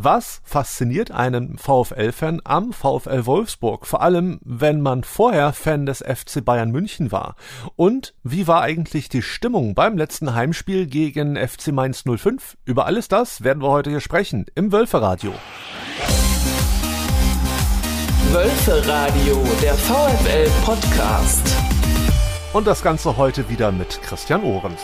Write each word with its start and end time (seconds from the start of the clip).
Was 0.00 0.40
fasziniert 0.44 1.10
einen 1.10 1.58
VfL-Fan 1.58 2.40
am 2.44 2.72
VfL 2.72 3.26
Wolfsburg? 3.26 3.84
Vor 3.84 4.00
allem, 4.00 4.38
wenn 4.44 4.80
man 4.80 5.02
vorher 5.02 5.52
Fan 5.52 5.86
des 5.86 6.04
FC 6.06 6.44
Bayern 6.44 6.70
München 6.70 7.10
war. 7.10 7.34
Und 7.74 8.14
wie 8.22 8.46
war 8.46 8.62
eigentlich 8.62 9.08
die 9.08 9.22
Stimmung 9.22 9.74
beim 9.74 9.98
letzten 9.98 10.36
Heimspiel 10.36 10.86
gegen 10.86 11.34
FC 11.34 11.72
Mainz 11.72 12.04
05? 12.04 12.56
Über 12.64 12.86
alles 12.86 13.08
das 13.08 13.42
werden 13.42 13.60
wir 13.60 13.70
heute 13.70 13.90
hier 13.90 14.00
sprechen 14.00 14.46
im 14.54 14.70
Wölferadio. 14.70 15.34
Wölferadio, 18.30 19.42
der 19.60 19.74
VfL 19.74 20.48
Podcast. 20.64 21.56
Und 22.52 22.68
das 22.68 22.84
Ganze 22.84 23.16
heute 23.16 23.48
wieder 23.48 23.72
mit 23.72 24.00
Christian 24.02 24.44
Ohrens. 24.44 24.80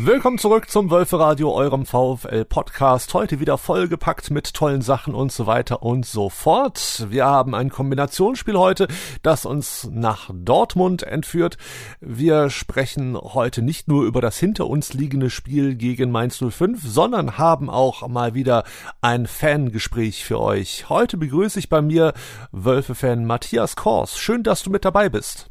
Willkommen 0.00 0.38
zurück 0.38 0.70
zum 0.70 0.92
Wölferadio, 0.92 1.52
eurem 1.52 1.84
VfL-Podcast. 1.84 3.12
Heute 3.14 3.40
wieder 3.40 3.58
vollgepackt 3.58 4.30
mit 4.30 4.54
tollen 4.54 4.80
Sachen 4.80 5.12
und 5.12 5.32
so 5.32 5.46
weiter 5.48 5.82
und 5.82 6.06
so 6.06 6.28
fort. 6.28 7.06
Wir 7.10 7.26
haben 7.26 7.52
ein 7.52 7.68
Kombinationsspiel 7.68 8.56
heute, 8.56 8.86
das 9.22 9.44
uns 9.44 9.88
nach 9.90 10.30
Dortmund 10.32 11.02
entführt. 11.02 11.58
Wir 12.00 12.48
sprechen 12.48 13.16
heute 13.16 13.60
nicht 13.60 13.88
nur 13.88 14.04
über 14.04 14.20
das 14.20 14.38
hinter 14.38 14.68
uns 14.68 14.94
liegende 14.94 15.30
Spiel 15.30 15.74
gegen 15.74 16.12
Mainz 16.12 16.38
05, 16.48 16.80
sondern 16.84 17.36
haben 17.36 17.68
auch 17.68 18.06
mal 18.06 18.34
wieder 18.34 18.62
ein 19.00 19.26
Fangespräch 19.26 20.24
für 20.24 20.38
euch. 20.38 20.88
Heute 20.88 21.16
begrüße 21.16 21.58
ich 21.58 21.68
bei 21.68 21.82
mir 21.82 22.12
Wölfe-Fan 22.52 23.24
Matthias 23.24 23.74
Kors. 23.74 24.16
Schön, 24.16 24.44
dass 24.44 24.62
du 24.62 24.70
mit 24.70 24.84
dabei 24.84 25.08
bist. 25.08 25.50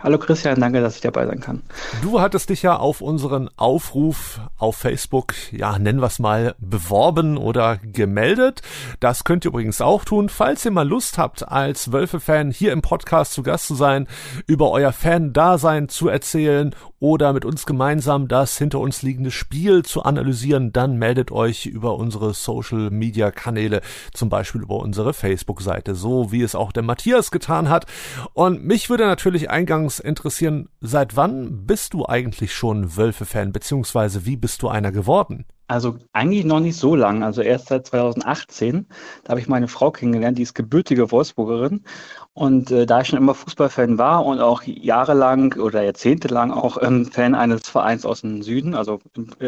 Hallo 0.00 0.16
Christian, 0.16 0.60
danke, 0.60 0.80
dass 0.80 0.94
ich 0.94 1.00
dabei 1.00 1.26
sein 1.26 1.40
kann. 1.40 1.60
Du 2.02 2.20
hattest 2.20 2.50
dich 2.50 2.62
ja 2.62 2.76
auf 2.76 3.00
unseren 3.00 3.50
Aufruf 3.56 4.40
auf 4.56 4.76
Facebook, 4.76 5.34
ja, 5.50 5.76
nennen 5.76 5.98
wir 5.98 6.06
es 6.06 6.20
mal, 6.20 6.54
beworben 6.60 7.36
oder 7.36 7.78
gemeldet. 7.78 8.62
Das 9.00 9.24
könnt 9.24 9.44
ihr 9.44 9.48
übrigens 9.48 9.80
auch 9.80 10.04
tun, 10.04 10.28
falls 10.28 10.64
ihr 10.64 10.70
mal 10.70 10.86
Lust 10.86 11.18
habt, 11.18 11.48
als 11.48 11.90
Wölfe-Fan 11.90 12.52
hier 12.52 12.70
im 12.70 12.80
Podcast 12.80 13.32
zu 13.32 13.42
Gast 13.42 13.66
zu 13.66 13.74
sein, 13.74 14.06
über 14.46 14.70
euer 14.70 14.92
Fan-Dasein 14.92 15.88
zu 15.88 16.06
erzählen 16.06 16.76
oder 17.00 17.32
mit 17.32 17.44
uns 17.44 17.66
gemeinsam 17.66 18.28
das 18.28 18.56
hinter 18.56 18.78
uns 18.78 19.02
liegende 19.02 19.32
Spiel 19.32 19.84
zu 19.84 20.04
analysieren, 20.04 20.72
dann 20.72 20.96
meldet 20.96 21.32
euch 21.32 21.66
über 21.66 21.96
unsere 21.96 22.34
Social-Media-Kanäle, 22.34 23.80
zum 24.12 24.28
Beispiel 24.28 24.62
über 24.62 24.76
unsere 24.76 25.12
Facebook-Seite, 25.12 25.96
so 25.96 26.30
wie 26.30 26.42
es 26.42 26.54
auch 26.54 26.70
der 26.70 26.84
Matthias 26.84 27.32
getan 27.32 27.68
hat. 27.68 27.86
Und 28.32 28.64
mich 28.64 28.90
würde 28.90 29.06
natürlich 29.06 29.50
eingangs 29.50 29.87
anfangs 29.88 30.00
interessieren, 30.00 30.68
seit 30.80 31.16
wann 31.16 31.66
bist 31.66 31.94
du 31.94 32.04
eigentlich 32.06 32.52
schon 32.52 32.96
Wölfe-Fan, 32.96 33.52
beziehungsweise 33.52 34.26
wie 34.26 34.36
bist 34.36 34.62
du 34.62 34.68
einer 34.68 34.92
geworden? 34.92 35.46
Also 35.66 35.96
eigentlich 36.12 36.44
noch 36.44 36.60
nicht 36.60 36.76
so 36.76 36.94
lang, 36.94 37.22
also 37.22 37.42
erst 37.42 37.68
seit 37.68 37.86
2018. 37.86 38.86
Da 39.24 39.30
habe 39.30 39.40
ich 39.40 39.48
meine 39.48 39.68
Frau 39.68 39.90
kennengelernt, 39.90 40.38
die 40.38 40.42
ist 40.42 40.54
gebürtige 40.54 41.10
Wolfsburgerin. 41.10 41.84
Und 42.32 42.70
äh, 42.70 42.86
da 42.86 43.00
ich 43.00 43.08
schon 43.08 43.18
immer 43.18 43.34
Fußballfan 43.34 43.98
war 43.98 44.24
und 44.24 44.40
auch 44.40 44.62
jahrelang 44.62 45.54
oder 45.54 45.82
jahrzehntelang 45.82 46.52
auch 46.52 46.78
ähm, 46.82 47.06
Fan 47.06 47.34
eines 47.34 47.68
Vereins 47.68 48.06
aus 48.06 48.22
dem 48.22 48.42
Süden, 48.42 48.74
also, 48.74 48.98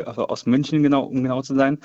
also 0.04 0.28
aus 0.28 0.44
München 0.46 0.82
genau, 0.82 1.04
um 1.04 1.22
genau 1.22 1.40
zu 1.40 1.54
sein, 1.54 1.78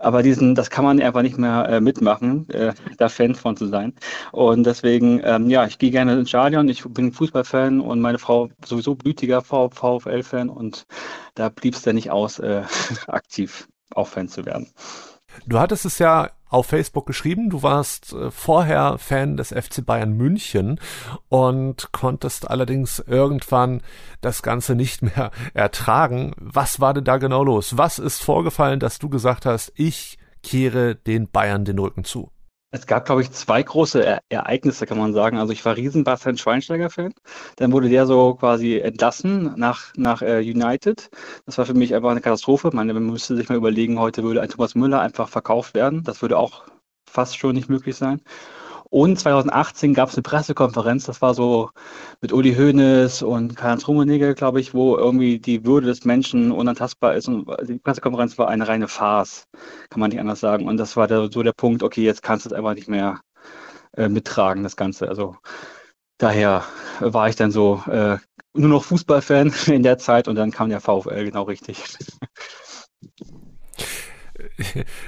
aber 0.00 0.22
diesen, 0.22 0.54
das 0.54 0.70
kann 0.70 0.84
man 0.84 1.00
einfach 1.00 1.22
nicht 1.22 1.38
mehr 1.38 1.68
äh, 1.68 1.80
mitmachen, 1.80 2.48
äh, 2.50 2.72
da 2.96 3.08
Fan 3.08 3.34
von 3.34 3.56
zu 3.56 3.66
sein. 3.66 3.94
Und 4.32 4.64
deswegen, 4.64 5.20
ähm, 5.24 5.48
ja, 5.50 5.66
ich 5.66 5.78
gehe 5.78 5.90
gerne 5.90 6.18
ins 6.18 6.30
Stadion. 6.30 6.68
Ich 6.68 6.82
bin 6.84 7.12
Fußballfan 7.12 7.80
und 7.80 8.00
meine 8.00 8.18
Frau 8.18 8.48
sowieso 8.64 8.94
blütiger 8.94 9.42
VfL-Fan 9.42 10.48
und 10.48 10.86
da 11.34 11.50
blieb 11.50 11.74
es 11.74 11.82
dann 11.82 11.94
nicht 11.94 12.10
aus, 12.10 12.38
äh, 12.38 12.62
aktiv 13.06 13.68
auch 13.94 14.08
Fan 14.08 14.28
zu 14.28 14.46
werden. 14.46 14.68
Du 15.46 15.58
hattest 15.58 15.84
es 15.84 15.98
ja 15.98 16.30
auf 16.50 16.66
Facebook 16.66 17.06
geschrieben, 17.06 17.48
du 17.48 17.62
warst 17.62 18.12
äh, 18.12 18.30
vorher 18.30 18.98
Fan 18.98 19.36
des 19.36 19.48
FC 19.48 19.84
Bayern 19.86 20.12
München 20.12 20.78
und 21.28 21.92
konntest 21.92 22.50
allerdings 22.50 22.98
irgendwann 22.98 23.82
das 24.20 24.42
Ganze 24.42 24.74
nicht 24.74 25.02
mehr 25.02 25.30
ertragen. 25.54 26.34
Was 26.36 26.80
war 26.80 26.92
denn 26.92 27.04
da 27.04 27.16
genau 27.16 27.44
los? 27.44 27.78
Was 27.78 27.98
ist 27.98 28.22
vorgefallen, 28.22 28.80
dass 28.80 28.98
du 28.98 29.08
gesagt 29.08 29.46
hast, 29.46 29.72
ich 29.76 30.18
kehre 30.42 30.96
den 30.96 31.30
Bayern 31.30 31.64
den 31.64 31.78
Rücken 31.78 32.04
zu? 32.04 32.30
Es 32.72 32.86
gab, 32.86 33.04
glaube 33.04 33.22
ich, 33.22 33.32
zwei 33.32 33.62
große 33.62 34.02
e 34.02 34.18
Ereignisse, 34.28 34.86
kann 34.86 34.98
man 34.98 35.12
sagen. 35.12 35.38
Also 35.38 35.52
ich 35.52 35.64
war 35.64 35.76
riesen 35.76 36.04
Bastian 36.04 36.38
Schweinsteiger-Fan. 36.38 37.12
Dann 37.56 37.72
wurde 37.72 37.88
der 37.88 38.06
so 38.06 38.34
quasi 38.34 38.78
entlassen 38.78 39.54
nach, 39.56 39.92
nach 39.96 40.22
äh, 40.22 40.38
United. 40.38 41.10
Das 41.46 41.58
war 41.58 41.66
für 41.66 41.74
mich 41.74 41.94
einfach 41.94 42.10
eine 42.10 42.20
Katastrophe. 42.20 42.70
Man 42.72 42.86
müsste 43.06 43.36
sich 43.36 43.48
mal 43.48 43.56
überlegen, 43.56 43.98
heute 43.98 44.22
würde 44.22 44.40
ein 44.40 44.48
Thomas 44.50 44.76
Müller 44.76 45.00
einfach 45.00 45.28
verkauft 45.28 45.74
werden. 45.74 46.04
Das 46.04 46.22
würde 46.22 46.38
auch 46.38 46.64
fast 47.08 47.36
schon 47.36 47.56
nicht 47.56 47.68
möglich 47.68 47.96
sein. 47.96 48.22
Und 48.90 49.20
2018 49.20 49.94
gab 49.94 50.08
es 50.08 50.16
eine 50.16 50.22
Pressekonferenz, 50.22 51.06
das 51.06 51.22
war 51.22 51.32
so 51.32 51.70
mit 52.20 52.32
Uli 52.32 52.54
Hoeneß 52.54 53.22
und 53.22 53.56
Karl-Heinz 53.56 53.86
Rummenigge, 53.86 54.34
glaube 54.34 54.60
ich, 54.60 54.74
wo 54.74 54.96
irgendwie 54.96 55.38
die 55.38 55.64
Würde 55.64 55.86
des 55.86 56.04
Menschen 56.04 56.50
unantastbar 56.50 57.14
ist. 57.14 57.28
Und 57.28 57.46
die 57.68 57.78
Pressekonferenz 57.78 58.36
war 58.36 58.48
eine 58.48 58.66
reine 58.66 58.88
Farce, 58.88 59.44
kann 59.90 60.00
man 60.00 60.10
nicht 60.10 60.18
anders 60.18 60.40
sagen. 60.40 60.66
Und 60.66 60.76
das 60.76 60.96
war 60.96 61.06
der, 61.06 61.30
so 61.30 61.42
der 61.44 61.52
Punkt, 61.52 61.84
okay, 61.84 62.02
jetzt 62.02 62.22
kannst 62.22 62.46
du 62.46 62.50
es 62.50 62.52
einfach 62.52 62.74
nicht 62.74 62.88
mehr 62.88 63.20
äh, 63.96 64.08
mittragen, 64.08 64.64
das 64.64 64.76
Ganze. 64.76 65.08
Also 65.08 65.36
daher 66.18 66.64
war 66.98 67.28
ich 67.28 67.36
dann 67.36 67.52
so 67.52 67.82
äh, 67.86 68.18
nur 68.54 68.68
noch 68.68 68.84
Fußballfan 68.84 69.52
in 69.68 69.84
der 69.84 69.98
Zeit 69.98 70.26
und 70.26 70.34
dann 70.34 70.50
kam 70.50 70.68
der 70.68 70.80
VfL 70.80 71.26
genau 71.26 71.44
richtig. 71.44 71.84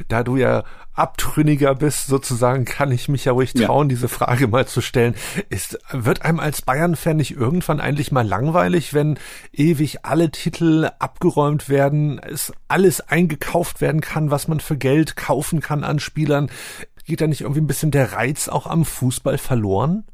da 0.09 0.23
du 0.23 0.37
ja 0.37 0.65
Abtrünniger 0.95 1.75
bist, 1.75 2.07
sozusagen, 2.07 2.65
kann 2.65 2.93
ich 2.93 3.09
mich 3.09 3.25
ja 3.25 3.33
ruhig 3.33 3.55
trauen, 3.55 3.89
ja. 3.89 3.95
diese 3.95 4.09
Frage 4.09 4.47
mal 4.47 4.67
zu 4.67 4.81
stellen. 4.81 5.15
Ist, 5.49 5.79
wird 5.91 6.23
einem 6.23 6.41
als 6.41 6.63
Bayern-Fan 6.63 7.17
nicht 7.17 7.37
irgendwann 7.37 7.81
eigentlich 7.81 8.13
mal 8.13 8.27
langweilig, 8.27 8.93
wenn 8.93 9.19
ewig 9.53 10.05
alle 10.05 10.31
Titel 10.31 10.91
abgeräumt 10.99 11.69
werden, 11.69 12.19
es 12.19 12.53
alles 12.69 13.01
eingekauft 13.01 13.81
werden 13.81 14.01
kann, 14.01 14.31
was 14.31 14.49
man 14.49 14.61
für 14.61 14.77
Geld 14.77 15.17
kaufen 15.17 15.61
kann 15.61 15.85
an 15.85 15.99
Spielern? 15.99 16.51
Geht 17.05 17.21
da 17.21 17.27
nicht 17.27 17.41
irgendwie 17.41 17.63
ein 17.63 17.67
bisschen 17.67 17.91
der 17.91 18.13
Reiz 18.13 18.49
auch 18.49 18.67
am 18.67 18.85
Fußball 18.85 19.39
verloren? 19.39 20.05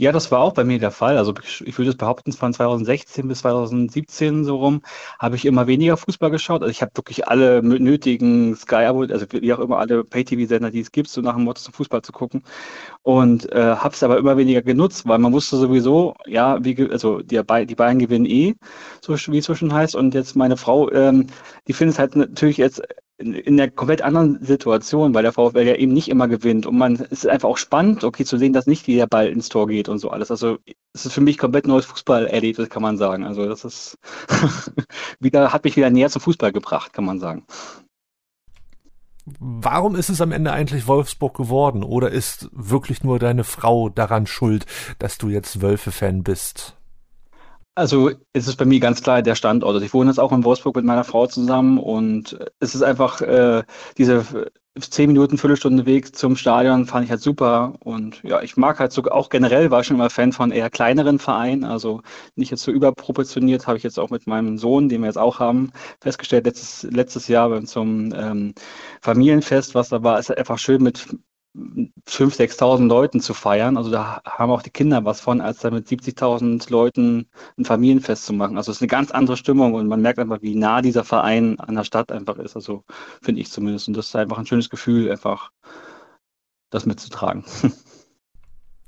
Ja, 0.00 0.12
das 0.12 0.30
war 0.30 0.38
auch 0.40 0.52
bei 0.54 0.62
mir 0.62 0.78
der 0.78 0.92
Fall. 0.92 1.18
Also 1.18 1.34
ich 1.42 1.76
würde 1.76 1.90
es 1.90 1.96
behaupten, 1.96 2.32
von 2.32 2.52
2016 2.54 3.26
bis 3.26 3.40
2017 3.40 4.44
so 4.44 4.56
rum 4.56 4.82
habe 5.18 5.34
ich 5.34 5.44
immer 5.44 5.66
weniger 5.66 5.96
Fußball 5.96 6.30
geschaut. 6.30 6.62
Also 6.62 6.70
ich 6.70 6.82
habe 6.82 6.92
wirklich 6.94 7.26
alle 7.26 7.62
nötigen 7.64 8.54
Sky, 8.54 8.76
also 8.86 9.26
wie 9.32 9.52
auch 9.52 9.58
immer 9.58 9.78
alle 9.78 10.04
Pay-TV-Sender, 10.04 10.70
die 10.70 10.80
es 10.80 10.92
gibt, 10.92 11.08
so 11.08 11.20
nach 11.20 11.34
dem 11.34 11.42
Motto 11.44 11.60
zum 11.62 11.74
Fußball 11.74 12.02
zu 12.02 12.12
gucken. 12.12 12.44
Und 13.02 13.50
äh, 13.52 13.76
habe 13.76 13.94
es 13.94 14.02
aber 14.04 14.18
immer 14.18 14.36
weniger 14.36 14.62
genutzt, 14.62 15.08
weil 15.08 15.18
man 15.18 15.32
wusste 15.32 15.56
sowieso, 15.56 16.14
ja, 16.26 16.62
wie, 16.64 16.90
also 16.90 17.20
die, 17.22 17.40
die 17.66 17.74
Bayern 17.74 17.98
gewinnen 17.98 18.26
eh, 18.26 18.54
so 19.00 19.14
wie 19.14 19.38
es 19.38 19.46
so 19.46 19.54
schon 19.56 19.72
heißt. 19.72 19.96
Und 19.96 20.14
jetzt 20.14 20.36
meine 20.36 20.56
Frau, 20.56 20.90
ähm, 20.92 21.26
die 21.68 21.72
findet 21.72 21.94
es 21.94 21.98
halt 21.98 22.16
natürlich 22.16 22.58
jetzt 22.58 22.82
in, 23.18 23.34
in 23.34 23.56
der 23.56 23.70
komplett 23.70 24.00
anderen 24.00 24.42
Situation, 24.44 25.12
weil 25.12 25.24
der 25.24 25.32
VfL 25.32 25.66
ja 25.66 25.74
eben 25.74 25.92
nicht 25.92 26.08
immer 26.08 26.28
gewinnt. 26.28 26.66
Und 26.66 26.78
man 26.78 26.94
es 26.94 27.24
ist 27.24 27.26
einfach 27.26 27.48
auch 27.48 27.56
spannend, 27.56 28.04
okay, 28.04 28.24
zu 28.24 28.38
sehen, 28.38 28.52
dass 28.52 28.66
nicht 28.66 28.86
jeder 28.86 29.06
Ball 29.06 29.28
ins 29.28 29.48
Tor 29.48 29.66
geht 29.66 29.88
und 29.88 29.98
so 29.98 30.10
alles. 30.10 30.30
Also 30.30 30.58
es 30.94 31.06
ist 31.06 31.12
für 31.12 31.20
mich 31.20 31.36
komplett 31.36 31.66
neues 31.66 31.84
Fußballerlebnis, 31.86 32.70
kann 32.70 32.82
man 32.82 32.96
sagen. 32.96 33.24
Also 33.24 33.46
das 33.46 33.64
ist 33.64 33.98
wieder, 35.20 35.52
hat 35.52 35.64
mich 35.64 35.76
wieder 35.76 35.90
näher 35.90 36.10
zum 36.10 36.22
Fußball 36.22 36.52
gebracht, 36.52 36.92
kann 36.92 37.04
man 37.04 37.18
sagen. 37.18 37.44
Warum 39.38 39.94
ist 39.94 40.08
es 40.08 40.20
am 40.20 40.32
Ende 40.32 40.52
eigentlich 40.52 40.86
Wolfsburg 40.86 41.36
geworden? 41.36 41.82
Oder 41.82 42.10
ist 42.10 42.48
wirklich 42.52 43.02
nur 43.02 43.18
deine 43.18 43.44
Frau 43.44 43.90
daran 43.90 44.26
schuld, 44.26 44.64
dass 44.98 45.18
du 45.18 45.28
jetzt 45.28 45.60
Wölfe-Fan 45.60 46.22
bist? 46.22 46.77
Also 47.78 48.10
es 48.32 48.48
ist 48.48 48.56
bei 48.56 48.64
mir 48.64 48.80
ganz 48.80 49.02
klar 49.04 49.22
der 49.22 49.36
Standort. 49.36 49.72
Also 49.72 49.86
ich 49.86 49.94
wohne 49.94 50.10
jetzt 50.10 50.18
auch 50.18 50.32
in 50.32 50.42
Wolfsburg 50.44 50.74
mit 50.74 50.84
meiner 50.84 51.04
Frau 51.04 51.28
zusammen 51.28 51.78
und 51.78 52.36
es 52.58 52.74
ist 52.74 52.82
einfach 52.82 53.20
äh, 53.20 53.62
diese 53.96 54.50
zehn 54.80 55.08
Minuten, 55.12 55.38
Viertelstunde 55.38 55.86
Weg 55.86 56.16
zum 56.16 56.34
Stadion 56.34 56.86
fand 56.86 57.04
ich 57.04 57.10
halt 57.12 57.20
super. 57.20 57.74
Und 57.78 58.20
ja, 58.24 58.42
ich 58.42 58.56
mag 58.56 58.80
halt 58.80 58.90
sogar 58.92 59.14
auch 59.14 59.28
generell, 59.28 59.70
war 59.70 59.84
schon 59.84 59.96
immer 59.96 60.10
Fan 60.10 60.32
von 60.32 60.50
eher 60.50 60.70
kleineren 60.70 61.20
Vereinen, 61.20 61.62
also 61.62 62.02
nicht 62.34 62.50
jetzt 62.50 62.64
so 62.64 62.72
überproportioniert, 62.72 63.68
habe 63.68 63.76
ich 63.76 63.84
jetzt 63.84 64.00
auch 64.00 64.10
mit 64.10 64.26
meinem 64.26 64.58
Sohn, 64.58 64.88
den 64.88 65.02
wir 65.02 65.06
jetzt 65.06 65.18
auch 65.18 65.38
haben, 65.38 65.70
festgestellt, 66.00 66.46
letztes, 66.46 66.82
letztes 66.90 67.28
Jahr 67.28 67.64
zum 67.64 68.12
ähm, 68.12 68.54
Familienfest, 69.02 69.76
was 69.76 69.90
da 69.90 70.02
war, 70.02 70.18
ist 70.18 70.30
halt 70.30 70.38
einfach 70.40 70.58
schön 70.58 70.82
mit 70.82 71.06
5.000, 72.06 72.36
6.000 72.36 72.88
Leuten 72.88 73.20
zu 73.20 73.34
feiern. 73.34 73.76
Also 73.76 73.90
da 73.90 74.20
haben 74.24 74.50
auch 74.50 74.62
die 74.62 74.70
Kinder 74.70 75.04
was 75.04 75.20
von, 75.20 75.40
als 75.40 75.60
da 75.60 75.70
mit 75.70 75.86
70.000 75.86 76.70
Leuten 76.70 77.28
ein 77.58 77.64
Familienfest 77.64 78.26
zu 78.26 78.32
machen. 78.32 78.56
Also 78.56 78.70
es 78.70 78.78
ist 78.78 78.82
eine 78.82 78.88
ganz 78.88 79.10
andere 79.10 79.36
Stimmung 79.36 79.74
und 79.74 79.88
man 79.88 80.00
merkt 80.00 80.18
einfach, 80.18 80.42
wie 80.42 80.54
nah 80.54 80.82
dieser 80.82 81.04
Verein 81.04 81.58
an 81.60 81.74
der 81.74 81.84
Stadt 81.84 82.12
einfach 82.12 82.38
ist. 82.38 82.56
Also 82.56 82.84
finde 83.22 83.40
ich 83.40 83.50
zumindest. 83.50 83.88
Und 83.88 83.96
das 83.96 84.06
ist 84.06 84.16
einfach 84.16 84.38
ein 84.38 84.46
schönes 84.46 84.70
Gefühl, 84.70 85.10
einfach 85.10 85.50
das 86.70 86.86
mitzutragen. 86.86 87.44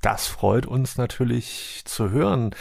Das 0.02 0.28
freut 0.28 0.64
uns 0.64 0.96
natürlich 0.96 1.82
zu 1.84 2.08
hören. 2.08 2.55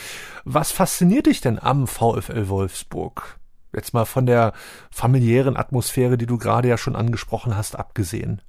Was 0.44 0.74
fasziniert 0.74 1.26
dich 1.26 1.40
denn 1.40 1.58
am 1.58 1.88
VfL 1.88 2.50
Wolfsburg? 2.50 3.40
Jetzt 3.74 3.94
mal 3.94 4.04
von 4.04 4.26
der 4.26 4.52
familiären 4.92 5.56
Atmosphäre, 5.56 6.18
die 6.18 6.26
du 6.26 6.38
gerade 6.38 6.68
ja 6.68 6.78
schon 6.78 6.98
angesprochen 6.98 7.56
hast, 7.56 7.78
abgesehen 7.78 8.42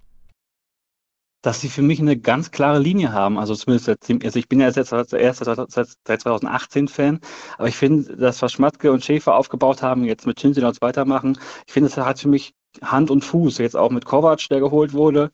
dass 1.42 1.60
sie 1.60 1.68
für 1.68 1.82
mich 1.82 2.00
eine 2.00 2.18
ganz 2.18 2.50
klare 2.50 2.78
Linie 2.78 3.12
haben. 3.12 3.38
Also 3.38 3.54
zumindest, 3.54 3.88
also 3.88 4.38
ich 4.38 4.48
bin 4.48 4.60
ja 4.60 4.68
jetzt 4.68 4.92
erst 4.92 5.44
seit 5.44 5.88
2018 6.04 6.88
Fan, 6.88 7.20
aber 7.58 7.68
ich 7.68 7.76
finde, 7.76 8.16
das, 8.16 8.42
was 8.42 8.52
Schmatke 8.52 8.92
und 8.92 9.04
Schäfer 9.04 9.34
aufgebaut 9.34 9.82
haben, 9.82 10.04
jetzt 10.04 10.26
mit 10.26 10.40
Chinsilons 10.40 10.80
weitermachen, 10.82 11.38
ich 11.66 11.72
finde, 11.72 11.88
das 11.88 12.04
hat 12.04 12.18
für 12.20 12.28
mich 12.28 12.54
Hand 12.82 13.10
und 13.10 13.24
Fuß, 13.24 13.58
jetzt 13.58 13.76
auch 13.76 13.90
mit 13.90 14.04
Kovac, 14.04 14.48
der 14.48 14.60
geholt 14.60 14.92
wurde. 14.92 15.30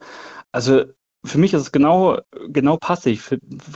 Also 0.52 0.84
für 1.24 1.38
mich 1.38 1.52
ist 1.54 1.62
es 1.62 1.72
genau, 1.72 2.18
genau 2.48 2.76
passig, 2.76 3.20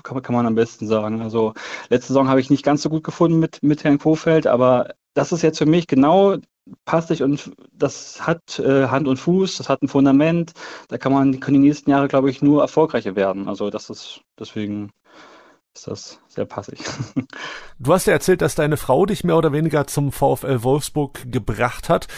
kann, 0.03 0.23
kann 0.23 0.35
man 0.35 0.47
am 0.47 0.55
besten 0.55 0.87
sagen. 0.87 1.21
Also 1.21 1.55
letzte 1.89 2.09
Saison 2.09 2.29
habe 2.29 2.41
ich 2.41 2.51
nicht 2.51 2.65
ganz 2.65 2.83
so 2.83 2.91
gut 2.91 3.05
gefunden 3.05 3.39
mit, 3.39 3.63
mit 3.63 3.85
Herrn 3.85 3.99
Kofeld, 3.99 4.47
aber 4.47 4.95
das 5.15 5.33
ist 5.33 5.43
jetzt 5.43 5.59
für 5.59 5.67
mich 5.67 5.87
genau 5.87 6.37
passig 6.85 7.23
und 7.23 7.53
das 7.73 8.27
hat 8.27 8.59
äh, 8.59 8.89
Hand 8.89 9.09
und 9.09 9.17
Fuß, 9.19 9.57
das 9.59 9.69
hat 9.69 9.83
ein 9.83 9.89
Fundament. 9.89 10.53
Da 10.89 10.99
kann 10.99 11.13
man, 11.13 11.41
können 11.41 11.61
die 11.63 11.69
nächsten 11.69 11.91
Jahre, 11.91 12.09
glaube 12.09 12.31
ich, 12.31 12.43
nur 12.43 12.63
erfolgreicher 12.63 13.17
werden. 13.17 13.49
Also 13.49 13.71
das 13.71 13.91
ist 13.91 14.23
deswegen 14.39 14.93
ist 15.75 15.87
das 15.87 16.21
sehr 16.31 16.47
passig. 16.47 16.81
Du 17.83 17.95
hast 17.95 18.07
ja 18.07 18.13
erzählt, 18.13 18.43
dass 18.43 18.55
deine 18.55 18.77
Frau 18.77 19.07
dich 19.07 19.25
mehr 19.25 19.39
oder 19.39 19.55
weniger 19.55 19.87
zum 19.87 20.13
VfL 20.13 20.63
Wolfsburg 20.63 21.33
gebracht 21.33 21.89
hat. 21.89 22.09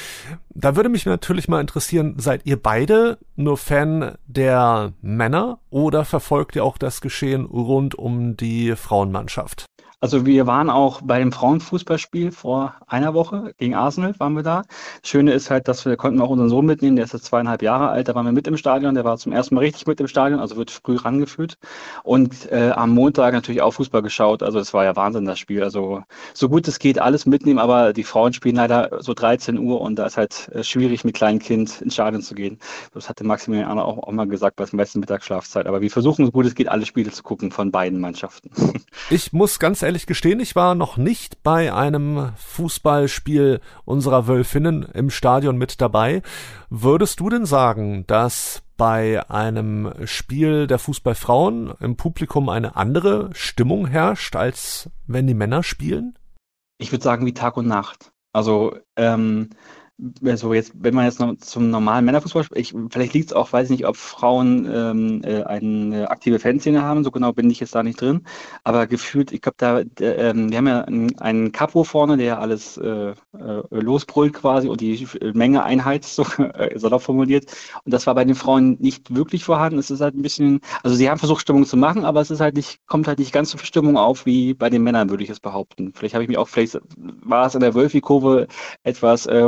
Da 0.51 0.75
würde 0.75 0.89
mich 0.89 1.07
natürlich 1.07 1.47
mal 1.47 1.61
interessieren, 1.61 2.17
seid 2.19 2.41
ihr 2.47 2.61
beide 2.61 3.19
nur 3.37 3.57
Fan 3.57 4.19
der 4.27 4.93
Männer 5.03 5.61
oder 5.71 6.05
verfolgt 6.05 6.57
ihr 6.57 6.65
auch 6.65 6.79
das 6.79 7.01
Geschehen 7.01 7.45
rund 7.45 7.95
um 7.95 8.37
die 8.37 8.75
Frauenmannschaft? 8.75 9.67
Also 10.03 10.27
wir 10.27 10.49
waren 10.49 10.69
auch 10.69 11.01
bei 11.01 11.21
dem 11.21 11.31
Frauenfußballspiel 11.31 12.33
vor 12.33 12.75
einer 12.89 13.15
Woche 13.15 13.55
gegen 13.57 13.77
Arsenal 13.77 14.19
waren 14.19 14.35
wir 14.35 14.43
da. 14.43 14.65
Das 15.01 15.09
Schöne 15.09 15.33
ist 15.33 15.49
halt, 15.49 15.69
dass 15.69 15.87
wir 15.87 15.97
konnten 15.97 16.21
auch 16.21 16.29
unseren 16.29 16.49
Sohn 16.49 16.67
mitnehmen, 16.67 16.97
der 16.97 17.05
ist 17.05 17.13
jetzt 17.13 17.27
zweieinhalb 17.27 17.63
Jahre 17.63 17.89
alt, 17.91 18.09
da 18.09 18.17
waren 18.17 18.27
wir 18.27 18.33
mit 18.33 18.49
im 18.49 18.57
Stadion, 18.57 18.97
der 18.97 19.05
war 19.05 19.17
zum 19.17 19.31
ersten 19.31 19.55
Mal 19.55 19.61
richtig 19.61 19.87
mit 19.87 20.01
im 20.01 20.09
Stadion, 20.09 20.41
also 20.41 20.57
wird 20.57 20.73
früh 20.73 20.97
rangeführt. 20.97 21.57
Und 22.03 22.51
äh, 22.51 22.73
am 22.75 22.91
Montag 22.91 23.33
natürlich 23.33 23.63
auch 23.63 23.75
Fußball 23.75 24.02
geschaut, 24.03 24.43
also 24.43 24.59
es 24.59 24.75
war 24.75 24.85
ja 24.85 24.97
Wahnsinn, 24.97 25.25
das 25.25 25.39
Spiel. 25.39 25.63
Also 25.63 26.03
so 26.35 26.49
gut 26.49 26.69
es 26.69 26.79
geht, 26.79 26.99
alles 26.99 27.27
mitnehmen, 27.27 27.59
aber 27.59 27.93
die 27.93 28.05
Frauen 28.05 28.33
spielen 28.33 28.57
leider 28.57 29.03
so 29.03 29.15
13 29.15 29.59
Uhr 29.59 29.81
und 29.81 29.97
da 29.97 30.07
ist 30.07 30.17
halt 30.17 30.49
äh, 30.53 30.63
schwierig, 30.63 31.05
mit 31.05 31.15
kleinem 31.15 31.39
Kind 31.39 31.81
ins 31.81 31.95
Stadion 31.95 32.23
zu 32.23 32.35
gehen. 32.35 32.59
Das 32.95 33.09
hatte 33.09 33.25
Maximilian 33.25 33.79
auch, 33.79 33.99
auch 33.99 34.13
mal 34.13 34.27
gesagt 34.27 34.57
bei 34.57 34.65
der 34.65 34.77
meisten 34.77 35.01
Mittagsschlafzeit. 35.01 35.67
Aber 35.67 35.81
wir 35.81 35.91
versuchen 35.91 36.27
so 36.27 36.33
gut 36.33 36.47
es 36.47 36.55
geht, 36.55 36.69
alle 36.69 36.87
Spiele 36.87 37.11
zu 37.11 37.23
gucken 37.23 37.51
von 37.51 37.71
beiden 37.71 38.01
Mannschaften. 38.01 38.51
Ich 39.11 39.33
muss 39.33 39.59
ganz 39.59 39.83
ehrlich 39.83 40.07
gestehen, 40.07 40.41
ich 40.41 40.55
war 40.55 40.75
noch 40.75 40.97
nicht 40.97 41.43
bei 41.43 41.73
einem 41.73 42.33
Fußballspiel 42.37 43.61
unserer 43.85 44.27
Wölfinnen 44.27 44.87
im 44.95 45.11
Stadion 45.11 45.57
mit 45.59 45.81
dabei. 45.81 46.23
Würdest 46.71 47.21
du 47.21 47.29
denn 47.29 47.45
sagen, 47.45 48.05
dass 48.07 48.63
bei 48.83 49.31
einem 49.31 49.93
Spiel 50.07 50.67
der 50.67 50.81
Fußballfrauen 50.81 51.73
im 51.79 51.97
Publikum 51.97 52.49
eine 52.49 52.75
andere 52.75 53.31
Stimmung 53.33 53.87
herrscht, 53.87 54.35
als 54.35 54.91
wenn 55.07 55.29
die 55.29 55.35
Männer 55.35 55.63
spielen? 55.63 56.19
Ich 56.79 56.91
würde 56.91 57.05
sagen 57.05 57.25
wie 57.25 57.33
Tag 57.33 57.57
und 57.57 57.69
Nacht. 57.69 58.11
Also 58.33 58.77
ähm, 58.97 59.51
also 60.25 60.55
jetzt, 60.55 60.73
wenn 60.75 60.95
man 60.95 61.05
jetzt 61.05 61.21
noch 61.21 61.37
zum 61.37 61.71
normalen 61.71 62.05
Männerfußball, 62.05 62.47
ich, 62.55 62.75
vielleicht 62.91 63.15
liegt 63.15 63.27
es 63.31 63.33
auch, 63.33 63.53
weiß 63.53 63.67
ich 63.67 63.79
nicht, 63.79 63.87
ob 63.87 63.97
Frauen 63.97 64.69
ähm, 64.73 65.23
äh, 65.25 65.43
eine 65.45 66.11
aktive 66.11 66.39
Fanszene 66.39 66.83
haben, 66.83 67.05
so 67.05 67.11
genau 67.11 67.33
bin 67.33 67.51
ich 67.51 67.61
jetzt 67.61 67.75
da 67.75 67.83
nicht 67.83 68.01
drin, 68.01 68.23
aber 68.65 68.87
gefühlt, 68.87 69.33
ich 69.33 69.41
glaube, 69.41 69.57
da, 69.59 69.85
der, 69.85 70.19
ähm, 70.19 70.51
wir 70.51 70.59
haben 70.59 70.67
ja 70.67 70.81
einen, 70.83 71.53
Capo 71.53 71.85
vorne, 71.85 72.17
der 72.17 72.41
alles 72.41 72.77
äh, 72.79 73.11
äh, 73.11 73.15
losbrüllt 73.71 74.33
quasi 74.35 74.69
und 74.69 74.81
die 74.81 75.07
Menge 75.35 75.63
einheizt, 75.65 76.15
so 76.15 76.23
äh, 76.55 76.79
salopp 76.79 77.03
formuliert. 77.03 77.47
Und 77.85 77.93
das 77.93 78.07
war 78.07 78.15
bei 78.15 78.25
den 78.25 78.35
Frauen 78.35 78.77
nicht 78.81 79.15
wirklich 79.15 79.45
vorhanden. 79.45 79.79
Es 79.79 79.91
ist 79.91 80.01
halt 80.01 80.15
ein 80.15 80.23
bisschen, 80.23 80.61
also 80.83 80.97
sie 80.97 81.11
haben 81.11 81.19
versucht, 81.19 81.43
Stimmung 81.43 81.67
zu 81.67 81.77
machen, 81.77 82.05
aber 82.05 82.21
es 82.21 82.31
ist 82.31 82.41
halt 82.41 82.57
nicht, 82.57 82.81
kommt 82.87 83.07
halt 83.07 83.19
nicht 83.19 83.33
ganz 83.33 83.51
so 83.51 83.59
viel 83.59 83.67
Stimmung 83.67 83.97
auf 83.97 84.27
wie 84.27 84.55
bei 84.55 84.71
den 84.71 84.83
Männern, 84.83 85.11
würde 85.11 85.25
ich 85.25 85.31
es 85.31 85.41
behaupten. 85.41 85.93
Vielleicht 85.95 86.15
habe 86.15 86.25
ich 86.25 86.29
mich 86.29 86.39
auch, 86.39 86.49
vielleicht 86.49 86.81
war 86.97 87.47
es 87.47 87.55
in 87.55 87.61
der 87.61 87.75
Wölfi-Kurve 87.75 88.47
etwas 88.83 89.27
äh, 89.27 89.43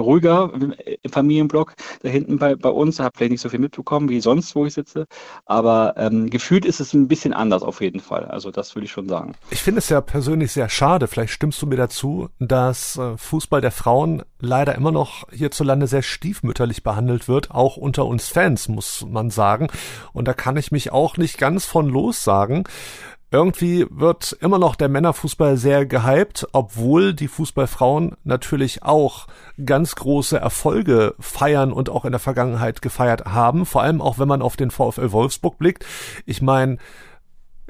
im 0.52 0.74
Familienblock 1.10 1.74
da 2.02 2.08
hinten 2.08 2.38
bei, 2.38 2.54
bei 2.56 2.70
uns. 2.70 3.00
Habe 3.00 3.12
vielleicht 3.16 3.32
nicht 3.32 3.40
so 3.40 3.48
viel 3.48 3.60
mitbekommen 3.60 4.08
wie 4.08 4.20
sonst, 4.20 4.54
wo 4.54 4.66
ich 4.66 4.74
sitze. 4.74 5.06
Aber 5.46 5.94
ähm, 5.96 6.30
gefühlt 6.30 6.64
ist 6.64 6.80
es 6.80 6.92
ein 6.94 7.08
bisschen 7.08 7.32
anders 7.32 7.62
auf 7.62 7.80
jeden 7.80 8.00
Fall. 8.00 8.24
Also 8.26 8.50
das 8.50 8.74
würde 8.74 8.86
ich 8.86 8.92
schon 8.92 9.08
sagen. 9.08 9.34
Ich 9.50 9.62
finde 9.62 9.78
es 9.78 9.88
ja 9.88 10.00
persönlich 10.00 10.52
sehr 10.52 10.68
schade, 10.68 11.06
vielleicht 11.08 11.32
stimmst 11.32 11.60
du 11.62 11.66
mir 11.66 11.76
dazu, 11.76 12.28
dass 12.38 12.96
äh, 12.96 13.16
Fußball 13.16 13.60
der 13.60 13.70
Frauen 13.70 14.22
leider 14.40 14.74
immer 14.74 14.92
noch 14.92 15.24
hierzulande 15.30 15.86
sehr 15.86 16.02
stiefmütterlich 16.02 16.82
behandelt 16.82 17.28
wird, 17.28 17.50
auch 17.50 17.76
unter 17.76 18.06
uns 18.06 18.28
Fans, 18.28 18.68
muss 18.68 19.04
man 19.08 19.30
sagen. 19.30 19.68
Und 20.12 20.28
da 20.28 20.34
kann 20.34 20.56
ich 20.56 20.70
mich 20.70 20.92
auch 20.92 21.16
nicht 21.16 21.38
ganz 21.38 21.64
von 21.64 21.88
los 21.88 22.24
sagen. 22.24 22.64
Irgendwie 23.34 23.84
wird 23.90 24.36
immer 24.40 24.60
noch 24.60 24.76
der 24.76 24.88
Männerfußball 24.88 25.56
sehr 25.56 25.86
gehypt, 25.86 26.46
obwohl 26.52 27.14
die 27.14 27.26
Fußballfrauen 27.26 28.14
natürlich 28.22 28.84
auch 28.84 29.26
ganz 29.66 29.96
große 29.96 30.38
Erfolge 30.38 31.16
feiern 31.18 31.72
und 31.72 31.90
auch 31.90 32.04
in 32.04 32.12
der 32.12 32.20
Vergangenheit 32.20 32.80
gefeiert 32.80 33.24
haben, 33.24 33.66
vor 33.66 33.82
allem 33.82 34.00
auch 34.00 34.20
wenn 34.20 34.28
man 34.28 34.40
auf 34.40 34.56
den 34.56 34.70
VfL 34.70 35.10
Wolfsburg 35.10 35.58
blickt. 35.58 35.84
Ich 36.26 36.42
meine, 36.42 36.78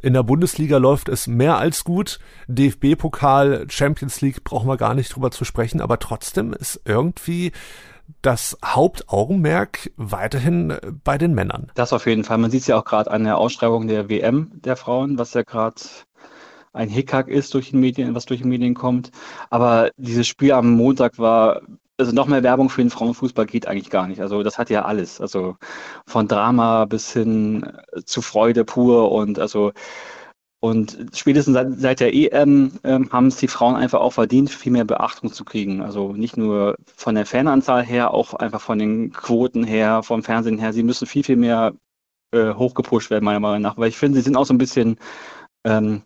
in 0.03 0.13
der 0.13 0.23
Bundesliga 0.23 0.77
läuft 0.77 1.09
es 1.09 1.29
mehr 1.29 1.57
als 1.57 1.83
gut. 1.83 2.19
DFB-Pokal, 2.47 3.65
Champions 3.71 4.21
League 4.21 4.45
brauchen 4.45 4.69
wir 4.69 4.77
gar 4.77 4.93
nicht 4.93 5.17
drüber 5.17 5.31
zu 5.31 5.47
sprechen, 5.47 5.81
aber 5.81 5.99
trotzdem 5.99 6.53
ist 6.53 6.83
irgendwie 6.85 7.53
das 8.23 8.59
Hauptaugenmerk 8.65 9.93
weiterhin 9.97 10.77
bei 11.05 11.19
den 11.19 11.35
Männern. 11.35 11.71
Das 11.75 11.93
auf 11.93 12.07
jeden 12.07 12.25
Fall. 12.25 12.39
Man 12.39 12.51
sieht 12.51 12.63
es 12.63 12.67
ja 12.67 12.79
auch 12.79 12.85
gerade 12.85 13.11
an 13.11 13.25
der 13.25 13.39
Ausschreibung 13.39 13.89
der 13.89 14.09
WM 14.09 14.51
der 14.55 14.77
Frauen, 14.77 15.19
was 15.19 15.35
ja 15.35 15.43
gerade 15.43 15.81
ein 16.73 16.89
Hickhack 16.89 17.29
ist 17.29 17.55
durch 17.55 17.71
die 17.71 17.77
Medien, 17.77 18.15
was 18.15 18.27
durch 18.27 18.43
die 18.43 18.49
Medien 18.49 18.75
kommt. 18.75 19.11
Aber 19.51 19.91
dieses 19.97 20.27
Spiel 20.27 20.53
am 20.53 20.73
Montag 20.73 21.19
war, 21.19 21.63
also 21.97 22.13
noch 22.13 22.27
mehr 22.27 22.43
Werbung 22.43 22.69
für 22.69 22.83
den 22.83 22.91
Frauenfußball 22.91 23.47
geht 23.47 23.69
eigentlich 23.69 23.91
gar 23.91 24.09
nicht. 24.09 24.21
Also 24.21 24.43
das 24.43 24.59
hat 24.59 24.71
ja 24.71 24.85
alles. 24.85 25.21
Also 25.21 25.57
von 26.07 26.27
Drama 26.27 26.85
bis 26.87 27.13
hin 27.13 27.79
zu 28.05 28.21
Freude 28.23 28.65
pur 28.65 29.13
und 29.13 29.39
also 29.39 29.73
und 30.61 30.97
spätestens 31.15 31.55
seit, 31.55 31.79
seit 31.79 32.01
der 32.01 32.15
EM 32.15 32.73
ähm, 32.85 33.13
haben 33.13 33.27
es 33.27 33.37
die 33.37 33.49
Frauen 33.49 33.77
einfach 33.77 34.01
auch 34.01 34.15
verdient, 34.15 34.51
viel 34.51 34.73
mehr 34.73 34.87
Beachtung 34.87 35.33
zu 35.33 35.45
kriegen. 35.45 35.83
Also 35.83 36.13
nicht 36.15 36.37
nur 36.39 36.77
von 36.97 37.15
der 37.15 37.27
Fananzahl 37.27 37.83
her, 37.85 38.15
auch 38.15 38.33
einfach 38.35 38.63
von 38.63 38.79
den 38.79 39.13
Quoten 39.13 39.65
her, 39.65 40.03
vom 40.03 40.23
Fernsehen 40.23 40.59
her. 40.59 40.73
Sie 40.73 40.83
müssen 40.83 41.07
viel, 41.07 41.23
viel 41.23 41.37
mehr 41.37 41.75
äh, 42.33 42.55
hochgepusht 42.55 43.11
werden, 43.11 43.25
meiner 43.25 43.41
Meinung 43.41 43.63
nach. 43.63 43.77
Weil 43.77 43.91
ich 43.91 43.99
finde, 43.99 44.17
sie 44.19 44.25
sind 44.25 44.37
auch 44.37 44.47
so 44.47 44.55
ein 44.55 44.59
bisschen 44.59 44.97
ähm, 45.65 46.03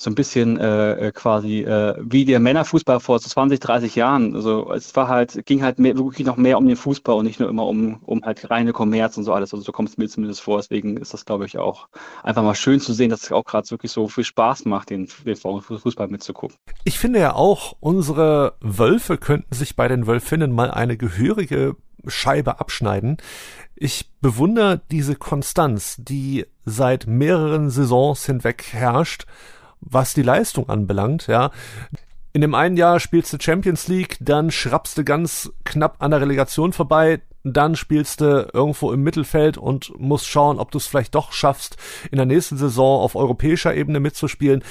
so 0.00 0.10
ein 0.10 0.14
bisschen 0.14 0.60
äh, 0.60 1.08
äh, 1.08 1.12
quasi 1.12 1.62
äh, 1.62 1.96
wie 1.98 2.24
der 2.24 2.38
Männerfußball 2.38 3.00
vor 3.00 3.18
so 3.18 3.28
20, 3.28 3.58
30 3.58 3.96
Jahren. 3.96 4.32
Also 4.36 4.72
es 4.72 4.94
war 4.94 5.08
halt, 5.08 5.44
ging 5.44 5.64
halt 5.64 5.80
mehr, 5.80 5.98
wirklich 5.98 6.24
noch 6.24 6.36
mehr 6.36 6.56
um 6.56 6.68
den 6.68 6.76
Fußball 6.76 7.16
und 7.16 7.24
nicht 7.24 7.40
nur 7.40 7.48
immer 7.48 7.66
um, 7.66 8.00
um 8.04 8.22
halt 8.22 8.48
reine 8.48 8.72
Kommerz 8.72 9.16
und 9.16 9.24
so 9.24 9.32
alles. 9.32 9.52
Also 9.52 9.64
so 9.64 9.72
kommt 9.72 9.88
es 9.88 9.98
mir 9.98 10.08
zumindest 10.08 10.40
vor. 10.40 10.58
Deswegen 10.58 10.98
ist 10.98 11.14
das, 11.14 11.24
glaube 11.24 11.46
ich, 11.46 11.58
auch 11.58 11.88
einfach 12.22 12.44
mal 12.44 12.54
schön 12.54 12.78
zu 12.78 12.92
sehen, 12.92 13.10
dass 13.10 13.24
es 13.24 13.32
auch 13.32 13.44
gerade 13.44 13.68
wirklich 13.72 13.90
so 13.90 14.06
viel 14.06 14.22
Spaß 14.22 14.66
macht, 14.66 14.90
den, 14.90 15.08
den 15.26 15.36
Fußball 15.36 16.06
mitzugucken. 16.06 16.56
Ich 16.84 17.00
finde 17.00 17.18
ja 17.18 17.34
auch, 17.34 17.74
unsere 17.80 18.54
Wölfe 18.60 19.18
könnten 19.18 19.52
sich 19.52 19.74
bei 19.74 19.88
den 19.88 20.06
Wölfinnen 20.06 20.52
mal 20.52 20.70
eine 20.70 20.96
gehörige 20.96 21.74
Scheibe 22.06 22.60
abschneiden. 22.60 23.16
Ich 23.74 24.12
bewundere 24.20 24.80
diese 24.92 25.16
Konstanz, 25.16 25.96
die 25.98 26.46
seit 26.64 27.08
mehreren 27.08 27.70
Saisons 27.70 28.26
hinweg 28.26 28.64
herrscht 28.70 29.26
was 29.80 30.14
die 30.14 30.22
Leistung 30.22 30.68
anbelangt, 30.68 31.26
ja. 31.26 31.50
In 32.32 32.42
dem 32.42 32.54
einen 32.54 32.76
Jahr 32.76 33.00
spielst 33.00 33.32
du 33.32 33.38
Champions 33.40 33.88
League, 33.88 34.16
dann 34.20 34.50
schrappst 34.50 34.98
du 34.98 35.04
ganz 35.04 35.50
knapp 35.64 35.96
an 35.98 36.10
der 36.10 36.20
Relegation 36.20 36.72
vorbei, 36.72 37.20
dann 37.42 37.76
spielst 37.76 38.20
du 38.20 38.48
irgendwo 38.52 38.92
im 38.92 39.02
Mittelfeld 39.02 39.56
und 39.56 39.92
musst 39.98 40.26
schauen, 40.26 40.58
ob 40.58 40.70
du 40.70 40.78
es 40.78 40.86
vielleicht 40.86 41.14
doch 41.14 41.32
schaffst, 41.32 41.76
in 42.10 42.16
der 42.16 42.26
nächsten 42.26 42.56
Saison 42.56 43.00
auf 43.00 43.16
europäischer 43.16 43.74
Ebene 43.74 44.00
mitzuspielen. 44.00 44.62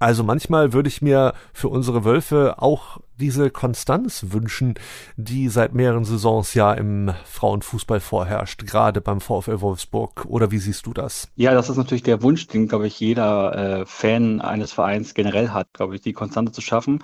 Also 0.00 0.24
manchmal 0.24 0.72
würde 0.72 0.88
ich 0.88 1.02
mir 1.02 1.34
für 1.52 1.68
unsere 1.68 2.06
Wölfe 2.06 2.54
auch 2.56 3.00
diese 3.18 3.50
Konstanz 3.50 4.26
wünschen, 4.30 4.74
die 5.18 5.50
seit 5.50 5.74
mehreren 5.74 6.06
Saisons 6.06 6.54
ja 6.54 6.72
im 6.72 7.12
Frauenfußball 7.26 8.00
vorherrscht, 8.00 8.66
gerade 8.66 9.02
beim 9.02 9.20
VfL 9.20 9.60
Wolfsburg. 9.60 10.24
Oder 10.26 10.50
wie 10.50 10.58
siehst 10.58 10.86
du 10.86 10.94
das? 10.94 11.28
Ja, 11.36 11.52
das 11.52 11.68
ist 11.68 11.76
natürlich 11.76 12.02
der 12.02 12.22
Wunsch, 12.22 12.46
den, 12.46 12.66
glaube 12.66 12.86
ich, 12.86 12.98
jeder 12.98 13.82
äh, 13.82 13.86
Fan 13.86 14.40
eines 14.40 14.72
Vereins 14.72 15.12
generell 15.12 15.50
hat, 15.50 15.68
glaube 15.74 15.96
ich, 15.96 16.00
die 16.00 16.14
Konstante 16.14 16.50
zu 16.50 16.62
schaffen. 16.62 17.00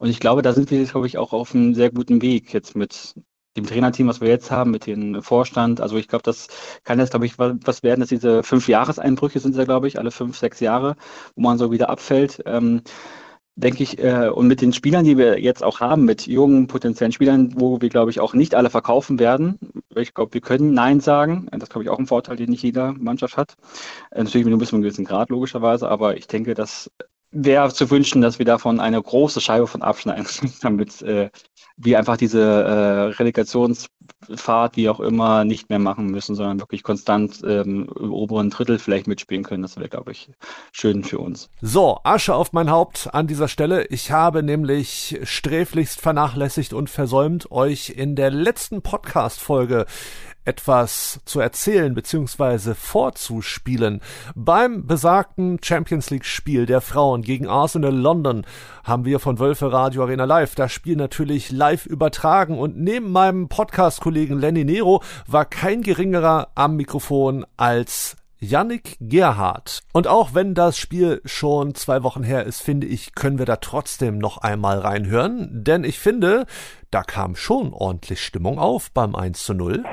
Und 0.00 0.08
ich 0.08 0.18
glaube, 0.18 0.42
da 0.42 0.52
sind 0.52 0.72
wir, 0.72 0.84
glaube 0.86 1.06
ich, 1.06 1.18
auch 1.18 1.32
auf 1.32 1.54
einem 1.54 1.76
sehr 1.76 1.92
guten 1.92 2.20
Weg 2.20 2.52
jetzt 2.52 2.74
mit 2.74 3.14
dem 3.56 3.66
Trainerteam, 3.66 4.08
was 4.08 4.20
wir 4.20 4.28
jetzt 4.28 4.50
haben, 4.50 4.70
mit 4.70 4.86
dem 4.86 5.22
Vorstand. 5.22 5.80
Also 5.80 5.96
ich 5.96 6.08
glaube, 6.08 6.22
das 6.22 6.48
kann 6.84 6.98
jetzt, 6.98 7.10
glaube 7.10 7.26
ich, 7.26 7.38
was 7.38 7.82
werden, 7.82 8.00
dass 8.00 8.08
diese 8.08 8.42
fünf 8.42 8.68
Jahreseinbrüche 8.68 9.40
sind 9.40 9.56
ja, 9.56 9.64
glaube 9.64 9.88
ich, 9.88 9.98
alle 9.98 10.10
fünf, 10.10 10.36
sechs 10.38 10.60
Jahre, 10.60 10.96
wo 11.34 11.42
man 11.42 11.58
so 11.58 11.72
wieder 11.72 11.90
abfällt. 11.90 12.42
Ähm, 12.46 12.82
denke 13.56 13.82
ich, 13.82 13.98
äh, 13.98 14.28
und 14.28 14.46
mit 14.46 14.60
den 14.60 14.72
Spielern, 14.72 15.04
die 15.04 15.18
wir 15.18 15.40
jetzt 15.40 15.62
auch 15.62 15.80
haben, 15.80 16.04
mit 16.04 16.26
jungen 16.26 16.66
potenziellen 16.66 17.12
Spielern, 17.12 17.52
wo 17.56 17.80
wir, 17.80 17.88
glaube 17.88 18.10
ich, 18.10 18.20
auch 18.20 18.34
nicht 18.34 18.54
alle 18.54 18.70
verkaufen 18.70 19.18
werden. 19.18 19.58
Ich 19.94 20.14
glaube, 20.14 20.34
wir 20.34 20.40
können 20.40 20.72
Nein 20.72 21.00
sagen. 21.00 21.48
Das 21.52 21.68
glaube 21.68 21.84
ich, 21.84 21.90
auch 21.90 21.98
ein 21.98 22.06
Vorteil, 22.06 22.36
den 22.36 22.50
nicht 22.50 22.62
jeder 22.62 22.92
Mannschaft 22.94 23.36
hat. 23.36 23.56
Äh, 24.10 24.22
natürlich 24.22 24.46
mit 24.46 24.54
einem 24.54 24.82
gewissen 24.82 25.04
Grad, 25.04 25.30
logischerweise, 25.30 25.88
aber 25.88 26.16
ich 26.16 26.26
denke, 26.26 26.54
dass 26.54 26.90
wäre 27.32 27.72
zu 27.72 27.90
wünschen, 27.90 28.20
dass 28.20 28.38
wir 28.38 28.46
davon 28.46 28.80
eine 28.80 29.00
große 29.00 29.40
Scheibe 29.40 29.66
von 29.66 29.82
abschneiden, 29.82 30.26
damit 30.62 31.00
äh, 31.02 31.30
wir 31.76 31.98
einfach 31.98 32.16
diese 32.16 32.42
äh, 32.42 33.00
Relegationsfahrt, 33.16 34.76
wie 34.76 34.88
auch 34.88 35.00
immer, 35.00 35.44
nicht 35.44 35.70
mehr 35.70 35.78
machen 35.78 36.06
müssen, 36.06 36.34
sondern 36.34 36.60
wirklich 36.60 36.82
konstant 36.82 37.40
ähm, 37.44 37.88
im 37.98 38.12
oberen 38.12 38.50
Drittel 38.50 38.78
vielleicht 38.78 39.06
mitspielen 39.06 39.44
können. 39.44 39.62
Das 39.62 39.76
wäre, 39.76 39.88
glaube 39.88 40.12
ich, 40.12 40.30
schön 40.72 41.04
für 41.04 41.18
uns. 41.18 41.48
So, 41.62 41.98
Asche 42.04 42.34
auf 42.34 42.52
mein 42.52 42.70
Haupt 42.70 43.08
an 43.12 43.26
dieser 43.26 43.48
Stelle. 43.48 43.86
Ich 43.86 44.10
habe 44.10 44.42
nämlich 44.42 45.20
sträflichst 45.22 46.00
vernachlässigt 46.00 46.72
und 46.72 46.90
versäumt, 46.90 47.50
euch 47.50 47.90
in 47.90 48.14
der 48.14 48.30
letzten 48.30 48.82
Podcast-Folge 48.82 49.86
etwas 50.44 51.20
zu 51.24 51.40
erzählen 51.40 51.94
bzw. 51.94 52.74
vorzuspielen. 52.74 54.00
Beim 54.34 54.86
besagten 54.86 55.58
Champions 55.62 56.10
League 56.10 56.24
Spiel 56.24 56.66
der 56.66 56.80
Frauen 56.80 57.22
gegen 57.22 57.46
Arsenal 57.46 57.94
London 57.94 58.46
haben 58.84 59.04
wir 59.04 59.20
von 59.20 59.38
Wölfe 59.38 59.72
Radio 59.72 60.02
Arena 60.02 60.24
Live 60.24 60.54
das 60.54 60.72
Spiel 60.72 60.96
natürlich 60.96 61.50
live 61.50 61.86
übertragen 61.86 62.58
und 62.58 62.76
neben 62.76 63.12
meinem 63.12 63.48
Podcast-Kollegen 63.48 64.38
Lenny 64.38 64.64
Nero 64.64 65.02
war 65.26 65.44
kein 65.44 65.82
geringerer 65.82 66.48
am 66.54 66.76
Mikrofon 66.76 67.46
als 67.56 68.16
Yannick 68.40 68.96
Gerhardt. 69.00 69.80
Und 69.92 70.06
auch 70.06 70.34
wenn 70.34 70.54
das 70.54 70.78
Spiel 70.78 71.20
schon 71.24 71.74
zwei 71.74 72.02
Wochen 72.02 72.22
her 72.22 72.44
ist, 72.44 72.62
finde 72.62 72.86
ich, 72.86 73.14
können 73.14 73.38
wir 73.38 73.46
da 73.46 73.56
trotzdem 73.56 74.18
noch 74.18 74.38
einmal 74.38 74.78
reinhören, 74.78 75.62
denn 75.62 75.84
ich 75.84 75.98
finde, 75.98 76.46
da 76.90 77.02
kam 77.02 77.36
schon 77.36 77.72
ordentlich 77.72 78.24
Stimmung 78.24 78.58
auf 78.58 78.90
beim 78.92 79.14
1 79.14 79.44
zu 79.44 79.54
0. 79.54 79.84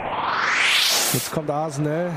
Jetzt 1.13 1.31
kommt 1.31 1.50
Arsenal. 1.50 2.12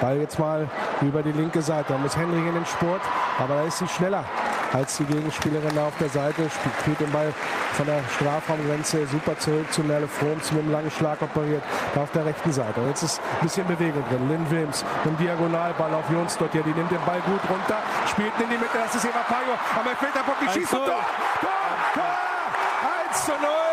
Ball 0.00 0.18
jetzt 0.18 0.38
mal 0.38 0.68
über 1.02 1.22
die 1.22 1.32
linke 1.32 1.60
Seite. 1.60 1.92
Da 1.92 1.98
muss 1.98 2.16
Henry 2.16 2.38
in 2.38 2.54
den 2.54 2.66
Sport, 2.66 3.00
aber 3.38 3.56
da 3.56 3.62
ist 3.62 3.78
sie 3.78 3.88
schneller 3.88 4.24
als 4.72 4.96
die 4.98 5.04
Gegenspielerin 5.04 5.74
da 5.74 5.86
auf 5.86 5.96
der 5.98 6.08
Seite. 6.08 6.48
Spielt 6.80 7.00
den 7.00 7.10
Ball 7.10 7.32
von 7.72 7.86
der 7.86 8.00
Strafraumgrenze 8.16 9.06
super 9.06 9.38
zurück 9.38 9.72
zu 9.72 9.82
Merle 9.82 10.08
Fromm, 10.08 10.40
zu 10.42 10.54
einem 10.54 10.70
langen 10.70 10.90
Schlag 10.90 11.20
operiert, 11.22 11.62
da 11.94 12.02
auf 12.02 12.12
der 12.12 12.26
rechten 12.26 12.52
Seite. 12.52 12.80
Und 12.80 12.88
jetzt 12.88 13.02
ist 13.02 13.20
ein 13.20 13.46
bisschen 13.46 13.66
Bewegung 13.66 14.04
drin. 14.08 14.28
Lynn 14.28 14.50
Wilms 14.50 14.84
mit 15.04 15.18
dem 15.18 15.26
Diagonalball 15.26 15.94
auf 15.94 16.10
Jons 16.10 16.36
dort 16.38 16.52
hier, 16.52 16.62
die 16.62 16.72
nimmt 16.72 16.90
den 16.90 17.04
Ball 17.04 17.20
gut 17.20 17.40
runter, 17.50 17.78
spielt 18.10 18.32
in 18.40 18.50
die 18.50 18.58
Mitte, 18.58 18.78
das 18.78 18.94
ist 18.94 19.04
Eva 19.04 19.22
Payo, 19.28 19.54
aber 19.78 19.90
Elfmeterbock, 19.90 20.36
die 20.40 20.58
schießt 20.58 20.74
und 20.74 20.86
Tor! 20.86 21.04
Tor! 21.40 21.50
Tor! 21.94 23.08
1 23.10 23.24
zu 23.24 23.32
0! 23.32 23.67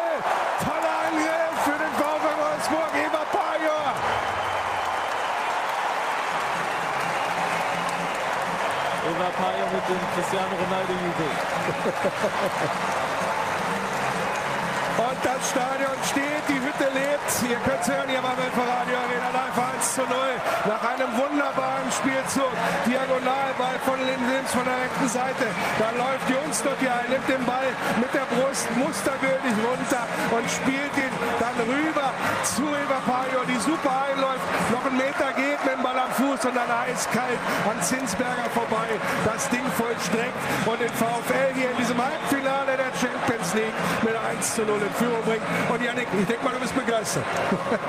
komt 9.88 10.06
Cristiano 10.14 10.56
Ronaldo 10.56 10.94
Juve. 10.94 11.30
Stadion 15.46 15.98
steht, 16.10 16.42
die 16.50 16.58
Hütte 16.58 16.90
lebt. 16.90 17.30
Ihr 17.46 17.60
könnt 17.62 17.82
es 17.82 17.88
hören 17.88 18.10
hier 18.10 18.22
beim 18.22 18.34
Radio 18.34 18.98
Arena 18.98 19.30
Live 19.30 19.58
1 19.78 19.94
zu 19.94 20.02
0. 20.02 20.10
Nach 20.66 20.82
einem 20.82 21.12
wunderbaren 21.14 21.90
Spielzug. 21.94 22.50
Diagonalball 22.90 23.78
von 23.86 24.00
Lynn 24.02 24.24
Wilms 24.26 24.50
von 24.50 24.66
der 24.66 24.74
rechten 24.74 25.10
Seite. 25.10 25.46
Da 25.78 25.94
läuft 25.94 26.26
Jungs 26.34 26.58
dort 26.66 26.80
hier 26.82 26.94
ein, 26.98 27.14
nimmt 27.14 27.30
den 27.30 27.46
Ball 27.46 27.70
mit 28.02 28.10
der 28.10 28.26
Brust 28.34 28.66
mustergültig 28.74 29.54
runter 29.62 30.04
und 30.34 30.46
spielt 30.50 30.94
ihn 30.98 31.14
dann 31.38 31.58
rüber 31.62 32.10
zu 32.42 32.66
Eva 32.66 33.00
Payo, 33.06 33.46
die 33.46 33.60
super 33.62 33.94
einläuft. 34.10 34.46
Noch 34.74 34.86
einen 34.86 34.98
Meter 34.98 35.30
geht 35.38 35.62
mit 35.62 35.74
dem 35.78 35.84
Ball 35.86 36.00
am 36.00 36.12
Fuß 36.18 36.42
und 36.50 36.56
dann 36.58 36.72
eiskalt 36.74 37.38
an 37.70 37.78
Zinsberger 37.86 38.50
vorbei. 38.50 38.98
Das 39.22 39.46
Ding 39.54 39.66
vollstreckt 39.78 40.42
und 40.66 40.80
den 40.82 40.94
VfL 40.98 41.54
hier 41.54 41.70
in 41.70 41.78
diesem 41.78 42.02
Halbfinale 42.02 42.65
Champions 43.00 43.54
League 43.54 43.78
mit 44.04 44.16
1 44.16 44.56
zu 44.56 44.64
0 44.64 44.76
in 44.82 44.94
Führung 44.96 45.22
bringt. 45.24 45.44
Und 45.70 45.84
Janik, 45.84 46.08
ich 46.18 46.26
denke 46.26 46.44
mal, 46.44 46.54
du 46.54 46.60
bist 46.60 46.76
begeistert. 46.76 47.24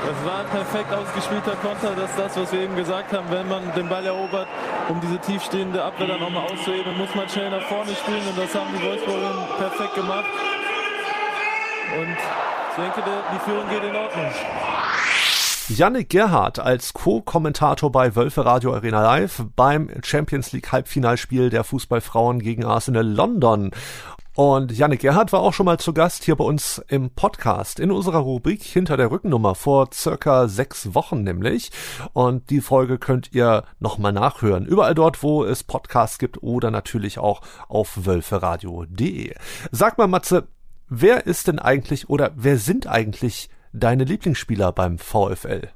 Das 0.07 0.25
war 0.25 0.41
ein 0.41 0.47
perfekt 0.47 0.93
ausgespielter 0.93 1.57
Konter. 1.57 1.95
Das 1.97 2.11
ist 2.11 2.19
das, 2.19 2.37
was 2.37 2.53
wir 2.53 2.61
eben 2.61 2.77
gesagt 2.77 3.13
haben. 3.13 3.27
Wenn 3.31 3.49
man 3.49 3.63
den 3.75 3.89
Ball 3.89 4.05
erobert, 4.05 4.47
um 4.89 5.01
diese 5.01 5.19
tiefstehende 5.19 5.83
Abwehr 5.83 6.07
dann 6.07 6.21
nochmal 6.21 6.45
auszuheben, 6.45 6.97
muss 6.97 7.15
man 7.15 7.29
schnell 7.29 7.51
nach 7.51 7.63
vorne 7.63 7.95
spielen. 7.95 8.23
Und 8.29 8.39
das 8.39 8.55
haben 8.55 8.71
die 8.77 8.83
Wolfsburgerinnen 8.85 9.47
perfekt 9.59 9.95
gemacht. 9.95 10.27
Und 11.99 12.17
ich 12.17 12.83
denke, 12.83 13.03
die 13.35 13.39
Führung 13.51 13.69
geht 13.69 13.83
in 13.83 13.97
Ordnung. 13.97 14.31
Yannick 15.69 16.11
Gerhardt 16.11 16.61
als 16.61 16.93
Co-Kommentator 16.93 17.91
bei 17.91 18.15
Wölfe 18.15 18.45
Radio 18.45 18.73
Arena 18.73 19.03
Live 19.03 19.43
beim 19.57 19.91
Champions 20.05 20.53
League 20.53 20.71
Halbfinalspiel 20.71 21.51
der 21.51 21.65
Fußballfrauen 21.65 22.39
gegen 22.39 22.65
Arsenal 22.65 23.05
London. 23.05 23.73
Und 24.37 24.71
Yannick 24.71 25.01
Gerhardt 25.01 25.33
war 25.33 25.41
auch 25.41 25.55
schon 25.55 25.65
mal 25.65 25.79
zu 25.79 25.95
Gast 25.95 26.25
hier 26.25 26.37
bei 26.37 26.45
uns 26.45 26.85
im 26.89 27.09
Podcast 27.09 27.81
in 27.81 27.91
unserer 27.91 28.19
Rubrik 28.19 28.63
Hinter 28.63 28.99
der 28.99 29.11
Rückennummer 29.11 29.55
vor 29.55 29.89
circa 29.95 30.47
sechs 30.47 30.95
Wochen 30.95 31.23
nämlich. 31.23 31.71
Und 32.13 32.51
die 32.51 32.61
Folge 32.61 32.99
könnt 32.99 33.33
ihr 33.33 33.65
nochmal 33.81 34.13
nachhören. 34.13 34.67
Überall 34.67 34.95
dort, 34.95 35.23
wo 35.23 35.43
es 35.43 35.65
Podcasts 35.65 36.19
gibt 36.19 36.43
oder 36.43 36.71
natürlich 36.71 37.19
auch 37.19 37.41
auf 37.69 38.05
wölferadio.de. 38.05 39.35
Sag 39.73 39.97
mal, 39.97 40.07
Matze, 40.07 40.49
wer 40.91 41.27
ist 41.27 41.49
denn 41.49 41.59
eigentlich 41.59 42.11
oder 42.11 42.33
wer 42.37 42.59
sind 42.59 42.87
eigentlich 42.87 43.49
deine 43.73 44.05
Lieblingsspieler 44.05 44.71
beim 44.73 44.99
VfL? 44.99 45.71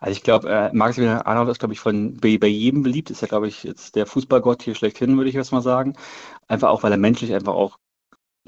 Also 0.00 0.12
ich 0.12 0.22
glaube, 0.22 0.48
äh, 0.48 0.70
Maximilian 0.72 1.20
Arnold 1.20 1.50
ist, 1.50 1.58
glaube 1.58 1.74
ich, 1.74 1.80
von 1.80 2.16
bei, 2.16 2.38
bei 2.38 2.46
jedem 2.46 2.82
beliebt. 2.82 3.10
Ist 3.10 3.20
ja, 3.20 3.28
glaube 3.28 3.48
ich, 3.48 3.64
jetzt 3.64 3.96
der 3.96 4.06
Fußballgott 4.06 4.62
hier 4.62 4.74
schlechthin, 4.74 5.18
würde 5.18 5.28
ich 5.28 5.34
jetzt 5.34 5.52
mal 5.52 5.60
sagen. 5.60 5.94
Einfach 6.46 6.70
auch, 6.70 6.82
weil 6.82 6.92
er 6.92 6.96
menschlich 6.96 7.34
einfach 7.34 7.52
auch 7.52 7.76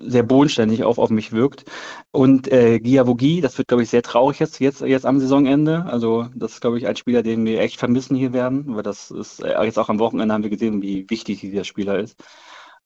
sehr 0.00 0.23
bodenständig 0.23 0.85
auch 0.85 0.99
auf 0.99 1.11
mich 1.11 1.33
wirkt. 1.33 1.64
Und 2.11 2.50
äh, 2.52 2.80
Giavogi, 2.80 3.40
das 3.40 3.59
wird, 3.59 3.69
glaube 3.69 3.83
ich, 3.83 3.90
sehr 3.90 4.02
traurig 4.02 4.38
jetzt, 4.38 4.61
jetzt, 4.61 4.80
jetzt 4.83 5.07
am 5.07 5.21
Saisonende. 5.21 5.85
Also 5.87 6.28
das 6.35 6.54
ist, 6.54 6.61
glaube 6.61 6.78
ich, 6.78 6.87
ein 6.87 6.97
Spieler, 6.97 7.23
den 7.23 7.45
wir 7.45 7.61
echt 7.61 7.78
vermissen 7.78 8.16
hier 8.16 8.33
werden, 8.33 8.75
weil 8.76 8.83
das 8.83 9.11
ist, 9.11 9.42
äh, 9.42 9.62
jetzt 9.64 9.78
auch 9.78 9.88
am 9.88 9.99
Wochenende 9.99 10.35
haben 10.35 10.42
wir 10.42 10.50
gesehen, 10.50 10.83
wie 10.83 11.09
wichtig 11.11 11.40
dieser 11.40 11.64
Spieler 11.64 11.99
ist. 11.99 12.23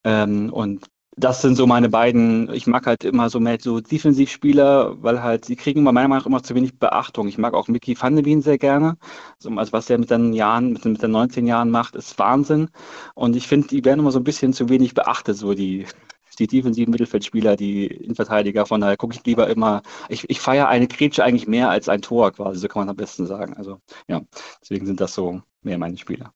Ähm, 0.05 0.53
und 0.53 0.87
das 1.17 1.43
sind 1.43 1.57
so 1.57 1.67
meine 1.67 1.89
beiden, 1.89 2.53
ich 2.53 2.67
mag 2.67 2.87
halt 2.87 3.05
immer 3.05 3.31
so 3.31 3.39
mehr 3.39 3.59
so 3.61 3.81
Defensivspieler, 3.81 5.01
weil 5.03 5.23
halt, 5.23 5.45
sie 5.45 5.57
kriegen 5.57 5.83
meiner 5.83 6.09
Meinung 6.09 6.19
nach 6.19 6.27
immer 6.27 6.43
zu 6.43 6.55
wenig 6.55 6.79
Beachtung. 6.79 7.29
Ich 7.29 7.39
mag 7.39 7.55
auch 7.55 7.69
Mickey 7.69 7.97
van 8.01 8.17
de 8.17 8.25
Wien 8.25 8.43
sehr 8.43 8.59
gerne. 8.59 8.97
Also 9.39 9.73
was 9.73 9.91
er 9.91 9.99
mit 9.99 10.09
seinen 10.09 10.33
Jahren, 10.33 10.73
mit, 10.73 10.85
mit 10.85 11.03
den 11.03 11.13
19 11.13 11.47
Jahren 11.47 11.71
macht, 11.71 11.95
ist 11.95 12.19
Wahnsinn. 12.19 12.69
Und 13.15 13.37
ich 13.37 13.47
finde, 13.47 13.69
die 13.69 13.85
werden 13.85 14.01
immer 14.01 14.11
so 14.11 14.19
ein 14.19 14.25
bisschen 14.25 14.53
zu 14.53 14.69
wenig 14.69 14.95
beachtet, 14.95 15.37
so 15.37 15.55
die, 15.55 15.87
die 16.37 16.47
defensiven 16.47 16.91
Mittelfeldspieler, 16.91 17.57
die 17.57 17.87
Innenverteidiger. 17.87 18.67
Von 18.67 18.81
daher 18.81 18.97
gucke 18.97 19.15
ich 19.15 19.25
lieber 19.25 19.49
immer, 19.49 19.83
ich, 20.09 20.29
ich 20.29 20.41
feiere 20.41 20.69
eine 20.69 20.89
Grätsche 20.89 21.25
eigentlich 21.25 21.47
mehr 21.47 21.71
als 21.71 21.89
ein 21.89 22.03
Tor 22.03 22.33
quasi, 22.33 22.61
so 22.61 22.69
kann 22.69 22.81
man 22.81 22.91
am 22.91 22.97
besten 22.97 23.27
sagen. 23.27 23.55
Also 23.55 23.79
ja, 24.09 24.23
deswegen 24.61 24.87
sind 24.87 25.01
das 25.01 25.15
so 25.15 25.43
mehr 25.63 25.79
meine 25.79 25.97
Spieler 25.97 26.33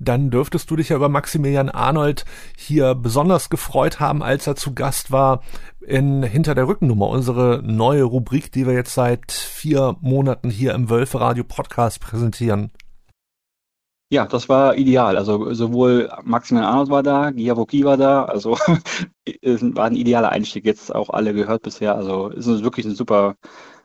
dann 0.00 0.30
dürftest 0.30 0.70
du 0.70 0.76
dich 0.76 0.88
ja 0.88 0.96
über 0.96 1.08
Maximilian 1.08 1.68
Arnold 1.68 2.24
hier 2.56 2.94
besonders 2.94 3.50
gefreut 3.50 4.00
haben, 4.00 4.22
als 4.22 4.46
er 4.46 4.56
zu 4.56 4.74
Gast 4.74 5.12
war 5.12 5.42
in 5.86 6.22
Hinter 6.22 6.54
der 6.54 6.66
Rückennummer, 6.66 7.08
unsere 7.08 7.62
neue 7.62 8.04
Rubrik, 8.04 8.50
die 8.50 8.66
wir 8.66 8.72
jetzt 8.72 8.94
seit 8.94 9.30
vier 9.30 9.96
Monaten 10.00 10.50
hier 10.50 10.74
im 10.74 10.88
Wölfe 10.88 11.20
Radio 11.20 11.44
Podcast 11.44 12.00
präsentieren. 12.00 12.72
Ja, 14.12 14.26
das 14.26 14.48
war 14.48 14.76
ideal. 14.76 15.16
Also 15.16 15.54
sowohl 15.54 16.10
Maximilian 16.24 16.68
Arnold 16.70 16.90
war 16.90 17.02
da, 17.04 17.30
Giavoki 17.30 17.84
war 17.84 17.96
da, 17.96 18.24
also 18.24 18.52
war 19.42 19.84
ein 19.84 19.94
idealer 19.94 20.30
Einstieg, 20.30 20.64
jetzt 20.64 20.92
auch 20.92 21.10
alle 21.10 21.32
gehört 21.32 21.62
bisher. 21.62 21.94
Also 21.94 22.28
ist 22.28 22.46
wirklich 22.64 22.86
eine 22.86 22.96
super 22.96 23.36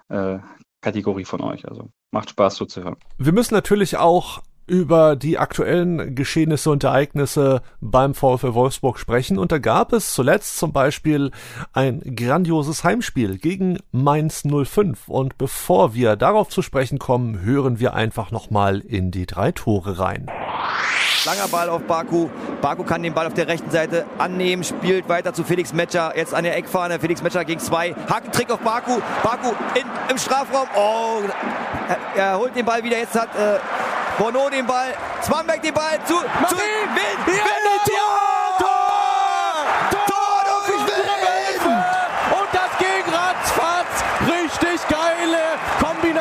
äh, 0.10 0.40
Kategorie 0.82 1.26
von 1.26 1.42
euch. 1.42 1.68
Also 1.68 1.90
macht 2.12 2.32
Spaß 2.32 2.56
zuzuhören. 2.56 2.96
Wir 3.20 3.34
müssen 3.34 3.54
natürlich 3.54 3.98
auch 3.98 4.42
über 4.68 5.16
die 5.16 5.38
aktuellen 5.38 6.16
Geschehnisse 6.16 6.72
und 6.72 6.84
Ereignisse 6.84 7.62
beim 7.82 8.14
VfL 8.14 8.54
Wolfsburg 8.54 9.00
sprechen. 9.00 9.38
Und 9.38 9.52
da 9.52 9.58
gab 9.58 9.94
es 9.94 10.14
zuletzt 10.14 10.58
zum 10.58 10.74
Beispiel 10.74 11.32
ein 11.74 12.02
grandioses 12.16 12.84
Heimspiel 12.84 13.38
gegen 13.38 13.80
Mainz 13.92 14.44
05. 14.44 15.08
Und 15.08 15.38
bevor 15.38 15.94
wir 15.94 16.16
darauf 16.16 16.50
zu 16.50 16.62
sprechen 16.62 17.00
kommen, 17.00 17.42
hören 17.42 17.80
wir 17.80 17.94
einfach 17.94 18.32
nochmal 18.32 18.80
in 18.80 19.12
die 19.12 19.26
drei 19.26 19.52
Tore 19.52 20.00
rein. 20.00 20.28
Langer 21.26 21.48
Ball 21.48 21.70
auf 21.70 21.82
Baku. 21.84 22.30
Baku 22.62 22.84
kann 22.84 23.02
den 23.02 23.14
Ball 23.14 23.26
auf 23.26 23.34
der 23.34 23.48
rechten 23.48 23.72
Seite 23.72 24.06
annehmen, 24.20 24.64
spielt 24.64 25.10
weiter 25.10 25.34
zu 25.34 25.44
Felix 25.44 25.74
Metscher. 25.74 26.14
Jetzt 26.16 26.36
an 26.36 26.44
der 26.44 26.56
Eckfahne. 26.56 27.00
Felix 27.00 27.24
Metscher 27.24 27.44
gegen 27.46 27.60
zwei. 27.60 27.96
Hakentrick 28.10 28.52
auf 28.52 28.60
Baku. 28.60 29.00
Baku 29.24 29.50
in, 29.74 29.86
im 30.10 30.18
Strafraum. 30.20 30.68
Oh, 30.76 31.22
er, 31.88 32.22
er 32.22 32.38
holt 32.38 32.56
den 32.56 32.66
Ball 32.66 32.84
wieder. 32.84 32.98
Jetzt 33.00 33.20
hat 33.20 33.30
äh, 33.36 33.58
Bono 34.18 34.50
den 34.50 34.66
Ball, 34.66 34.94
Zwambeck 35.22 35.62
den 35.62 35.74
Ball 35.74 36.00
zu, 36.06 36.16
zu 36.16 36.58
Wind, 36.58 36.98
ja, 37.28 37.34
Wind, 37.34 37.38
Tor! 37.86 38.58
Tor! 38.60 40.06
Tor! 40.08 40.26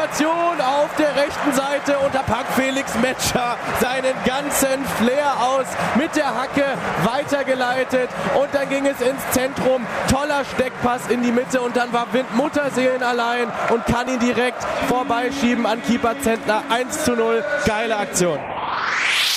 Situation 0.04 0.60
auf 0.60 0.94
der 0.96 1.13
rechten 1.24 1.52
Seite 1.52 1.98
und 1.98 2.14
da 2.14 2.22
packt 2.22 2.52
Felix 2.52 2.94
Metscher 3.00 3.56
seinen 3.80 4.14
ganzen 4.24 4.84
Flair 4.98 5.32
aus 5.40 5.66
mit 5.96 6.14
der 6.16 6.34
Hacke 6.34 6.64
weitergeleitet 7.02 8.10
und 8.34 8.48
dann 8.52 8.68
ging 8.68 8.86
es 8.86 9.00
ins 9.00 9.22
Zentrum. 9.30 9.86
Toller 10.10 10.44
Steckpass 10.44 11.08
in 11.08 11.22
die 11.22 11.32
Mitte 11.32 11.60
und 11.60 11.76
dann 11.76 11.92
war 11.92 12.12
Wind 12.12 12.34
Mutterseelen 12.34 13.02
allein 13.02 13.50
und 13.70 13.84
kann 13.86 14.08
ihn 14.08 14.18
direkt 14.18 14.64
vorbeischieben 14.88 15.66
an 15.66 15.82
Keeper 15.82 16.18
Zentner. 16.20 16.62
1 16.68 17.04
zu 17.04 17.12
0. 17.14 17.44
Geile 17.66 17.96
Aktion. 17.96 18.38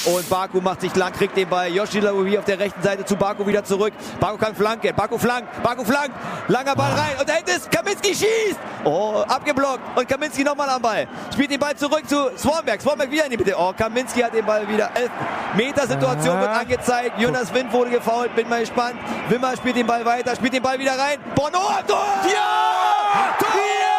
Und 0.07 0.29
Baku 0.29 0.61
macht 0.61 0.79
sich 0.79 0.95
lang, 0.95 1.11
kriegt 1.11 1.35
den 1.35 1.49
Ball. 1.49 1.67
Yoshi 1.67 1.99
Laoui 1.99 2.37
auf 2.37 2.45
der 2.45 2.57
rechten 2.57 2.81
Seite 2.81 3.03
zu 3.03 3.17
Baku 3.17 3.45
wieder 3.45 3.61
zurück. 3.65 3.93
Baku 4.21 4.37
kann 4.37 4.55
flanken. 4.55 4.95
Baku 4.95 5.17
flankt. 5.17 5.61
Baku 5.61 5.83
flankt. 5.83 6.15
Langer 6.47 6.75
Ball 6.75 6.93
rein. 6.93 7.19
Und 7.19 7.27
da 7.27 7.33
hinten 7.33 7.49
ist 7.49 7.69
Kaminski 7.69 8.15
schießt. 8.15 8.57
Oh, 8.85 9.23
abgeblockt. 9.27 9.81
Und 9.97 10.07
Kaminski 10.07 10.45
nochmal 10.45 10.69
am 10.69 10.81
Ball. 10.81 11.09
Spielt 11.33 11.51
den 11.51 11.59
Ball 11.59 11.75
zurück 11.75 12.07
zu 12.07 12.29
Swanberg. 12.37 12.81
Swanberg 12.81 13.11
wieder 13.11 13.25
in 13.25 13.31
die 13.31 13.37
Mitte. 13.37 13.53
Oh, 13.57 13.73
Kaminski 13.77 14.21
hat 14.21 14.33
den 14.33 14.45
Ball 14.45 14.65
wieder. 14.69 14.89
11 14.95 15.11
Meter 15.55 15.85
Situation 15.85 16.39
wird 16.39 16.51
angezeigt. 16.51 17.19
Jonas 17.19 17.53
Wind 17.53 17.73
wurde 17.73 17.89
gefault. 17.89 18.33
Bin 18.33 18.47
mal 18.47 18.61
gespannt. 18.61 18.95
Wimmer 19.27 19.57
spielt 19.57 19.75
den 19.75 19.87
Ball 19.87 20.05
weiter. 20.05 20.37
Spielt 20.37 20.53
den 20.53 20.63
Ball 20.63 20.79
wieder 20.79 20.97
rein. 20.97 21.17
Bono 21.35 21.59
am 21.67 21.85
Tor. 21.85 22.05
Ja! 22.33 23.35
Tor! 23.39 23.49
Ja! 23.57 23.97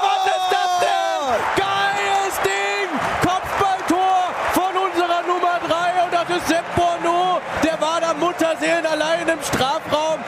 Was 0.00 0.26
ist 0.26 0.52
das 0.52 0.78
denn? 0.80 1.59
Mutterseelen 8.60 8.86
allein 8.86 9.26
im 9.26 9.42
Strafraum. 9.42 10.20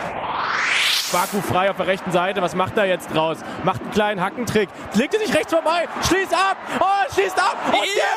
Baku 1.12 1.42
frei 1.42 1.70
auf 1.70 1.76
der 1.76 1.86
rechten 1.86 2.10
Seite. 2.12 2.40
Was 2.40 2.54
macht 2.54 2.76
er 2.78 2.86
jetzt 2.86 3.08
draus? 3.14 3.38
Macht 3.64 3.82
einen 3.82 3.90
kleinen 3.90 4.20
Hackentrick. 4.22 4.70
Legt 4.94 5.12
er 5.12 5.20
sich 5.20 5.34
rechts 5.34 5.52
vorbei. 5.52 5.86
Schließt 6.08 6.32
ab. 6.32 6.56
Oh, 6.80 7.12
schließt 7.12 7.38
ab. 7.38 7.56
Und 7.66 7.74
Ja! 7.74 8.11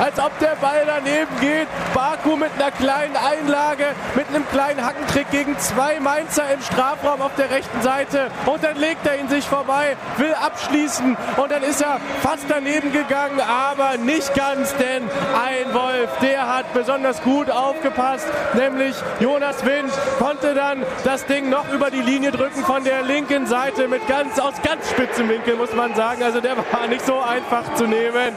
Als 0.00 0.18
ob 0.18 0.36
der 0.38 0.56
Ball 0.60 0.82
daneben 0.86 1.40
geht. 1.40 1.68
Baku 1.94 2.36
mit 2.36 2.50
einer 2.56 2.70
kleinen 2.70 3.16
Einlage, 3.16 3.86
mit 4.14 4.28
einem 4.28 4.48
kleinen 4.48 4.84
Hackentrick 4.84 5.30
gegen 5.30 5.58
zwei 5.58 6.00
Mainzer 6.00 6.50
im 6.52 6.60
Strafraum 6.62 7.20
auf 7.20 7.34
der 7.36 7.50
rechten 7.50 7.82
Seite. 7.82 8.30
Und 8.46 8.64
dann 8.64 8.76
legt 8.76 9.06
er 9.06 9.18
ihn 9.18 9.28
sich 9.28 9.46
vorbei, 9.46 9.96
will 10.16 10.34
abschließen. 10.34 11.16
Und 11.36 11.52
dann 11.52 11.62
ist 11.62 11.82
er 11.82 12.00
fast 12.22 12.44
daneben 12.48 12.92
gegangen, 12.92 13.40
aber 13.40 13.98
nicht 13.98 14.34
ganz, 14.34 14.74
denn 14.76 15.02
ein 15.34 15.74
Wolf, 15.74 16.10
der 16.22 16.48
hat 16.48 16.72
besonders 16.72 17.22
gut 17.22 17.50
aufgepasst, 17.50 18.26
nämlich 18.54 18.96
Jonas 19.18 19.64
Wind, 19.64 19.92
konnte 20.18 20.54
dann 20.54 20.84
das 21.04 21.26
Ding 21.26 21.50
noch 21.50 21.70
über 21.72 21.90
die 21.90 22.00
Linie 22.00 22.30
drücken 22.30 22.64
von 22.64 22.84
der 22.84 23.02
linken 23.02 23.46
Seite 23.46 23.88
mit 23.88 24.06
ganz, 24.08 24.38
aus 24.38 24.54
ganz 24.62 24.88
spitzem 24.90 25.28
Winkel, 25.28 25.56
muss 25.56 25.74
man 25.74 25.94
sagen. 25.94 26.22
Also 26.22 26.40
der 26.40 26.56
war 26.56 26.86
nicht 26.88 27.04
so 27.04 27.20
einfach 27.20 27.74
zu 27.74 27.86
nehmen. 27.86 28.36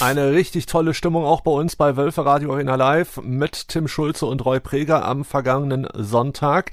Eine 0.00 0.32
richtig 0.32 0.64
tolle 0.64 0.94
Stimmung 0.94 1.26
auch 1.26 1.42
bei 1.42 1.50
uns 1.50 1.76
bei 1.76 1.94
Wölfe 1.98 2.24
Radio 2.24 2.54
Arena 2.54 2.74
Live 2.74 3.20
mit 3.22 3.68
Tim 3.68 3.86
Schulze 3.86 4.24
und 4.24 4.42
Roy 4.46 4.58
Preger 4.58 5.04
am 5.04 5.26
vergangenen 5.26 5.86
Sonntag. 5.92 6.70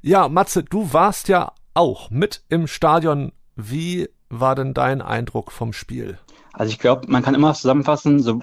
Ja, 0.00 0.30
Matze, 0.30 0.64
du 0.64 0.90
warst 0.94 1.28
ja 1.28 1.52
auch 1.74 2.08
mit 2.08 2.42
im 2.48 2.66
Stadion. 2.66 3.32
Wie 3.54 4.08
war 4.30 4.54
denn 4.54 4.72
dein 4.72 5.02
Eindruck 5.02 5.52
vom 5.52 5.74
Spiel? 5.74 6.18
Also 6.54 6.72
ich 6.72 6.78
glaube, 6.78 7.06
man 7.08 7.22
kann 7.22 7.34
immer 7.34 7.52
zusammenfassen, 7.52 8.22
so, 8.22 8.40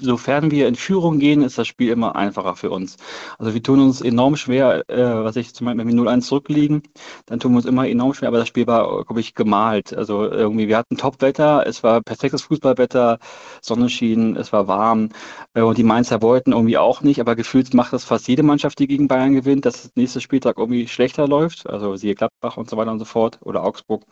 sofern 0.00 0.50
wir 0.50 0.68
in 0.68 0.74
Führung 0.74 1.18
gehen, 1.18 1.42
ist 1.42 1.58
das 1.58 1.66
Spiel 1.66 1.90
immer 1.90 2.16
einfacher 2.16 2.56
für 2.56 2.70
uns. 2.70 2.96
Also 3.38 3.54
wir 3.54 3.62
tun 3.62 3.80
uns 3.80 4.00
enorm 4.00 4.36
schwer, 4.36 4.88
äh, 4.88 5.24
was 5.24 5.36
ich 5.36 5.54
zum 5.54 5.66
Beispiel, 5.66 5.86
wenn 5.86 5.96
wir 5.96 6.02
0-1 6.02 6.22
zurückliegen, 6.22 6.82
dann 7.26 7.40
tun 7.40 7.52
wir 7.52 7.56
uns 7.58 7.66
immer 7.66 7.88
enorm 7.88 8.14
schwer, 8.14 8.28
aber 8.28 8.38
das 8.38 8.48
Spiel 8.48 8.66
war, 8.66 9.04
glaube 9.04 9.20
ich, 9.20 9.34
gemalt. 9.34 9.94
Also 9.94 10.24
irgendwie, 10.24 10.68
wir 10.68 10.76
hatten 10.76 10.96
Top-Wetter, 10.96 11.64
es 11.66 11.82
war 11.82 12.00
perfektes 12.02 12.42
Fußballwetter, 12.42 13.18
Sonne 13.60 13.88
schien, 13.88 14.36
es 14.36 14.52
war 14.52 14.68
warm 14.68 15.10
äh, 15.54 15.62
und 15.62 15.78
die 15.78 15.84
Mainzer 15.84 16.22
wollten 16.22 16.52
irgendwie 16.52 16.78
auch 16.78 17.02
nicht, 17.02 17.20
aber 17.20 17.36
gefühlt 17.36 17.74
macht 17.74 17.92
das 17.92 18.04
fast 18.04 18.28
jede 18.28 18.42
Mannschaft, 18.42 18.78
die 18.78 18.86
gegen 18.86 19.08
Bayern 19.08 19.34
gewinnt, 19.34 19.64
dass 19.64 19.82
das 19.82 19.92
nächste 19.94 20.20
Spieltag 20.20 20.58
irgendwie 20.58 20.88
schlechter 20.88 21.28
läuft, 21.28 21.68
also 21.68 21.96
siehe 21.96 22.14
Gladbach 22.14 22.56
und 22.56 22.68
so 22.70 22.76
weiter 22.76 22.90
und 22.90 22.98
so 22.98 23.04
fort 23.04 23.38
oder 23.42 23.64
Augsburg. 23.64 24.04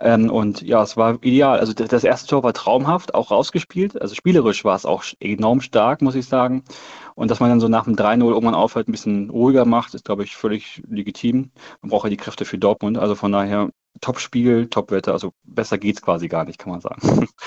Ähm, 0.00 0.30
und 0.30 0.62
ja, 0.62 0.82
es 0.82 0.96
war 0.96 1.18
ideal. 1.22 1.58
Also 1.60 1.72
das 1.72 2.04
erste 2.04 2.28
Tor 2.28 2.42
war 2.42 2.52
traumhaft, 2.52 3.14
auch 3.14 3.30
rausgespielt. 3.30 4.00
Also 4.00 4.14
spielerisch 4.14 4.64
war 4.64 4.76
es 4.76 4.86
auch 4.86 5.02
enorm 5.34 5.60
stark, 5.60 6.02
muss 6.02 6.14
ich 6.14 6.26
sagen. 6.26 6.64
Und 7.14 7.30
dass 7.30 7.40
man 7.40 7.50
dann 7.50 7.60
so 7.60 7.68
nach 7.68 7.84
dem 7.84 7.96
3-0 7.96 8.28
irgendwann 8.28 8.54
aufhört, 8.54 8.88
ein 8.88 8.92
bisschen 8.92 9.30
ruhiger 9.30 9.64
macht, 9.64 9.94
ist, 9.94 10.04
glaube 10.04 10.24
ich, 10.24 10.36
völlig 10.36 10.82
legitim. 10.88 11.50
Man 11.82 11.90
braucht 11.90 12.04
ja 12.04 12.10
die 12.10 12.16
Kräfte 12.16 12.44
für 12.44 12.58
Dortmund. 12.58 12.98
Also 12.98 13.14
von 13.14 13.32
daher 13.32 13.70
Top-Spiel, 14.00 14.68
Top-Wetter. 14.68 15.12
Also 15.12 15.32
besser 15.42 15.78
geht's 15.78 16.02
quasi 16.02 16.28
gar 16.28 16.44
nicht, 16.44 16.58
kann 16.58 16.70
man 16.70 16.80
sagen. 16.80 17.28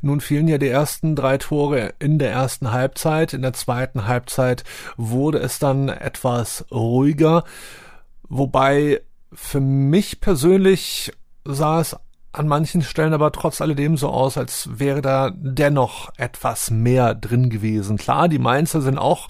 Nun 0.00 0.20
fielen 0.20 0.48
ja 0.48 0.58
die 0.58 0.68
ersten 0.68 1.16
drei 1.16 1.38
Tore 1.38 1.94
in 1.98 2.18
der 2.18 2.30
ersten 2.30 2.72
Halbzeit. 2.72 3.32
In 3.32 3.42
der 3.42 3.52
zweiten 3.52 4.06
Halbzeit 4.06 4.64
wurde 4.96 5.38
es 5.38 5.58
dann 5.58 5.88
etwas 5.88 6.64
ruhiger. 6.70 7.44
Wobei 8.28 9.02
für 9.32 9.60
mich 9.60 10.20
persönlich 10.20 11.12
sah 11.44 11.80
es 11.80 11.96
an 12.36 12.48
manchen 12.48 12.82
Stellen 12.82 13.14
aber 13.14 13.32
trotz 13.32 13.60
alledem 13.60 13.96
so 13.96 14.10
aus, 14.10 14.36
als 14.36 14.68
wäre 14.72 15.00
da 15.00 15.30
dennoch 15.34 16.10
etwas 16.16 16.70
mehr 16.70 17.14
drin 17.14 17.48
gewesen. 17.48 17.96
Klar, 17.96 18.28
die 18.28 18.38
Mainzer 18.38 18.82
sind 18.82 18.98
auch 18.98 19.28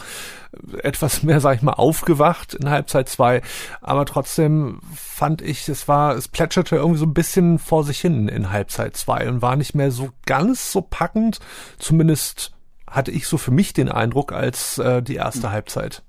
etwas 0.82 1.22
mehr, 1.22 1.40
sag 1.40 1.56
ich 1.56 1.62
mal, 1.62 1.72
aufgewacht 1.72 2.54
in 2.54 2.68
Halbzeit 2.68 3.08
zwei, 3.08 3.42
aber 3.80 4.06
trotzdem 4.06 4.80
fand 4.94 5.40
ich, 5.42 5.68
es 5.68 5.86
war, 5.86 6.16
es 6.16 6.28
plätscherte 6.28 6.76
irgendwie 6.76 6.98
so 6.98 7.06
ein 7.06 7.14
bisschen 7.14 7.58
vor 7.58 7.84
sich 7.84 8.00
hin 8.00 8.28
in 8.28 8.50
Halbzeit 8.50 8.96
zwei 8.96 9.28
und 9.28 9.42
war 9.42 9.56
nicht 9.56 9.74
mehr 9.74 9.92
so 9.92 10.10
ganz 10.24 10.72
so 10.72 10.80
packend, 10.82 11.38
zumindest 11.78 12.52
hatte 12.88 13.10
ich 13.10 13.26
so 13.26 13.38
für 13.38 13.50
mich 13.50 13.72
den 13.72 13.88
Eindruck 13.88 14.32
als 14.32 14.78
äh, 14.78 15.02
die 15.02 15.16
erste 15.16 15.50
Halbzeit. 15.50 16.02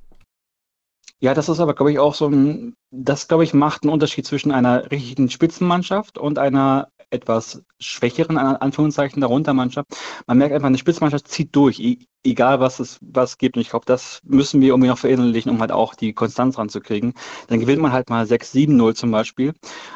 Ja, 1.20 1.34
das 1.34 1.50
ist 1.50 1.60
aber, 1.60 1.74
glaube 1.74 1.92
ich, 1.92 1.98
auch 2.00 2.14
so 2.14 2.28
ein, 2.28 2.76
das, 2.92 3.28
glaube 3.28 3.44
ich, 3.44 3.54
macht 3.54 3.84
einen 3.84 3.92
Unterschied 3.92 4.26
zwischen 4.28 4.52
einer 4.52 4.92
richtigen 4.92 5.30
Spitzenmannschaft 5.32 6.18
und 6.20 6.38
einer 6.38 6.90
etwas 7.10 7.64
schwächeren, 7.80 8.38
an 8.38 8.58
Anführungszeichen, 8.58 9.22
darunter 9.22 9.54
Mannschaft. 9.54 9.88
Man 10.28 10.38
merkt 10.38 10.54
einfach, 10.54 10.68
eine 10.68 10.78
Spitzenmannschaft 10.78 11.28
zieht 11.28 11.56
durch, 11.56 11.82
egal 12.24 12.60
was 12.60 12.80
es 12.80 13.00
was 13.02 13.38
gibt. 13.40 13.56
Und 13.56 13.62
ich 13.62 13.70
glaube, 13.70 13.86
das 13.88 14.20
müssen 14.26 14.62
wir 14.62 14.70
irgendwie 14.70 14.90
noch 14.90 14.98
verinnerlichen, 15.00 15.50
um 15.52 15.60
halt 15.62 15.72
auch 15.72 15.96
die 15.96 16.14
Konstanz 16.14 16.58
ranzukriegen. 16.60 17.14
Dann 17.48 17.60
gewinnt 17.60 17.82
man 17.82 17.94
halt 17.94 18.10
mal 18.10 18.26
6-7-0 18.28 18.94
zum 18.94 19.10
Beispiel, 19.10 19.54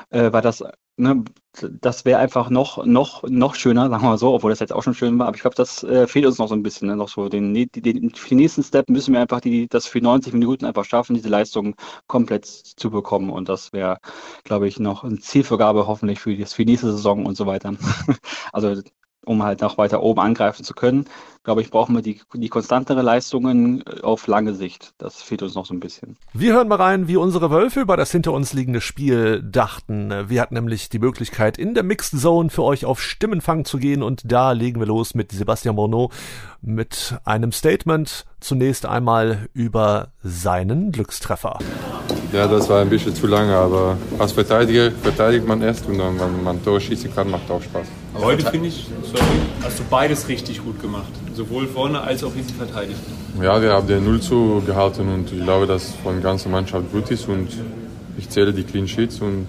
äh, 0.09 0.31
weil 0.33 0.41
das 0.41 0.63
ne, 0.97 1.23
das 1.81 2.05
wäre 2.05 2.19
einfach 2.19 2.49
noch, 2.49 2.85
noch, 2.85 3.23
noch 3.23 3.55
schöner, 3.55 3.89
sagen 3.89 4.03
wir 4.03 4.09
mal 4.09 4.17
so, 4.17 4.33
obwohl 4.33 4.51
das 4.51 4.59
jetzt 4.59 4.71
auch 4.71 4.83
schon 4.83 4.93
schön 4.93 5.19
war. 5.19 5.27
Aber 5.27 5.35
ich 5.35 5.41
glaube, 5.41 5.55
das 5.55 5.83
äh, 5.83 6.07
fehlt 6.07 6.25
uns 6.25 6.37
noch 6.37 6.47
so 6.47 6.55
ein 6.55 6.63
bisschen. 6.63 6.87
Ne? 6.87 6.95
Noch 6.95 7.09
so 7.09 7.27
den, 7.29 7.53
den, 7.53 7.71
den, 7.73 8.11
nächsten 8.31 8.63
Step 8.63 8.89
müssen 8.89 9.13
wir 9.13 9.21
einfach 9.21 9.41
die, 9.41 9.67
das 9.67 9.85
für 9.85 9.99
90 10.01 10.33
Minuten 10.33 10.65
einfach 10.65 10.85
schaffen, 10.85 11.15
diese 11.15 11.29
Leistung 11.29 11.75
komplett 12.07 12.45
zu 12.45 12.89
bekommen. 12.89 13.29
Und 13.29 13.49
das 13.49 13.73
wäre, 13.73 13.97
glaube 14.43 14.67
ich, 14.67 14.79
noch 14.79 15.03
eine 15.03 15.19
Zielvorgabe 15.19 15.87
hoffentlich 15.87 16.19
für, 16.19 16.35
das, 16.37 16.53
für 16.53 16.65
die 16.65 16.71
nächste 16.71 16.91
Saison 16.91 17.25
und 17.25 17.35
so 17.35 17.45
weiter. 17.45 17.73
also 18.53 18.81
um 19.25 19.43
halt 19.43 19.61
noch 19.61 19.77
weiter 19.77 20.01
oben 20.01 20.19
angreifen 20.19 20.63
zu 20.63 20.73
können, 20.73 21.05
glaube 21.43 21.61
ich, 21.61 21.71
brauchen 21.71 21.95
wir 21.95 22.01
die, 22.01 22.21
die 22.33 22.49
konstantere 22.49 23.01
Leistungen 23.01 23.83
auf 24.03 24.27
lange 24.27 24.53
Sicht. 24.53 24.93
Das 24.97 25.21
fehlt 25.21 25.41
uns 25.41 25.55
noch 25.55 25.65
so 25.65 25.73
ein 25.73 25.79
bisschen. 25.79 26.17
Wir 26.33 26.53
hören 26.53 26.67
mal 26.67 26.75
rein, 26.75 27.07
wie 27.07 27.17
unsere 27.17 27.49
Wölfe 27.49 27.81
über 27.81 27.97
das 27.97 28.11
hinter 28.11 28.31
uns 28.33 28.53
liegende 28.53 28.81
Spiel 28.81 29.41
dachten. 29.41 30.29
Wir 30.29 30.41
hatten 30.41 30.53
nämlich 30.53 30.89
die 30.89 30.99
Möglichkeit, 30.99 31.57
in 31.57 31.73
der 31.73 31.83
Mixed 31.83 32.19
Zone 32.19 32.49
für 32.49 32.63
euch 32.63 32.85
auf 32.85 33.01
Stimmenfang 33.01 33.65
zu 33.65 33.77
gehen 33.77 34.03
und 34.03 34.31
da 34.31 34.51
legen 34.51 34.79
wir 34.79 34.87
los 34.87 35.15
mit 35.15 35.31
Sebastian 35.31 35.75
Morneau 35.75 36.11
mit 36.61 37.17
einem 37.25 37.51
Statement 37.51 38.25
zunächst 38.41 38.85
einmal 38.85 39.47
über 39.53 40.09
seinen 40.23 40.91
Glückstreffer. 40.91 41.59
Ja, 42.33 42.47
das 42.47 42.69
war 42.69 42.81
ein 42.81 42.89
bisschen 42.89 43.15
zu 43.15 43.27
lange, 43.27 43.55
aber 43.55 43.97
als 44.19 44.31
Verteidiger 44.33 44.91
verteidigt 44.91 45.47
man 45.47 45.61
erst 45.61 45.87
und 45.87 45.97
dann, 45.97 46.19
wenn 46.19 46.43
man 46.43 46.63
Tor 46.63 46.79
schießen 46.79 47.13
kann, 47.13 47.29
macht 47.29 47.49
auch 47.49 47.61
Spaß. 47.61 47.87
Aber 48.13 48.25
heute 48.25 48.45
finde 48.47 48.67
ich, 48.67 48.87
sorry, 49.03 49.23
hast 49.63 49.79
du 49.79 49.83
beides 49.89 50.27
richtig 50.27 50.63
gut 50.63 50.81
gemacht. 50.81 51.11
Sowohl 51.35 51.67
vorne 51.67 52.01
als 52.01 52.23
auch 52.23 52.33
hinten 52.33 52.53
verteidigt. 52.53 52.99
Ja, 53.41 53.61
wir 53.61 53.73
haben 53.73 53.87
den 53.87 54.03
0 54.03 54.21
zu 54.21 54.63
gehalten 54.65 55.07
und 55.13 55.31
ich 55.31 55.43
glaube, 55.43 55.67
dass 55.67 55.91
von 56.03 56.15
der 56.15 56.23
ganzen 56.23 56.51
Mannschaft 56.51 56.91
gut 56.91 57.09
ist 57.11 57.27
und 57.27 57.49
ich 58.17 58.29
zähle 58.29 58.53
die 58.53 58.63
Clean 58.63 58.87
Sheets 58.87 59.21
und 59.21 59.47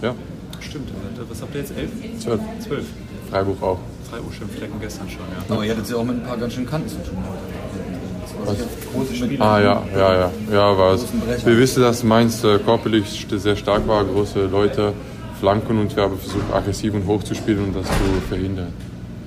ja. 0.00 0.14
Stimmt, 0.60 0.90
was 1.28 1.42
habt 1.42 1.54
ihr 1.54 1.60
jetzt? 1.60 1.76
Elf? 1.76 1.90
Zwölf. 2.20 2.40
Zwölf. 2.60 2.84
Freiburg 3.30 3.62
auch. 3.62 3.78
Freiburg 4.10 4.34
schon 4.34 4.48
Flecken 4.48 4.78
gestern 4.80 5.08
schon, 5.08 5.20
ja. 5.20 5.54
Aber 5.54 5.64
ihr 5.64 5.72
hattet 5.72 5.88
ja 5.88 5.96
auch 5.96 6.04
mit 6.04 6.16
ein 6.16 6.22
paar 6.22 6.36
ganz 6.36 6.52
schönen 6.52 6.68
Kanten 6.68 6.88
zu 6.88 6.96
tun 6.96 7.16
heute. 7.26 8.01
Sicher 8.50 8.64
große 8.92 9.14
Spiele. 9.14 9.40
Ah 9.44 9.60
ja, 9.60 9.82
ja, 9.94 10.14
ja. 10.14 10.30
ja 10.52 10.78
war 10.78 10.94
es. 10.94 11.06
Wir 11.44 11.58
wissen, 11.58 11.82
dass 11.82 12.02
Mainz 12.02 12.44
äh, 12.44 12.58
körperlich 12.58 13.26
sehr 13.30 13.56
stark 13.56 13.86
war, 13.88 14.04
große 14.04 14.46
Leute, 14.46 14.92
Flanken 15.40 15.78
und 15.78 15.94
wir 15.94 16.02
haben 16.04 16.18
versucht, 16.18 16.52
aggressiv 16.52 16.94
und 16.94 17.06
hoch 17.06 17.22
zu 17.22 17.34
spielen 17.34 17.64
und 17.64 17.76
das 17.76 17.86
zu 17.86 18.28
verhindern. 18.28 18.72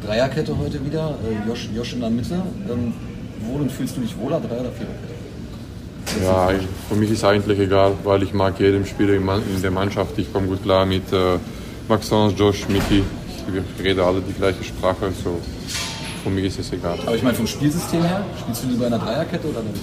Dreierkette 0.06 0.58
heute 0.58 0.86
wieder, 0.86 1.18
äh, 1.30 1.48
Josh, 1.48 1.70
Josh 1.76 1.94
in 1.94 2.02
der 2.02 2.10
Mitte. 2.10 2.36
Ähm, 2.70 2.94
wohl 3.48 3.62
und 3.62 3.72
fühlst 3.72 3.98
du 3.98 4.02
dich 4.02 4.18
wohler, 4.18 4.40
Dreier- 4.40 4.62
oder 4.62 4.72
Viererkette? 4.72 5.16
Ja, 6.24 6.50
für 6.88 6.96
mich 6.96 7.12
ist 7.12 7.24
eigentlich 7.24 7.60
egal, 7.60 7.94
weil 8.04 8.24
ich 8.24 8.34
mag 8.34 8.60
jeden 8.60 8.86
Spieler 8.86 9.14
in 9.14 9.62
der 9.62 9.72
Mannschaft. 9.72 10.18
Ich 10.18 10.32
komme 10.32 10.48
gut 10.48 10.64
klar 10.64 10.86
mit 10.86 11.12
äh, 11.12 11.38
Maxence, 11.90 12.34
Josh, 12.38 12.68
Miki. 12.70 13.04
Wir 13.48 13.64
reden 13.84 14.00
alle 14.00 14.22
die 14.22 14.34
gleiche 14.34 14.64
Sprache, 14.64 15.12
so 15.24 15.40
für 16.26 16.32
mich 16.32 16.46
ist 16.46 16.60
es 16.60 16.74
egal. 16.74 16.98
Aber 17.06 17.16
ich 17.16 17.22
meine 17.22 17.36
vom 17.36 17.46
Spielsystem 17.46 18.02
her, 18.02 18.26
spielst 18.40 18.64
du 18.64 18.68
lieber 18.70 18.86
in 18.86 18.92
der 18.92 19.00
Dreierkette 19.00 19.48
oder 19.48 19.62
nicht? 19.62 19.80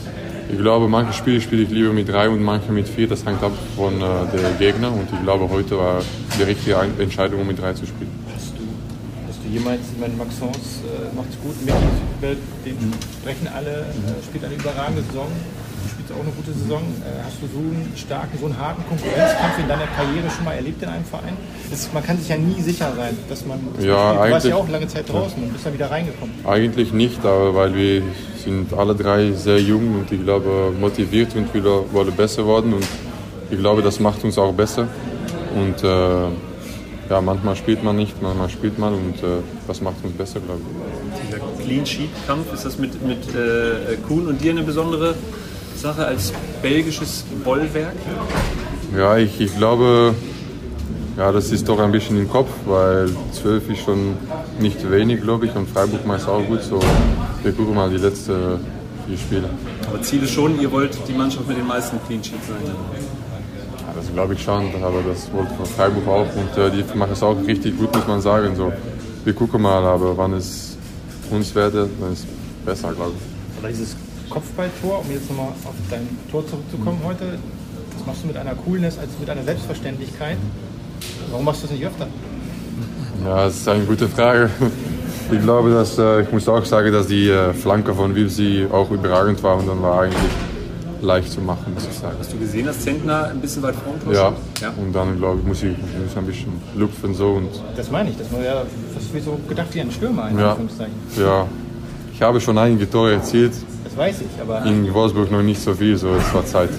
Ich 0.50 0.58
glaube, 0.58 0.88
manche 0.88 1.12
Spiele 1.12 1.40
spiele 1.40 1.62
ich 1.62 1.70
lieber 1.70 1.92
mit 1.92 2.08
drei 2.08 2.28
und 2.28 2.42
manche 2.42 2.72
mit 2.72 2.88
vier. 2.88 3.06
Das 3.06 3.24
hängt 3.24 3.42
ab 3.44 3.52
von 3.76 3.94
äh, 4.02 4.04
der 4.34 4.50
Gegner 4.58 4.92
und 4.92 5.06
ich 5.12 5.22
glaube, 5.22 5.48
heute 5.48 5.78
war 5.78 6.02
die 6.36 6.42
richtige 6.42 6.76
Entscheidung, 6.98 7.42
um 7.42 7.46
mit 7.46 7.60
drei 7.60 7.72
zu 7.74 7.86
spielen. 7.86 8.10
Hast 8.34 8.54
du, 8.58 8.64
hast 9.28 9.38
du 9.44 9.48
jemals, 9.48 9.82
ich 9.94 10.00
meine, 10.00 10.14
Maxence 10.14 10.82
äh, 10.82 11.14
macht 11.14 11.30
es 11.30 11.38
gut, 11.40 11.54
Mickey, 11.64 12.36
den 12.64 12.92
sprechen 13.20 13.48
alle, 13.54 13.70
äh, 13.70 14.24
spielt 14.26 14.44
eine 14.44 14.54
überragende 14.54 15.02
Saison. 15.02 15.28
Du 15.82 15.88
spielst 15.88 16.12
auch 16.12 16.20
eine 16.22 16.30
gute 16.32 16.52
Saison. 16.52 16.82
Äh, 17.02 17.22
hast 17.26 17.36
du 17.42 17.46
so 17.52 17.58
einen 17.58 17.92
starken, 17.96 18.38
so 18.38 18.46
einen 18.46 18.58
harten 18.58 18.82
Konkurrenzkampf 18.88 19.58
in 19.58 19.68
deiner 19.68 19.86
Karriere 19.96 20.30
schon 20.30 20.44
mal 20.44 20.54
erlebt 20.54 20.82
in 20.82 20.88
einem 20.88 21.04
Verein? 21.04 21.36
Das, 21.70 21.92
man 21.92 22.02
kann 22.04 22.18
sich 22.18 22.28
ja 22.28 22.36
nie 22.36 22.60
sicher 22.62 22.92
sein, 22.96 23.16
dass 23.28 23.44
man. 23.46 23.58
dass 23.76 23.84
Ja, 23.84 23.92
man 23.94 23.96
du 24.14 24.18
warst 24.20 24.32
eigentlich- 24.32 24.44
ja 24.50 24.56
auch 24.56 24.68
lange 24.68 24.88
Zeit 24.88 25.08
draußen 25.08 25.42
und 25.42 25.52
bist 25.52 25.66
dann 25.66 25.74
wieder 25.74 25.90
reingekommen. 25.90 26.34
Eigentlich 26.44 26.92
nicht, 26.92 27.20
aber 27.24 27.54
weil 27.54 27.74
wir 27.74 28.02
sind 28.44 28.72
alle 28.74 28.94
drei 28.94 29.32
sehr 29.32 29.60
jung 29.60 29.94
und 30.00 30.10
ich 30.12 30.22
glaube 30.22 30.72
motiviert 30.78 31.34
und 31.36 31.52
wir 31.54 31.64
wollen 31.92 32.12
besser 32.12 32.46
werden 32.46 32.74
und 32.74 32.86
ich 33.50 33.58
glaube, 33.58 33.82
das 33.82 34.00
macht 34.00 34.24
uns 34.24 34.38
auch 34.38 34.52
besser. 34.52 34.88
Und 35.54 35.82
äh, 35.84 36.28
ja, 37.10 37.20
manchmal 37.20 37.54
spielt 37.56 37.82
man 37.84 37.96
nicht, 37.96 38.20
manchmal 38.22 38.48
spielt 38.48 38.78
man 38.78 38.94
und 38.94 39.16
äh, 39.22 39.42
das 39.68 39.80
macht 39.82 39.96
uns 40.02 40.14
besser, 40.14 40.40
glaube 40.40 40.60
ich. 40.62 41.26
Dieser 41.28 41.38
Clean 41.62 41.84
Sheet 41.84 42.08
Kampf, 42.26 42.52
ist 42.54 42.64
das 42.64 42.78
mit, 42.78 43.06
mit 43.06 43.18
äh, 43.34 43.96
Kuhn 44.08 44.26
und 44.26 44.40
dir 44.42 44.52
eine 44.52 44.62
besondere 44.62 45.14
Sache 45.82 46.06
als 46.06 46.32
belgisches 46.62 47.24
Bollwerk? 47.42 47.96
Ja, 48.96 49.16
ich, 49.18 49.40
ich 49.40 49.56
glaube, 49.56 50.14
ja, 51.16 51.32
das 51.32 51.50
ist 51.50 51.68
doch 51.68 51.80
ein 51.80 51.90
bisschen 51.90 52.16
im 52.18 52.30
Kopf, 52.30 52.50
weil 52.66 53.10
zwölf 53.32 53.68
ist 53.68 53.80
schon 53.80 54.16
nicht 54.60 54.88
wenig, 54.88 55.22
glaube 55.22 55.46
ich, 55.46 55.56
und 55.56 55.68
Freiburg 55.68 56.06
macht 56.06 56.20
es 56.20 56.28
auch 56.28 56.44
gut. 56.46 56.62
So, 56.62 56.78
wir 57.42 57.52
gucken 57.52 57.74
mal 57.74 57.90
die 57.90 57.96
letzten 57.96 58.60
vier 59.08 59.18
Spiele. 59.18 59.50
Aber 59.88 60.00
Ziel 60.02 60.22
ist 60.22 60.30
schon, 60.30 60.60
ihr 60.60 60.70
wollt 60.70 60.96
die 61.08 61.14
Mannschaft 61.14 61.48
mit 61.48 61.56
den 61.56 61.66
meisten 61.66 61.98
Clean 62.06 62.22
Sheets 62.22 62.46
sein. 62.46 62.58
Ja, 62.64 63.92
das 63.92 64.12
glaube 64.12 64.34
ich 64.34 64.42
schon, 64.42 64.70
aber 64.84 65.02
das 65.02 65.32
wollte 65.32 65.52
von 65.54 65.66
Freiburg 65.66 66.06
auch 66.06 66.28
und 66.36 66.62
äh, 66.62 66.70
die 66.70 66.96
machen 66.96 67.12
es 67.12 67.22
auch 67.24 67.36
richtig 67.44 67.76
gut, 67.76 67.92
muss 67.92 68.06
man 68.06 68.20
sagen. 68.20 68.54
So, 68.54 68.72
wir 69.24 69.32
gucken 69.32 69.60
mal, 69.60 69.84
aber 69.84 70.16
wann 70.16 70.34
es 70.34 70.76
uns 71.28 71.52
werde, 71.56 71.88
dann 72.00 72.12
ist 72.12 72.20
es 72.20 72.64
besser, 72.64 72.92
glaube 72.92 73.14
ich. 73.18 74.11
Kopfballtor, 74.32 75.00
um 75.04 75.10
jetzt 75.12 75.28
nochmal 75.28 75.48
auf 75.48 75.74
dein 75.90 76.08
Tor 76.30 76.46
zurückzukommen 76.46 77.00
heute, 77.04 77.38
das 77.96 78.06
machst 78.06 78.22
du 78.22 78.28
mit 78.28 78.36
einer 78.36 78.54
Coolness, 78.54 78.98
als 78.98 79.10
mit 79.20 79.28
einer 79.28 79.42
Selbstverständlichkeit. 79.44 80.38
Warum 81.30 81.44
machst 81.44 81.62
du 81.62 81.66
das 81.66 81.76
nicht 81.76 81.86
öfter? 81.86 82.06
Ja, 83.24 83.44
das 83.44 83.56
ist 83.56 83.68
eine 83.68 83.84
gute 83.84 84.08
Frage. 84.08 84.50
Ich 85.30 85.40
glaube, 85.40 85.70
dass 85.70 85.98
äh, 85.98 86.22
ich 86.22 86.32
muss 86.32 86.48
auch 86.48 86.64
sagen, 86.64 86.92
dass 86.92 87.06
die 87.06 87.28
äh, 87.28 87.52
Flanke 87.52 87.94
von 87.94 88.14
Wilsi 88.14 88.66
auch 88.70 88.90
überragend 88.90 89.42
war 89.42 89.56
und 89.56 89.68
dann 89.68 89.80
war 89.82 90.02
eigentlich 90.02 90.32
leicht 91.00 91.30
zu 91.32 91.40
machen, 91.40 91.74
muss 91.74 91.86
ich 91.90 91.96
sagen. 91.98 92.16
Hast 92.18 92.32
du 92.32 92.38
gesehen, 92.38 92.66
dass 92.66 92.80
Zentner 92.80 93.28
ein 93.28 93.40
bisschen 93.40 93.62
weit 93.62 93.74
vorn 93.74 94.14
Ja, 94.14 94.32
ja. 94.60 94.72
und 94.76 94.92
dann 94.94 95.18
glaube 95.18 95.40
ich, 95.40 95.46
muss 95.46 95.62
ich, 95.62 95.70
muss 95.76 96.16
ein 96.16 96.26
bisschen 96.26 96.52
lupfen 96.76 97.14
so 97.14 97.32
und 97.32 97.48
Das 97.76 97.90
meine 97.90 98.10
ich, 98.10 98.16
das 98.18 98.32
war 98.32 98.42
ja 98.42 98.62
fast 98.94 99.14
wie 99.14 99.20
so 99.20 99.38
gedacht 99.48 99.68
wie 99.72 99.80
ein 99.80 99.90
Stürmer 99.90 100.28
in 100.30 100.38
ja, 100.38 100.50
Anführungszeichen. 100.50 100.94
ja. 101.18 101.46
Ich 102.14 102.20
habe 102.22 102.40
schon 102.40 102.56
einige 102.58 102.88
Tore 102.88 103.14
erzielt, 103.14 103.52
Das 103.94 103.98
weiß 103.98 104.20
ich, 104.22 104.40
aber 104.40 104.64
in 104.64 104.92
Wolfsburg 104.94 105.30
noch 105.30 105.42
nicht 105.42 105.60
so 105.60 105.74
viel, 105.74 105.96
so 105.98 106.14
es 106.14 106.32
war 106.32 106.44
Zeit. 106.46 106.70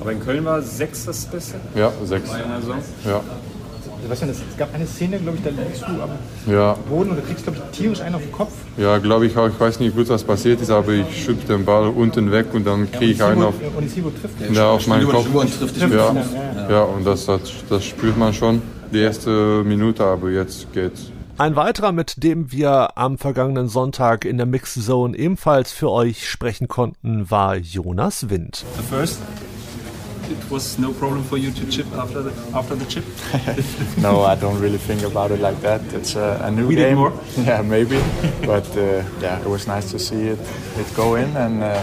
Aber 0.00 0.12
in 0.12 0.20
Köln 0.20 0.44
war 0.44 0.62
sechs 0.62 1.04
das 1.04 1.24
Beste 1.26 1.56
Ja, 1.74 1.92
sechs. 2.04 2.30
Saison. 2.30 2.76
Ja, 3.04 3.20
Sebastian, 4.02 4.30
es 4.30 4.38
gab 4.56 4.72
eine 4.74 4.86
Szene, 4.86 5.18
glaube 5.18 5.36
ich, 5.36 5.42
da 5.44 5.50
liegst 5.50 5.82
du 5.82 5.86
am 6.00 6.10
ja, 6.46 6.74
Boden 6.88 7.10
und 7.10 7.16
du 7.16 7.22
kriegst, 7.22 7.42
glaube 7.42 7.58
ich, 7.58 7.78
tierisch 7.78 8.00
einen 8.00 8.14
auf 8.14 8.22
den 8.22 8.32
Kopf. 8.32 8.52
ja 8.78 8.96
glaube 8.98 9.26
ich 9.26 9.36
auch. 9.36 9.48
Ich 9.48 9.58
weiß 9.60 9.80
nicht 9.80 9.94
gut, 9.94 10.08
was 10.08 10.22
passiert 10.22 10.60
ist, 10.62 10.70
aber 10.70 10.92
ich 10.92 11.24
schub 11.24 11.44
den 11.46 11.64
Ball 11.64 11.88
unten 11.88 12.30
weg 12.32 12.46
und 12.54 12.66
dann 12.66 12.90
kriege 12.90 13.12
ich 13.12 13.22
einen 13.22 13.42
auf, 13.42 13.54
Und 13.76 13.84
Isibo 13.84 14.10
trifft 14.10 14.40
dich. 14.40 14.56
ja, 14.56 14.70
auf 14.70 14.86
meinen 14.86 15.06
die 15.06 15.12
Kopf. 15.12 15.26
Und 15.34 15.58
trifft 15.58 15.76
dich 15.76 15.82
Ja, 15.82 16.06
Fuß. 16.14 16.16
ja, 16.70 16.82
und 16.82 17.04
das, 17.04 17.26
das, 17.26 17.40
das 17.68 17.84
spürt 17.84 18.16
man 18.16 18.32
schon 18.32 18.62
die 18.92 19.00
erste 19.00 19.62
Minute, 19.64 20.04
aber 20.04 20.30
jetzt 20.30 20.72
geht's. 20.72 21.10
Ein 21.40 21.56
weiterer, 21.56 21.90
mit 21.92 22.22
dem 22.22 22.52
wir 22.52 22.98
am 22.98 23.16
vergangenen 23.16 23.70
Sonntag 23.70 24.26
in 24.26 24.36
der 24.36 24.44
Mixed 24.44 24.84
Zone 24.84 25.16
ebenfalls 25.16 25.72
für 25.72 25.90
euch 25.90 26.28
sprechen 26.28 26.68
konnten, 26.68 27.30
war 27.30 27.56
Jonas 27.56 28.28
Wind. 28.28 28.62
The 28.76 28.82
first, 28.82 29.20
it 30.30 30.36
was 30.50 30.76
no 30.78 30.90
problem 30.92 31.24
for 31.24 31.38
you 31.38 31.50
to 31.50 31.66
chip 31.70 31.86
after 31.96 32.22
the, 32.22 32.30
after 32.52 32.76
the 32.76 32.84
chip. 32.86 33.04
no, 34.02 34.22
I 34.22 34.36
don't 34.36 34.60
really 34.60 34.76
think 34.76 35.02
about 35.02 35.30
it 35.30 35.40
like 35.40 35.58
that. 35.62 35.80
It's 35.94 36.14
a, 36.14 36.42
a 36.44 36.50
new 36.50 36.68
We 36.68 36.74
did 36.76 36.90
game. 36.90 36.98
more. 36.98 37.12
Yeah, 37.46 37.62
maybe. 37.62 37.98
but 38.44 38.66
uh, 38.76 39.02
yeah, 39.22 39.40
it 39.40 39.46
was 39.48 39.66
nice 39.66 39.90
to 39.92 39.98
see 39.98 40.28
it, 40.28 40.38
it 40.78 40.94
go 40.94 41.14
in 41.14 41.34
and 41.38 41.62
uh, 41.62 41.82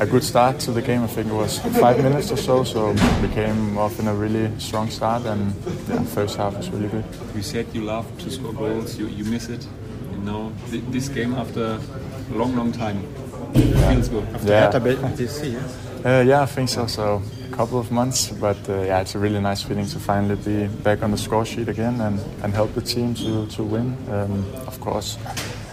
a 0.00 0.06
good 0.06 0.24
start 0.24 0.58
to 0.60 0.72
the 0.72 0.82
game. 0.82 1.02
I 1.02 1.06
think 1.06 1.28
it 1.28 1.34
was 1.34 1.58
five 1.78 2.02
minutes 2.02 2.30
or 2.32 2.36
so, 2.36 2.64
so 2.64 2.92
we 3.22 3.28
came 3.28 3.76
off 3.78 3.98
in 4.00 4.08
a 4.08 4.14
really 4.14 4.50
strong 4.58 4.90
start 4.90 5.24
and 5.26 5.54
yeah, 5.88 6.02
first 6.04 6.36
half 6.36 6.56
was 6.56 6.70
really 6.70 6.88
good. 6.88 7.04
You 7.34 7.42
said 7.42 7.66
you 7.74 7.82
love 7.82 8.06
to 8.18 8.30
score 8.30 8.52
goals, 8.52 8.98
you, 8.98 9.06
you 9.08 9.24
miss 9.24 9.48
it. 9.48 9.66
And 10.12 10.24
now 10.24 10.52
thi- 10.66 10.82
this 10.90 11.08
game 11.08 11.34
after 11.34 11.78
a 12.32 12.34
long, 12.34 12.56
long 12.56 12.72
time 12.72 13.02
feels 13.88 14.08
good. 14.08 14.24
After 14.34 14.48
Yeah. 14.48 14.70
DC, 15.16 15.56
Uh, 16.04 16.24
yeah, 16.26 16.42
I 16.42 16.46
think 16.46 16.68
so. 16.70 16.86
So 16.86 17.22
a 17.52 17.56
couple 17.56 17.78
of 17.78 17.90
months, 17.90 18.30
but 18.30 18.56
uh, 18.70 18.82
yeah, 18.82 19.00
it's 19.02 19.14
a 19.14 19.18
really 19.18 19.40
nice 19.40 19.62
feeling 19.62 19.86
to 19.86 19.98
finally 19.98 20.36
be 20.36 20.66
back 20.82 21.02
on 21.02 21.10
the 21.10 21.18
score 21.18 21.44
sheet 21.44 21.68
again 21.68 22.00
and, 22.00 22.18
and 22.42 22.54
help 22.54 22.72
the 22.74 22.80
team 22.80 23.14
to, 23.14 23.46
to 23.48 23.62
win. 23.62 23.96
Um, 24.10 24.44
of 24.66 24.80
course, 24.80 25.18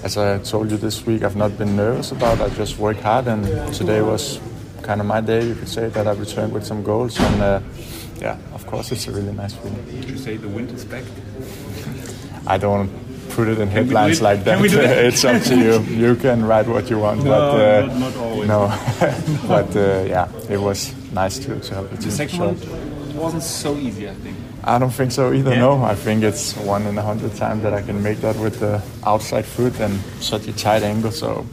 as 0.07 0.15
I 0.15 0.37
told 0.39 0.71
you 0.71 0.77
this 0.77 1.05
week, 1.05 1.21
I've 1.23 1.35
not 1.35 1.57
been 1.57 1.75
nervous 1.75 2.13
about. 2.13 2.39
it. 2.39 2.43
I 2.43 2.49
just 2.55 2.77
work 2.79 2.97
hard, 3.01 3.27
and 3.27 3.43
today 3.73 4.01
was 4.01 4.39
kind 4.81 5.01
of 5.01 5.07
my 5.07 5.19
day. 5.19 5.45
You 5.45 5.53
could 5.53 5.67
say 5.67 5.89
that 5.89 6.07
I 6.07 6.13
returned 6.13 6.53
with 6.53 6.65
some 6.65 6.81
goals, 6.81 7.19
and 7.19 7.41
uh, 7.41 7.59
yeah, 8.21 8.37
of 8.53 8.65
course, 8.67 8.89
it's 8.93 9.05
a 9.07 9.11
really 9.11 9.33
nice 9.33 9.53
feeling. 9.53 9.83
Did 9.85 10.09
you 10.09 10.17
say 10.17 10.37
the 10.37 10.47
wind 10.47 10.71
is 10.71 10.85
back? 10.85 11.03
I 12.47 12.57
don't 12.57 12.89
put 13.31 13.49
it 13.49 13.59
in 13.59 13.67
Can 13.67 13.77
headlines 13.77 14.21
like 14.21 14.45
that. 14.45 14.53
Can 14.53 14.61
we 14.61 14.69
do 14.69 14.79
it? 14.79 15.05
it's 15.07 15.25
up 15.25 15.41
to 15.43 15.55
you. 15.57 15.81
You 16.03 16.15
can 16.15 16.45
write 16.45 16.67
what 16.67 16.89
you 16.89 16.99
want, 16.99 17.23
No, 17.25 17.31
but 17.31 17.41
uh, 17.59 17.85
not- 17.87 17.99
not 17.99 18.15
always. 18.15 18.47
No, 18.47 18.61
but 19.53 19.75
uh, 19.75 20.05
yeah, 20.07 20.31
it 20.49 20.61
was 20.67 20.79
nice 21.11 21.37
to, 21.39 21.59
to 21.59 21.73
the 21.75 21.97
team. 21.97 21.99
The 21.99 22.11
second 22.11 22.39
one 22.39 22.55
wasn't 23.17 23.43
so 23.43 23.75
easy, 23.75 24.09
I 24.09 24.13
think. 24.13 24.37
I 24.63 24.77
don't 24.79 24.91
think 24.91 25.11
so 25.11 25.33
either. 25.33 25.51
Yeah? 25.51 25.59
No, 25.59 25.83
I 25.83 25.95
think 25.95 26.23
it's 26.23 26.55
one 26.57 26.85
in 26.85 26.97
a 26.97 27.01
hundred 27.01 27.35
times 27.35 27.63
that 27.63 27.73
I 27.73 27.81
can 27.81 28.01
make 28.01 28.19
that 28.19 28.35
with 28.37 28.59
the 28.59 28.81
outside 29.05 29.45
foot 29.45 29.79
and 29.79 29.99
such 30.19 30.47
a 30.47 30.53
tight 30.53 30.83
angle. 30.83 31.11
So, 31.11 31.45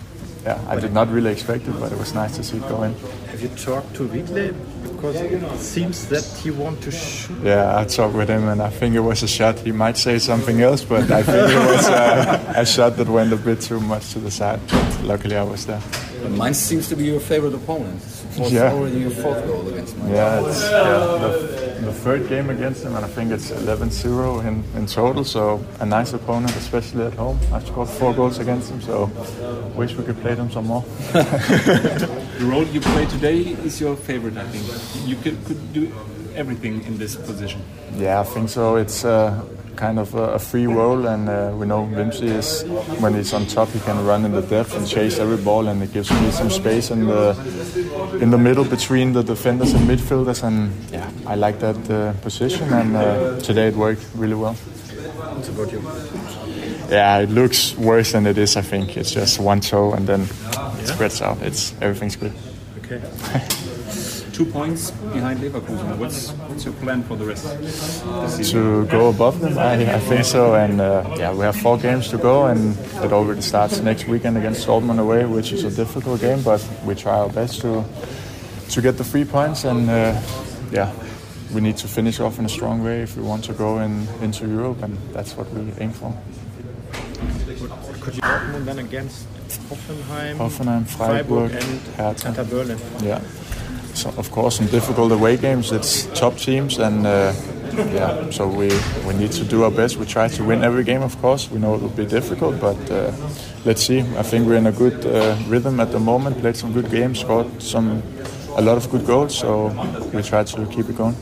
yeah, 0.45 0.61
I 0.69 0.79
did 0.79 0.93
not 0.93 1.09
really 1.11 1.31
expect 1.33 1.67
it, 1.67 1.79
but 1.81 1.93
it 1.93 1.99
was 1.99 2.15
nice 2.15 2.37
to 2.37 2.43
see 2.43 2.59
it 2.59 2.69
go 2.69 2.83
in. 2.83 2.95
Have 3.31 3.43
you 3.43 3.49
talked 3.49 3.95
to 3.97 4.07
Wheatley? 4.09 4.55
Because 4.83 5.17
it 5.21 5.59
seems 5.59 6.09
that 6.09 6.25
he 6.43 6.51
want 6.51 6.81
to 6.83 6.91
shoot. 6.91 7.37
Yeah, 7.43 7.79
I 7.79 7.85
talked 7.85 8.15
with 8.15 8.29
him, 8.29 8.49
and 8.49 8.63
I 8.63 8.71
think 8.71 8.95
it 8.95 9.01
was 9.01 9.23
a 9.23 9.29
shot. 9.29 9.59
He 9.59 9.71
might 9.71 9.99
say 9.99 10.19
something 10.19 10.63
else, 10.63 10.83
but 10.83 11.11
I 11.11 11.23
think 11.23 11.51
it 11.51 11.77
was 11.77 11.87
uh, 11.87 12.55
a 12.57 12.65
shot 12.65 12.97
that 12.97 13.09
went 13.09 13.33
a 13.33 13.37
bit 13.37 13.61
too 13.61 13.81
much 13.81 14.13
to 14.13 14.19
the 14.19 14.31
side. 14.31 14.61
But 14.69 15.03
luckily, 15.03 15.37
I 15.37 15.43
was 15.43 15.67
there. 15.67 15.83
Mine 16.31 16.55
seems 16.55 16.89
to 16.89 16.97
be 16.97 17.05
your 17.05 17.21
favorite 17.21 17.55
opponent. 17.55 18.01
It's 18.37 18.51
Yeah. 18.51 18.73
already 18.73 18.99
your 19.01 19.11
fourth 19.11 19.47
goal 19.47 19.69
against 19.69 19.97
Mainz. 19.99 20.11
Yeah, 20.11 20.47
it's 20.49 20.63
yeah, 20.71 21.19
the, 21.25 21.87
the 21.87 21.93
third 21.93 22.29
game 22.29 22.51
against 22.51 22.85
him, 22.85 22.95
and 22.97 23.05
I 23.05 23.09
think 23.09 23.31
it's 23.33 23.51
11-0 23.51 24.45
in, 24.47 24.65
in 24.77 24.87
total. 24.87 25.25
So 25.25 25.65
a 25.81 25.87
nice 25.87 26.13
opponent, 26.13 26.55
especially 26.57 27.05
at 27.07 27.15
home. 27.15 27.39
I 27.53 27.61
scored 27.61 27.89
four 27.89 28.13
goals 28.15 28.39
against 28.39 28.71
him, 28.71 28.81
so 28.81 29.07
wish 29.77 29.95
we 29.95 30.05
could 30.05 30.21
play 30.21 30.35
them 30.35 30.51
some 30.51 30.67
more. 30.67 30.85
The 32.39 32.47
role 32.47 32.65
you 32.67 32.81
play 32.81 33.07
today 33.07 33.39
is 33.65 33.81
your 33.81 33.95
favorite, 33.97 34.37
I 34.37 34.45
think. 34.45 34.65
You 35.09 35.15
could, 35.17 35.37
could 35.45 35.73
do 35.73 35.93
everything 36.35 36.83
in 36.85 36.99
this 36.99 37.15
position. 37.15 37.63
Yeah, 37.97 38.21
I 38.21 38.25
think 38.25 38.49
so. 38.49 38.75
It's 38.77 39.05
uh, 39.05 39.41
kind 39.77 39.99
of 39.99 40.15
a, 40.15 40.35
a 40.35 40.39
free 40.39 40.67
role, 40.67 41.07
and 41.07 41.29
uh, 41.29 41.53
we 41.55 41.67
know 41.67 41.87
Vimsy 41.87 42.27
is 42.27 42.65
when 43.01 43.15
he's 43.15 43.33
on 43.33 43.47
top, 43.47 43.69
he 43.69 43.81
can 43.81 44.05
run 44.07 44.25
in 44.25 44.33
the 44.33 44.43
depth 44.43 44.77
and 44.77 44.87
chase 44.87 45.19
every 45.19 45.37
ball, 45.37 45.69
and 45.69 45.83
it 45.83 45.93
gives 45.93 46.11
me 46.11 46.31
some 46.31 46.51
space 46.51 46.91
in 46.91 47.07
the 47.07 47.37
in 48.21 48.31
the 48.31 48.39
middle 48.39 48.65
between 48.65 49.13
the 49.13 49.23
defenders 49.23 49.73
and 49.73 49.89
midfielders, 49.89 50.43
and 50.43 50.73
yeah, 50.91 51.11
I 51.27 51.35
like 51.35 51.59
that 51.61 51.91
uh, 51.91 52.13
position, 52.23 52.73
and 52.73 52.97
uh, 52.97 53.41
today 53.41 53.69
it 53.69 53.77
worked 53.77 54.05
really 54.15 54.37
well. 54.37 54.57
About 55.49 55.73
you. 55.73 55.83
Yeah, 56.89 57.19
it 57.19 57.31
looks 57.31 57.75
worse 57.77 58.13
than 58.13 58.27
it 58.27 58.39
is. 58.39 58.57
I 58.57 58.63
think 58.63 58.97
it's 58.97 59.11
just 59.11 59.39
one 59.39 59.61
toe, 59.61 59.93
and 59.93 60.07
then 60.07 60.23
it 60.23 60.87
spreads 60.87 61.21
out. 61.21 61.43
It's 61.43 61.75
everything's 61.81 62.17
good. 62.17 62.33
Okay. 62.79 63.01
two 64.35 64.45
points 64.45 64.91
behind 64.91 65.39
Leverkusen. 65.41 65.97
What's, 65.97 66.31
what's 66.31 66.65
your 66.65 66.75
plan 66.75 67.05
for 67.05 67.17
the 67.17 67.25
rest? 67.25 68.51
To 68.51 68.85
go 68.87 69.09
above 69.11 69.41
them, 69.41 69.57
I, 69.59 69.95
I 69.95 70.01
think 70.01 70.25
so. 70.25 70.55
And 70.57 70.81
uh, 70.81 71.15
yeah, 71.17 71.33
we 71.33 71.45
have 71.45 71.57
four 71.57 71.79
games 71.79 72.09
to 72.09 72.19
go, 72.19 72.47
and 72.47 72.77
it 73.05 73.13
already 73.13 73.43
starts 73.43 73.81
next 73.81 74.09
weekend 74.09 74.37
against 74.37 74.67
Dortmund 74.67 74.99
away, 74.99 75.25
which 75.25 75.53
is 75.53 75.63
a 75.63 75.71
difficult 75.71 76.21
game, 76.21 76.43
but 76.43 76.61
we 76.85 76.95
try 76.95 77.17
our 77.19 77.31
best 77.31 77.61
to 77.61 77.85
to 78.71 78.81
get 78.83 78.97
the 78.97 79.05
three 79.05 79.25
points. 79.25 79.65
And 79.65 79.89
uh, 79.89 80.21
yeah, 80.73 80.93
we 81.55 81.61
need 81.61 81.77
to 81.79 81.89
finish 81.89 82.19
off 82.19 82.39
in 82.39 82.45
a 82.45 82.49
strong 82.49 82.83
way 82.83 83.03
if 83.03 83.17
we 83.17 83.23
want 83.23 83.45
to 83.45 83.53
go 83.53 83.79
in, 83.79 84.09
into 84.21 84.49
Europe, 84.49 84.83
and 84.83 84.99
that's 85.13 85.37
what 85.37 85.49
we 85.53 85.61
aim 85.79 85.93
for. 85.93 86.13
Could 88.01 88.17
you 88.17 88.23
Dortmund 88.23 88.65
then 88.65 88.79
against 88.81 89.27
Hoffenheim, 89.71 90.37
Hoffenheim, 90.37 90.87
Freiburg, 90.87 91.53
and 91.53 91.81
Hertha. 91.97 92.33
Hertha 92.33 92.45
Berlin? 92.45 92.79
Yeah. 93.03 93.21
So 93.95 94.11
of 94.17 94.31
course, 94.31 94.57
some 94.57 94.67
difficult 94.67 95.13
away 95.13 95.37
games. 95.37 95.73
It's 95.73 96.07
top 96.19 96.37
teams, 96.37 96.79
and 96.79 97.07
uh, 97.07 97.33
yeah, 97.93 98.31
so 98.31 98.47
we 98.47 98.69
we 99.07 99.15
need 99.15 99.33
to 99.33 99.45
do 99.45 99.65
our 99.65 99.71
best. 99.71 99.97
We 99.97 100.07
try 100.07 100.29
to 100.29 100.45
win 100.45 100.63
every 100.65 100.85
game, 100.85 101.03
of 101.03 101.17
course. 101.21 101.51
We 101.51 101.59
know 101.59 101.75
it 101.75 101.81
will 101.81 101.97
be 101.97 102.07
difficult, 102.07 102.61
but 102.61 102.91
uh, 102.91 103.13
let's 103.65 103.83
see. 103.83 104.01
I 104.19 104.23
think 104.23 104.47
we're 104.47 104.59
in 104.59 104.67
a 104.67 104.73
good 104.73 105.07
uh, 105.07 105.37
rhythm 105.49 105.81
at 105.81 105.91
the 105.93 106.01
moment. 106.01 106.39
Played 106.41 106.57
some 106.57 106.73
good 106.73 106.91
games, 106.91 107.21
scored 107.21 107.63
some 107.63 108.03
a 108.57 108.63
lot 108.63 108.77
of 108.77 108.91
good 108.91 109.07
goals. 109.07 109.39
So 109.39 109.69
we 110.13 110.23
try 110.23 110.45
to 110.45 110.67
keep 110.67 110.89
it 110.89 110.97
going. 110.97 111.17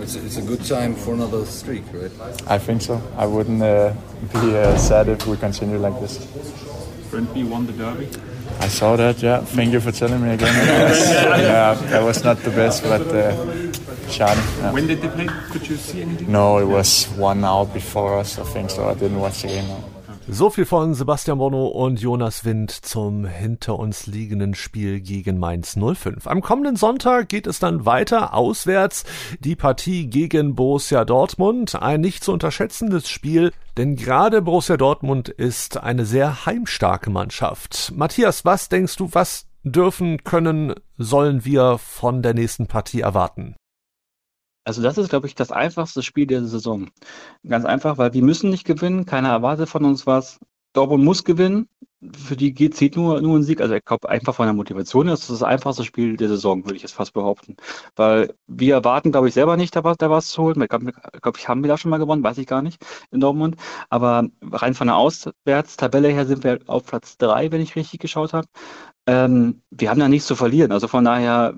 It's, 0.00 0.16
it's 0.16 0.36
a 0.36 0.42
good 0.42 0.64
time 0.64 0.94
for 0.94 1.14
another 1.14 1.44
streak, 1.46 1.84
right? 1.92 2.10
I 2.48 2.58
think 2.58 2.82
so. 2.82 3.00
I 3.16 3.26
wouldn't 3.26 3.62
uh, 3.62 3.94
be 4.32 4.56
uh, 4.56 4.76
sad 4.76 5.08
if 5.08 5.26
we 5.26 5.36
continue 5.36 5.78
like 5.78 5.98
this. 6.00 6.18
Brentby 7.10 7.48
won 7.48 7.66
the 7.66 7.72
derby. 7.72 8.08
I 8.60 8.68
saw 8.68 8.96
that. 8.96 9.22
Yeah, 9.22 9.40
thank 9.40 9.72
you 9.72 9.80
for 9.80 9.92
telling 9.92 10.22
me 10.22 10.30
again. 10.34 10.54
Yeah, 11.42 11.74
that 11.90 12.02
was 12.02 12.22
not 12.24 12.38
the 12.38 12.50
best, 12.50 12.82
but 12.82 13.02
uh, 13.02 13.32
schade. 14.08 14.36
Yeah. 14.58 14.72
When 14.72 14.86
did 14.86 15.02
they 15.02 15.08
play? 15.08 15.26
Could 15.50 15.68
you 15.68 15.76
see 15.76 16.02
anything? 16.02 16.30
No, 16.30 16.58
it 16.58 16.66
was 16.66 17.06
one 17.16 17.44
hour 17.44 17.66
before 17.66 18.18
us, 18.18 18.38
I 18.38 18.44
think, 18.44 18.70
so 18.70 18.88
I 18.88 18.94
didn't 18.94 19.18
watch 19.18 19.42
the 19.42 19.48
game. 19.48 19.68
No. 19.68 19.91
So 20.28 20.50
viel 20.50 20.66
von 20.66 20.94
Sebastian 20.94 21.38
Bono 21.38 21.66
und 21.66 22.00
Jonas 22.00 22.44
Wind 22.44 22.70
zum 22.70 23.24
hinter 23.24 23.78
uns 23.78 24.06
liegenden 24.06 24.54
Spiel 24.54 25.00
gegen 25.00 25.38
Mainz 25.38 25.76
05. 25.76 26.28
Am 26.28 26.40
kommenden 26.40 26.76
Sonntag 26.76 27.28
geht 27.28 27.48
es 27.48 27.58
dann 27.58 27.86
weiter 27.86 28.32
auswärts. 28.32 29.04
Die 29.40 29.56
Partie 29.56 30.08
gegen 30.08 30.54
Borussia 30.54 31.04
Dortmund. 31.04 31.74
Ein 31.74 32.00
nicht 32.00 32.22
zu 32.22 32.32
unterschätzendes 32.32 33.08
Spiel, 33.08 33.50
denn 33.76 33.96
gerade 33.96 34.42
Borussia 34.42 34.76
Dortmund 34.76 35.28
ist 35.28 35.78
eine 35.78 36.06
sehr 36.06 36.46
heimstarke 36.46 37.10
Mannschaft. 37.10 37.92
Matthias, 37.94 38.44
was 38.44 38.68
denkst 38.68 38.96
du, 38.96 39.08
was 39.12 39.46
dürfen, 39.64 40.22
können, 40.22 40.74
sollen 40.98 41.44
wir 41.44 41.78
von 41.78 42.22
der 42.22 42.34
nächsten 42.34 42.68
Partie 42.68 43.00
erwarten? 43.00 43.56
Also 44.64 44.82
das 44.82 44.98
ist, 44.98 45.10
glaube 45.10 45.26
ich, 45.26 45.34
das 45.34 45.50
einfachste 45.50 46.02
Spiel 46.02 46.26
der 46.26 46.44
Saison. 46.46 46.90
Ganz 47.46 47.64
einfach, 47.64 47.98
weil 47.98 48.12
wir 48.14 48.22
müssen 48.22 48.50
nicht 48.50 48.64
gewinnen, 48.64 49.06
keiner 49.06 49.30
erwartet 49.30 49.68
von 49.68 49.84
uns 49.84 50.06
was. 50.06 50.38
Dortmund 50.72 51.04
muss 51.04 51.24
gewinnen. 51.24 51.68
Für 52.26 52.34
die 52.36 52.52
geht 52.52 52.74
zählt 52.74 52.96
nur, 52.96 53.20
nur 53.20 53.38
ein 53.38 53.44
Sieg. 53.44 53.60
Also 53.60 53.74
ich 53.74 53.84
glaube, 53.84 54.08
einfach 54.08 54.34
von 54.34 54.46
der 54.46 54.54
Motivation 54.54 55.06
ist 55.08 55.30
das 55.30 55.38
das 55.38 55.42
einfachste 55.44 55.84
Spiel 55.84 56.16
der 56.16 56.28
Saison, 56.28 56.64
würde 56.64 56.76
ich 56.76 56.82
jetzt 56.82 56.94
fast 56.94 57.12
behaupten. 57.12 57.56
Weil 57.94 58.34
wir 58.48 58.74
erwarten, 58.74 59.12
glaube 59.12 59.28
ich, 59.28 59.34
selber 59.34 59.56
nicht, 59.56 59.76
da 59.76 59.84
was, 59.84 59.96
da 59.98 60.10
was 60.10 60.28
zu 60.28 60.42
holen. 60.42 60.60
Ich 60.62 60.68
glaube, 60.68 60.92
glaub, 61.20 61.38
ich 61.38 61.48
haben 61.48 61.62
wir 61.62 61.68
da 61.68 61.78
schon 61.78 61.90
mal 61.90 61.98
gewonnen, 61.98 62.24
weiß 62.24 62.38
ich 62.38 62.46
gar 62.46 62.62
nicht, 62.62 62.84
in 63.12 63.20
Dortmund. 63.20 63.56
Aber 63.90 64.28
rein 64.42 64.74
von 64.74 64.88
der 64.88 64.96
Auswärtstabelle 64.96 66.08
her 66.08 66.26
sind 66.26 66.42
wir 66.44 66.60
auf 66.66 66.86
Platz 66.86 67.18
drei, 67.18 67.52
wenn 67.52 67.60
ich 67.60 67.76
richtig 67.76 68.00
geschaut 68.00 68.32
habe. 68.32 68.48
Ähm, 69.06 69.62
wir 69.70 69.90
haben 69.90 70.00
da 70.00 70.08
nichts 70.08 70.26
zu 70.26 70.36
verlieren. 70.36 70.72
Also 70.72 70.88
von 70.88 71.04
daher 71.04 71.54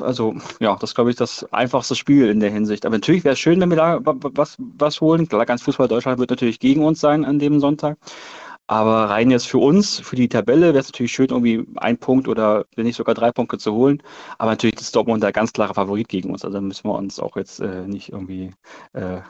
also 0.00 0.34
ja, 0.60 0.76
das 0.76 0.94
glaube 0.94 1.10
ich 1.10 1.16
das 1.16 1.44
einfachste 1.52 1.94
Spiel 1.94 2.28
in 2.28 2.40
der 2.40 2.50
Hinsicht. 2.50 2.86
Aber 2.86 2.96
natürlich 2.96 3.24
wäre 3.24 3.34
es 3.34 3.38
schön, 3.38 3.60
wenn 3.60 3.70
wir 3.70 3.76
da 3.76 4.00
was, 4.02 4.56
was 4.58 5.00
holen. 5.00 5.28
Klar, 5.28 5.46
ganz 5.46 5.62
Fußball 5.62 5.88
Deutschland 5.88 6.18
wird 6.18 6.30
natürlich 6.30 6.60
gegen 6.60 6.84
uns 6.84 7.00
sein 7.00 7.24
an 7.24 7.38
dem 7.38 7.60
Sonntag. 7.60 7.98
Aber 8.66 9.08
rein 9.08 9.30
jetzt 9.30 9.48
für 9.48 9.58
uns, 9.58 9.98
für 9.98 10.16
die 10.16 10.28
Tabelle, 10.28 10.68
wäre 10.68 10.78
es 10.78 10.88
natürlich 10.88 11.12
schön, 11.12 11.28
irgendwie 11.30 11.64
ein 11.76 11.96
Punkt 11.96 12.28
oder 12.28 12.66
wenn 12.76 12.84
nicht 12.84 12.96
sogar 12.96 13.14
drei 13.14 13.32
Punkte 13.32 13.56
zu 13.56 13.72
holen. 13.72 14.02
Aber 14.36 14.50
natürlich 14.50 14.78
ist 14.78 14.94
Dortmund 14.94 15.22
der 15.22 15.32
ganz 15.32 15.54
klare 15.54 15.72
Favorit 15.72 16.08
gegen 16.08 16.30
uns. 16.30 16.44
Also 16.44 16.60
müssen 16.60 16.86
wir 16.86 16.94
uns 16.94 17.18
auch 17.18 17.36
jetzt 17.36 17.60
äh, 17.60 17.86
nicht 17.86 18.12
irgendwie 18.12 18.52
äh, 18.92 19.20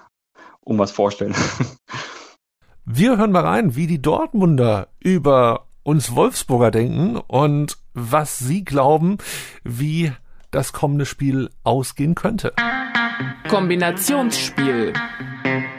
um 0.61 0.79
was 0.79 0.91
vorstellen. 0.91 1.35
Wir 2.91 3.19
hören 3.19 3.33
mal 3.33 3.45
rein, 3.45 3.77
wie 3.77 3.87
die 3.87 4.01
Dortmunder 4.01 4.89
über 4.99 5.67
uns 5.83 6.15
Wolfsburger 6.15 6.71
denken 6.71 7.17
und 7.17 7.77
was 7.93 8.39
sie 8.39 8.65
glauben, 8.65 9.19
wie 9.63 10.13
das 10.51 10.73
kommende 10.73 11.07
Spiel 11.07 11.51
ausgehen 11.65 12.15
könnte. 12.15 12.53
Kombinationsspiel. 13.49 14.93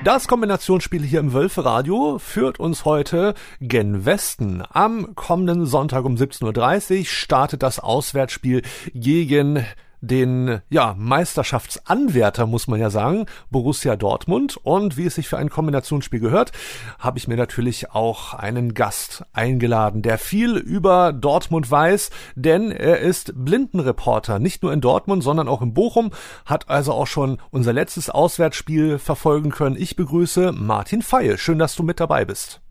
Das 0.03 0.27
Kombinationsspiel 0.27 1.03
hier 1.03 1.19
im 1.19 1.33
Wölferadio 1.33 2.19
führt 2.19 2.59
uns 2.59 2.85
heute 2.85 3.33
gen 3.59 4.05
Westen. 4.05 4.63
Am 4.69 5.13
kommenden 5.15 5.65
Sonntag 5.65 6.05
um 6.05 6.15
17.30 6.15 6.99
Uhr 6.99 7.05
startet 7.05 7.63
das 7.63 7.79
Auswärtsspiel 7.79 8.61
gegen 8.93 9.65
den 10.01 10.61
ja, 10.69 10.95
Meisterschaftsanwärter, 10.97 12.45
muss 12.45 12.67
man 12.67 12.79
ja 12.79 12.89
sagen, 12.89 13.25
Borussia 13.49 13.95
Dortmund. 13.95 14.57
Und 14.57 14.97
wie 14.97 15.05
es 15.05 15.15
sich 15.15 15.27
für 15.27 15.37
ein 15.37 15.49
Kombinationsspiel 15.49 16.19
gehört, 16.19 16.51
habe 16.99 17.17
ich 17.17 17.27
mir 17.27 17.37
natürlich 17.37 17.91
auch 17.91 18.33
einen 18.33 18.73
Gast 18.73 19.25
eingeladen, 19.33 20.01
der 20.01 20.17
viel 20.17 20.57
über 20.57 21.13
Dortmund 21.13 21.69
weiß, 21.69 22.09
denn 22.35 22.71
er 22.71 22.99
ist 22.99 23.33
Blindenreporter, 23.35 24.39
nicht 24.39 24.63
nur 24.63 24.73
in 24.73 24.81
Dortmund, 24.81 25.23
sondern 25.23 25.47
auch 25.47 25.61
in 25.61 25.73
Bochum, 25.73 26.11
hat 26.45 26.69
also 26.69 26.93
auch 26.93 27.07
schon 27.07 27.39
unser 27.51 27.73
letztes 27.73 28.09
Auswärtsspiel 28.09 28.99
verfolgen 28.99 29.51
können. 29.51 29.75
Ich 29.77 29.95
begrüße 29.95 30.51
Martin 30.51 31.01
Feil. 31.01 31.37
Schön, 31.37 31.59
dass 31.59 31.75
du 31.75 31.83
mit 31.83 31.99
dabei 31.99 32.25
bist. 32.25 32.61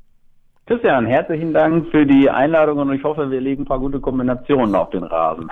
Christian, 0.69 1.07
herzlichen 1.07 1.55
Dank 1.55 1.91
für 1.91 2.05
die 2.05 2.29
Einladung 2.29 2.77
und 2.77 2.93
ich 2.93 3.03
hoffe, 3.03 3.31
wir 3.31 3.41
legen 3.41 3.63
ein 3.63 3.65
paar 3.65 3.79
gute 3.79 4.01
Kombinationen 4.01 4.75
auf 4.75 4.91
den 4.91 5.03
Rasen. 5.03 5.49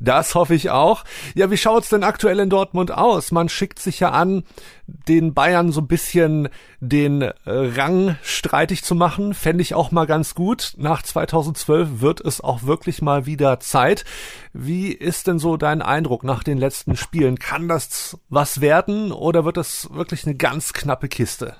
Das 0.00 0.34
hoffe 0.34 0.54
ich 0.54 0.70
auch. 0.70 1.04
Ja, 1.34 1.50
wie 1.50 1.58
schaut's 1.58 1.90
denn 1.90 2.02
aktuell 2.02 2.38
in 2.38 2.48
Dortmund 2.48 2.90
aus? 2.90 3.30
Man 3.30 3.50
schickt 3.50 3.78
sich 3.78 4.00
ja 4.00 4.10
an, 4.10 4.44
den 4.86 5.34
Bayern 5.34 5.70
so 5.70 5.82
ein 5.82 5.86
bisschen 5.86 6.48
den 6.80 7.20
äh, 7.20 7.34
Rang 7.44 8.16
streitig 8.22 8.84
zu 8.84 8.94
machen. 8.94 9.34
Fände 9.34 9.60
ich 9.60 9.74
auch 9.74 9.90
mal 9.90 10.06
ganz 10.06 10.34
gut. 10.34 10.72
Nach 10.78 11.02
2012 11.02 12.00
wird 12.00 12.22
es 12.22 12.40
auch 12.40 12.62
wirklich 12.62 13.02
mal 13.02 13.26
wieder 13.26 13.60
Zeit. 13.60 14.06
Wie 14.54 14.92
ist 14.92 15.26
denn 15.26 15.38
so 15.38 15.58
dein 15.58 15.82
Eindruck 15.82 16.24
nach 16.24 16.42
den 16.42 16.56
letzten 16.56 16.96
Spielen? 16.96 17.38
Kann 17.38 17.68
das 17.68 18.18
was 18.30 18.62
werden 18.62 19.12
oder 19.12 19.44
wird 19.44 19.58
es 19.58 19.92
wirklich 19.92 20.24
eine 20.24 20.36
ganz 20.36 20.72
knappe 20.72 21.08
Kiste? 21.08 21.54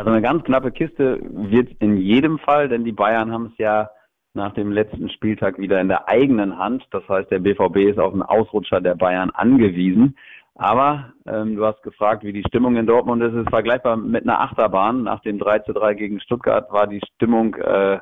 Also 0.00 0.12
eine 0.12 0.22
ganz 0.22 0.44
knappe 0.44 0.72
Kiste 0.72 1.20
wird 1.20 1.72
in 1.78 1.98
jedem 1.98 2.38
Fall, 2.38 2.70
denn 2.70 2.86
die 2.86 2.92
Bayern 2.92 3.30
haben 3.32 3.50
es 3.52 3.58
ja 3.58 3.90
nach 4.32 4.54
dem 4.54 4.72
letzten 4.72 5.10
Spieltag 5.10 5.58
wieder 5.58 5.78
in 5.78 5.88
der 5.88 6.08
eigenen 6.08 6.56
Hand. 6.56 6.86
Das 6.90 7.06
heißt, 7.06 7.30
der 7.30 7.40
BVB 7.40 7.90
ist 7.90 7.98
auf 7.98 8.14
einen 8.14 8.22
Ausrutscher 8.22 8.80
der 8.80 8.94
Bayern 8.94 9.28
angewiesen. 9.28 10.16
Aber 10.54 11.12
ähm, 11.26 11.54
du 11.54 11.66
hast 11.66 11.82
gefragt, 11.82 12.24
wie 12.24 12.32
die 12.32 12.44
Stimmung 12.48 12.76
in 12.76 12.86
Dortmund 12.86 13.22
ist. 13.22 13.34
Es 13.34 13.42
ist 13.42 13.50
vergleichbar 13.50 13.98
mit 13.98 14.22
einer 14.22 14.40
Achterbahn. 14.40 15.02
Nach 15.02 15.20
dem 15.20 15.38
3 15.38 15.58
zu 15.58 15.74
3 15.74 15.92
gegen 15.92 16.18
Stuttgart 16.22 16.72
war 16.72 16.86
die 16.86 17.02
Stimmung, 17.16 17.56
äh, 17.56 17.98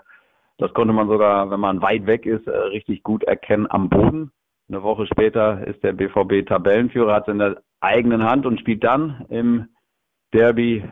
das 0.58 0.72
konnte 0.74 0.94
man 0.94 1.08
sogar, 1.08 1.50
wenn 1.50 1.58
man 1.58 1.82
weit 1.82 2.06
weg 2.06 2.26
ist, 2.26 2.46
äh, 2.46 2.56
richtig 2.56 3.02
gut 3.02 3.24
erkennen 3.24 3.66
am 3.68 3.88
Boden. 3.88 4.30
Eine 4.68 4.84
Woche 4.84 5.04
später 5.06 5.66
ist 5.66 5.82
der 5.82 5.94
BVB 5.94 6.46
Tabellenführer, 6.46 7.14
hat 7.14 7.26
es 7.26 7.32
in 7.32 7.40
der 7.40 7.60
eigenen 7.80 8.22
Hand 8.22 8.46
und 8.46 8.60
spielt 8.60 8.84
dann 8.84 9.26
im 9.30 9.66
Derby 10.32 10.84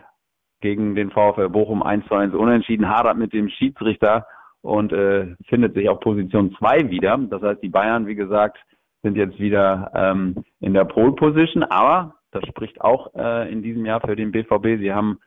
gegen 0.60 0.94
den 0.94 1.10
VfL 1.10 1.48
Bochum 1.48 1.82
1 1.82 2.06
zu 2.06 2.14
1 2.14 2.34
unentschieden, 2.34 2.88
hadert 2.88 3.16
mit 3.16 3.32
dem 3.32 3.48
Schiedsrichter 3.48 4.26
und 4.62 4.92
äh, 4.92 5.34
findet 5.48 5.74
sich 5.74 5.88
auf 5.88 6.00
Position 6.00 6.54
2 6.58 6.90
wieder. 6.90 7.18
Das 7.18 7.42
heißt, 7.42 7.62
die 7.62 7.68
Bayern, 7.68 8.06
wie 8.06 8.14
gesagt, 8.14 8.58
sind 9.02 9.16
jetzt 9.16 9.38
wieder 9.38 9.90
ähm, 9.94 10.44
in 10.60 10.74
der 10.74 10.84
Pole 10.84 11.12
Position, 11.12 11.62
aber 11.62 12.14
das 12.32 12.44
spricht 12.46 12.80
auch 12.80 13.14
äh, 13.14 13.50
in 13.50 13.62
diesem 13.62 13.86
Jahr 13.86 14.00
für 14.00 14.16
den 14.16 14.32
BVB. 14.32 14.78
Sie 14.80 14.92
haben 14.92 15.18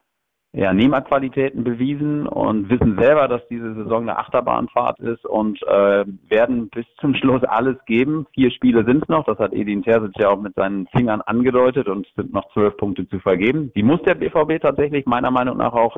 ja, 0.52 0.74
Nehmerqualitäten 0.74 1.64
bewiesen 1.64 2.26
und 2.26 2.70
wissen 2.70 2.98
selber, 3.00 3.28
dass 3.28 3.48
diese 3.50 3.76
Saison 3.76 4.02
eine 4.02 4.18
Achterbahnfahrt 4.18 5.00
ist 5.00 5.24
und 5.26 5.62
äh, 5.64 6.06
werden 6.28 6.70
bis 6.70 6.86
zum 7.00 7.14
Schluss 7.14 7.44
alles 7.44 7.78
geben. 7.86 8.26
Vier 8.34 8.50
Spiele 8.50 8.84
sind 8.84 9.04
es 9.04 9.10
noch, 9.10 9.26
das 9.26 9.38
hat 9.38 9.54
Edin 9.54 9.84
Terzic 9.84 10.18
ja 10.18 10.30
auch 10.30 10.42
mit 10.42 10.56
seinen 10.56 10.88
Fingern 10.88 11.22
angedeutet 11.22 11.88
und 11.88 12.08
es 12.08 12.16
sind 12.16 12.34
noch 12.34 12.52
zwölf 12.54 12.76
Punkte 12.78 13.08
zu 13.08 13.20
vergeben. 13.20 13.72
Die 13.76 13.84
muss 13.84 14.02
der 14.02 14.16
BVB 14.16 14.60
tatsächlich 14.60 15.06
meiner 15.06 15.30
Meinung 15.30 15.58
nach 15.58 15.74
auch 15.74 15.98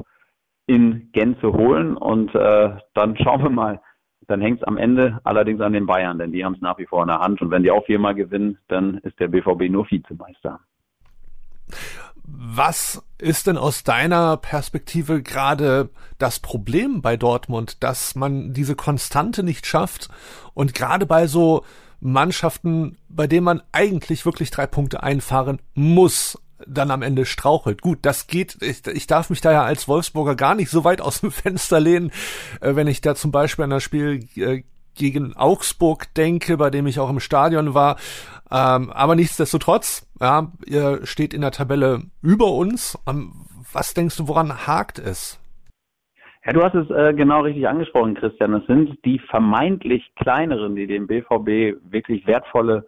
in 0.68 1.10
Gänze 1.14 1.54
holen 1.54 1.96
und 1.96 2.36
äh, 2.36 2.72
dann 2.94 3.18
schauen 3.18 3.44
wir 3.44 3.50
mal. 3.50 3.82
Dann 4.28 4.42
hängt 4.42 4.62
es 4.62 4.68
am 4.68 4.78
Ende 4.78 5.20
allerdings 5.24 5.62
an 5.62 5.74
den 5.74 5.86
Bayern, 5.86 6.20
denn 6.20 6.34
die 6.34 6.44
haben 6.44 6.56
es 6.56 6.62
nach 6.62 6.78
wie 6.78 6.86
vor 6.86 7.02
in 7.04 7.08
der 7.08 7.20
Hand 7.20 7.42
und 7.42 7.52
wenn 7.52 7.64
die 7.64 7.72
auch 7.72 7.86
viermal 7.86 8.16
gewinnen, 8.16 8.58
dann 8.68 8.98
ist 9.00 9.18
der 9.20 9.30
BVB 9.30 9.70
nur 9.70 9.90
Vizemeister. 9.90 10.60
Was 12.34 13.04
ist 13.18 13.48
denn 13.48 13.58
aus 13.58 13.84
deiner 13.84 14.38
Perspektive 14.38 15.22
gerade 15.22 15.90
das 16.18 16.40
Problem 16.40 17.02
bei 17.02 17.18
Dortmund, 17.18 17.84
dass 17.84 18.16
man 18.16 18.54
diese 18.54 18.76
Konstante 18.76 19.44
nicht 19.44 19.66
schafft 19.66 20.10
und 20.54 20.74
gerade 20.74 21.06
bei 21.06 21.28
so 21.28 21.66
Mannschaften, 22.00 22.98
bei 23.10 23.28
denen 23.28 23.44
man 23.44 23.62
eigentlich 23.72 24.26
wirklich 24.26 24.50
drei 24.50 24.66
Punkte 24.66 25.04
einfahren 25.04 25.62
muss, 25.76 26.38
dann 26.68 26.92
am 26.92 27.02
Ende 27.02 27.26
strauchelt. 27.26 27.82
Gut, 27.82 28.00
das 28.04 28.28
geht, 28.28 28.58
ich, 28.62 28.86
ich 28.88 29.08
darf 29.08 29.30
mich 29.30 29.42
da 29.42 29.52
ja 29.52 29.64
als 29.64 29.88
Wolfsburger 29.88 30.36
gar 30.36 30.56
nicht 30.56 30.70
so 30.70 30.84
weit 30.84 31.02
aus 31.02 31.22
dem 31.22 31.32
Fenster 31.32 31.80
lehnen, 31.80 32.12
äh, 32.62 32.76
wenn 32.76 32.88
ich 32.88 33.02
da 33.02 33.16
zum 33.16 33.32
Beispiel 33.32 33.64
an 33.64 33.72
das 33.72 33.84
Spiel 33.84 34.28
äh, 34.36 34.64
gegen 34.96 35.36
Augsburg 35.36 36.14
denke, 36.16 36.58
bei 36.58 36.70
dem 36.70 36.88
ich 36.88 37.00
auch 37.00 37.10
im 37.10 37.20
Stadion 37.20 37.74
war. 37.74 37.98
Ähm, 38.52 38.92
aber 38.92 39.16
nichtsdestotrotz, 39.16 40.10
ja, 40.20 40.52
ihr 40.66 41.06
steht 41.06 41.34
in 41.34 41.42
der 41.42 41.52
Tabelle 41.52 42.02
über 42.22 42.52
uns. 42.52 42.98
Ähm, 43.08 43.32
was 43.72 43.94
denkst 43.94 44.18
du, 44.18 44.28
woran 44.28 44.68
hakt 44.68 45.00
es? 45.00 45.40
Ja, 46.46 46.54
du 46.54 46.64
hast 46.64 46.74
es 46.74 46.90
äh, 46.90 47.14
genau 47.14 47.42
richtig 47.42 47.68
angesprochen, 47.68 48.16
Christian. 48.16 48.54
Es 48.56 48.66
sind 48.66 48.98
die 49.06 49.20
vermeintlich 49.20 50.12
kleineren, 50.16 50.76
die 50.76 50.88
dem 50.88 51.06
BVB 51.06 51.80
wirklich 51.92 52.26
wertvolle 52.26 52.86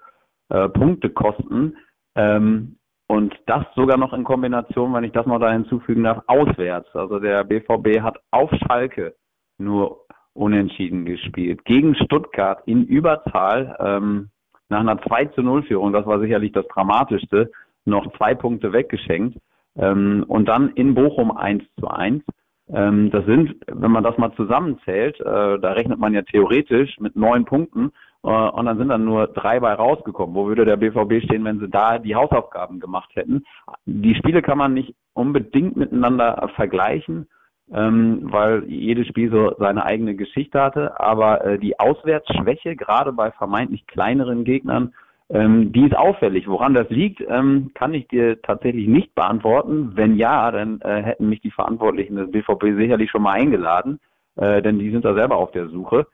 äh, 0.50 0.68
Punkte 0.70 1.10
kosten. 1.10 1.78
Ähm, 2.16 2.78
und 3.08 3.36
das 3.46 3.64
sogar 3.76 3.98
noch 3.98 4.14
in 4.14 4.24
Kombination, 4.24 4.94
wenn 4.94 5.04
ich 5.04 5.12
das 5.12 5.28
noch 5.28 5.40
da 5.40 5.52
hinzufügen 5.52 6.04
darf, 6.04 6.24
auswärts. 6.26 6.90
Also 6.96 7.20
der 7.20 7.44
BVB 7.44 8.02
hat 8.02 8.18
auf 8.32 8.50
Schalke 8.66 9.16
nur 9.60 10.00
unentschieden 10.34 11.06
gespielt. 11.06 11.64
Gegen 11.66 11.96
Stuttgart 11.96 12.62
in 12.66 12.86
Überzahl 12.86 13.76
ähm, 13.80 14.30
nach 14.70 14.80
einer 14.80 15.02
2 15.02 15.26
zu 15.26 15.42
0 15.42 15.64
Führung, 15.64 15.94
das 15.94 16.06
war 16.06 16.20
sicherlich 16.20 16.52
das 16.52 16.68
Dramatischste, 16.68 17.52
noch 17.86 18.12
zwei 18.18 18.34
Punkte 18.34 18.74
weggeschenkt. 18.74 19.38
Ähm, 19.76 20.26
und 20.28 20.48
dann 20.48 20.70
in 20.70 20.96
Bochum 20.96 21.36
1 21.36 21.64
zu 21.80 21.88
1. 21.88 22.24
Ähm, 22.70 23.12
das 23.12 23.26
sind, 23.26 23.56
wenn 23.68 23.92
man 23.92 24.04
das 24.04 24.18
mal 24.18 24.34
zusammenzählt, 24.34 25.20
äh, 25.20 25.60
da 25.60 25.72
rechnet 25.74 26.00
man 26.00 26.14
ja 26.14 26.22
theoretisch 26.22 27.00
mit 27.00 27.16
neun 27.16 27.46
Punkten 27.46 27.92
äh, 28.24 28.30
und 28.30 28.66
dann 28.66 28.78
sind 28.78 28.90
dann 28.90 29.04
nur 29.04 29.28
drei 29.28 29.60
bei 29.60 29.74
rausgekommen. 29.74 30.36
Wo 30.36 30.48
würde 30.48 30.66
der 30.66 30.78
BVB 30.78 31.24
stehen, 31.26 31.44
wenn 31.44 31.60
sie 31.60 31.70
da 31.70 32.00
die 32.00 32.16
Hausaufgaben 32.16 32.80
gemacht 32.80 33.12
hätten? 33.16 33.44
Die 33.86 34.16
Spiele 34.16 34.42
kann 34.42 34.58
man 34.58 34.74
nicht 34.74 34.96
unbedingt 35.14 35.76
miteinander 35.76 36.50
vergleichen 36.56 37.28
ähm, 37.74 38.20
weil 38.32 38.64
jedes 38.66 39.08
Spiel 39.08 39.32
so 39.32 39.56
seine 39.58 39.86
eigene 39.86 40.16
Geschichte 40.16 40.62
hatte. 40.62 41.00
Aber 41.00 41.44
äh, 41.44 41.60
die 41.60 41.80
Auswärtsschwäche, 41.80 42.76
gerade 42.76 43.12
bei 43.12 43.32
vermeintlich 43.32 43.88
kleineren 43.88 44.44
Gegnern, 44.44 44.94
ähm, 45.30 45.72
die 45.72 45.86
ist 45.86 45.96
auffällig. 45.96 46.48
Woran 46.48 46.76
das 46.76 46.90
liegt, 46.90 47.22
ähm, 47.28 47.72
kann 47.74 47.94
ich 47.94 48.08
dir 48.08 48.42
tatsächlich 48.42 48.88
nicht 48.88 49.16
beantworten. 49.16 49.94
Wenn 49.96 50.16
ja, 50.18 50.52
dann 50.52 50.82
äh, 50.82 51.02
hätten 51.02 51.30
mich 51.30 51.42
die 51.42 51.52
Verantwortlichen 51.52 52.16
des 52.16 52.32
BVB 52.32 52.78
sicherlich 52.78 53.10
schon 53.10 53.24
mal 53.24 53.34
eingeladen, 53.34 54.00
äh, 54.36 54.62
denn 54.62 54.78
die 54.78 54.92
sind 54.92 55.04
da 55.04 55.16
selber 55.16 55.38
auf 55.38 55.52
der 55.52 55.70
Suche. 55.70 56.06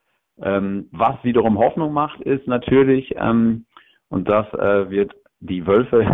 Ähm, 0.42 0.88
was 0.92 1.22
wiederum 1.24 1.58
Hoffnung 1.58 1.92
macht, 1.92 2.22
ist 2.22 2.48
natürlich, 2.48 3.14
ähm, 3.18 3.66
und 4.08 4.30
das 4.30 4.48
äh, 4.54 4.90
wird 4.90 5.14
die 5.42 5.68
Wölfe 5.68 6.06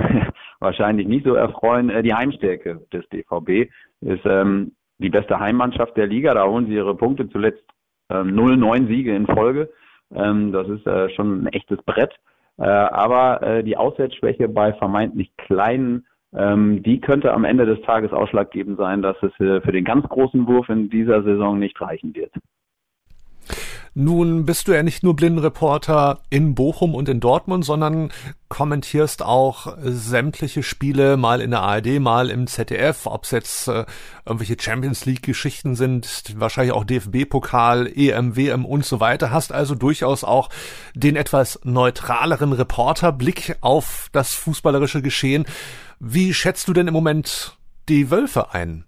wahrscheinlich 0.60 1.08
nicht 1.08 1.26
so 1.26 1.36
erfreuen, 1.36 1.92
äh, 1.92 2.02
die 2.02 2.14
Heimstärke 2.14 2.82
des 2.92 3.06
BVB 3.08 3.72
ist 4.02 4.26
ähm, 4.26 4.72
die 4.98 5.10
beste 5.10 5.40
Heimmannschaft 5.40 5.96
der 5.98 6.08
Liga. 6.08 6.34
Da 6.34 6.48
holen 6.48 6.68
sie 6.68 6.76
ihre 6.76 6.96
Punkte 6.96 7.30
zuletzt 7.30 7.64
ähm, 8.10 8.36
0-9 8.36 8.88
Siege 8.88 9.16
in 9.16 9.28
Folge. 9.28 9.70
Ähm, 10.14 10.52
das 10.52 10.68
ist 10.68 10.86
äh, 10.88 11.10
schon 11.12 11.44
ein 11.44 11.48
echtes 11.48 11.82
Brett. 11.84 12.14
Äh, 12.58 12.64
aber 12.64 13.42
äh, 13.42 13.64
die 13.64 13.78
Auswärtsschwäche 13.78 14.48
bei 14.48 14.74
vermeintlich 14.74 15.36
kleinen, 15.38 16.06
ähm, 16.34 16.84
die 16.84 17.02
könnte 17.02 17.34
am 17.34 17.44
Ende 17.44 17.66
des 17.66 17.82
Tages 17.82 18.12
ausschlaggebend 18.12 18.78
sein, 18.78 19.02
dass 19.02 19.18
es 19.22 19.32
äh, 19.40 19.62
für 19.62 19.72
den 19.72 19.84
ganz 19.84 20.08
großen 20.08 20.48
Wurf 20.48 20.70
in 20.70 20.90
dieser 20.90 21.24
Saison 21.24 21.60
nicht 21.60 21.80
reichen 21.82 22.16
wird. 22.16 22.32
Nun 23.98 24.46
bist 24.46 24.68
du 24.68 24.74
ja 24.74 24.84
nicht 24.84 25.04
nur 25.04 25.16
Blindenreporter 25.16 26.20
in 26.30 26.54
Bochum 26.54 26.94
und 26.94 27.08
in 27.08 27.22
Dortmund, 27.22 27.64
sondern 27.64 28.10
kommentierst 28.50 29.24
auch 29.24 29.78
sämtliche 29.80 30.64
Spiele 30.64 31.16
mal 31.16 31.40
in 31.40 31.52
der 31.52 31.62
ARD, 31.62 32.02
mal 32.02 32.30
im 32.30 32.46
ZDF, 32.46 33.06
ob 33.06 33.24
es 33.24 33.32
jetzt 33.32 33.70
äh, 33.70 33.86
irgendwelche 34.26 34.58
Champions 34.60 35.06
League 35.06 35.24
Geschichten 35.24 35.76
sind, 35.76 36.36
wahrscheinlich 36.38 36.74
auch 36.74 36.84
DFB-Pokal, 36.84 37.88
EM, 37.88 38.36
WM 38.36 38.66
und 38.66 38.84
so 38.84 39.00
weiter. 39.00 39.32
Hast 39.32 39.54
also 39.54 39.76
durchaus 39.76 40.26
auch 40.26 40.50
den 40.94 41.16
etwas 41.16 41.62
neutraleren 41.64 42.52
Reporterblick 42.52 43.56
auf 43.62 44.10
das 44.12 44.36
fußballerische 44.36 45.02
Geschehen. 45.02 45.46
Wie 46.02 46.34
schätzt 46.34 46.68
du 46.68 46.74
denn 46.74 46.90
im 46.90 46.94
Moment 46.94 47.58
die 47.88 48.12
Wölfe 48.12 48.54
ein? 48.54 48.84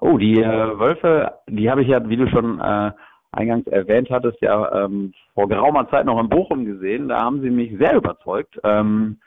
Oh, 0.00 0.18
die 0.18 0.40
äh, 0.40 0.78
Wölfe, 0.80 1.30
die 1.48 1.70
habe 1.70 1.82
ich 1.82 1.88
ja, 1.88 2.08
wie 2.08 2.16
du 2.16 2.28
schon 2.28 2.60
äh, 2.60 2.90
eingangs 3.32 3.66
erwähnt 3.66 4.10
hattest, 4.10 4.40
ja 4.40 4.84
ähm, 4.84 5.12
vor 5.34 5.48
geraumer 5.48 5.88
Zeit 5.90 6.06
noch 6.06 6.20
in 6.20 6.28
Bochum 6.28 6.64
gesehen. 6.64 7.08
Da 7.08 7.20
haben 7.20 7.40
sie 7.40 7.50
mich 7.50 7.76
sehr 7.78 7.96
überzeugt, 7.96 8.58
ähm, 8.64 9.18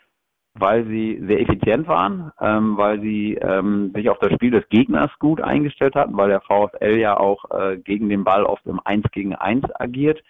weil 0.53 0.85
sie 0.85 1.21
sehr 1.27 1.41
effizient 1.41 1.87
waren, 1.87 2.31
ähm, 2.39 2.77
weil 2.77 3.01
sie 3.01 3.33
ähm, 3.35 3.91
sich 3.93 4.09
auf 4.09 4.19
das 4.19 4.33
Spiel 4.33 4.51
des 4.51 4.67
Gegners 4.69 5.11
gut 5.19 5.41
eingestellt 5.41 5.95
hatten, 5.95 6.15
weil 6.17 6.29
der 6.29 6.41
VfL 6.41 6.97
ja 6.97 7.17
auch 7.17 7.43
äh, 7.51 7.77
gegen 7.77 8.09
den 8.09 8.23
Ball 8.23 8.43
oft 8.43 8.65
im 8.65 8.79
1 8.83 9.05
gegen 9.11 9.35
1 9.35 9.65
agiert. 9.79 10.23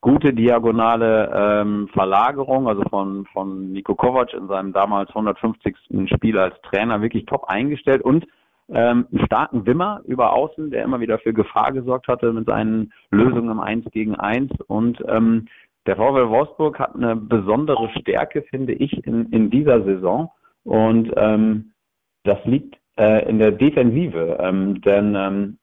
Gute 0.00 0.34
diagonale 0.34 1.30
ähm, 1.32 1.88
Verlagerung, 1.92 2.68
also 2.68 2.82
von, 2.90 3.24
von 3.32 3.72
Niko 3.72 3.94
Kovac 3.94 4.34
in 4.34 4.48
seinem 4.48 4.72
damals 4.72 5.08
150. 5.10 5.76
Spiel 6.12 6.38
als 6.38 6.60
Trainer 6.62 7.02
wirklich 7.02 7.24
top 7.26 7.44
eingestellt 7.44 8.02
und 8.02 8.26
ähm, 8.68 9.06
einen 9.10 9.26
starken 9.26 9.66
Wimmer 9.66 10.02
über 10.04 10.32
Außen, 10.32 10.70
der 10.70 10.84
immer 10.84 11.00
wieder 11.00 11.18
für 11.18 11.32
Gefahr 11.32 11.72
gesorgt 11.72 12.08
hatte 12.08 12.32
mit 12.32 12.46
seinen 12.46 12.92
Lösungen 13.10 13.50
im 13.50 13.60
1 13.60 13.86
gegen 13.90 14.14
1. 14.14 14.50
Und 14.66 15.02
ähm, 15.08 15.48
der 15.86 15.96
VfL 15.96 16.28
Wolfsburg 16.28 16.78
hat 16.78 16.94
eine 16.94 17.16
besondere 17.16 17.90
Stärke, 18.00 18.42
finde 18.42 18.72
ich, 18.72 19.04
in, 19.06 19.26
in 19.32 19.50
dieser 19.50 19.82
Saison. 19.82 20.30
Und 20.64 21.12
ähm, 21.16 21.72
das 22.24 22.38
liegt 22.44 22.76
äh, 22.96 23.28
in 23.28 23.38
der 23.38 23.52
Defensive. 23.52 24.38
Ähm, 24.40 24.80
denn 24.82 25.14
ähm, 25.16 25.58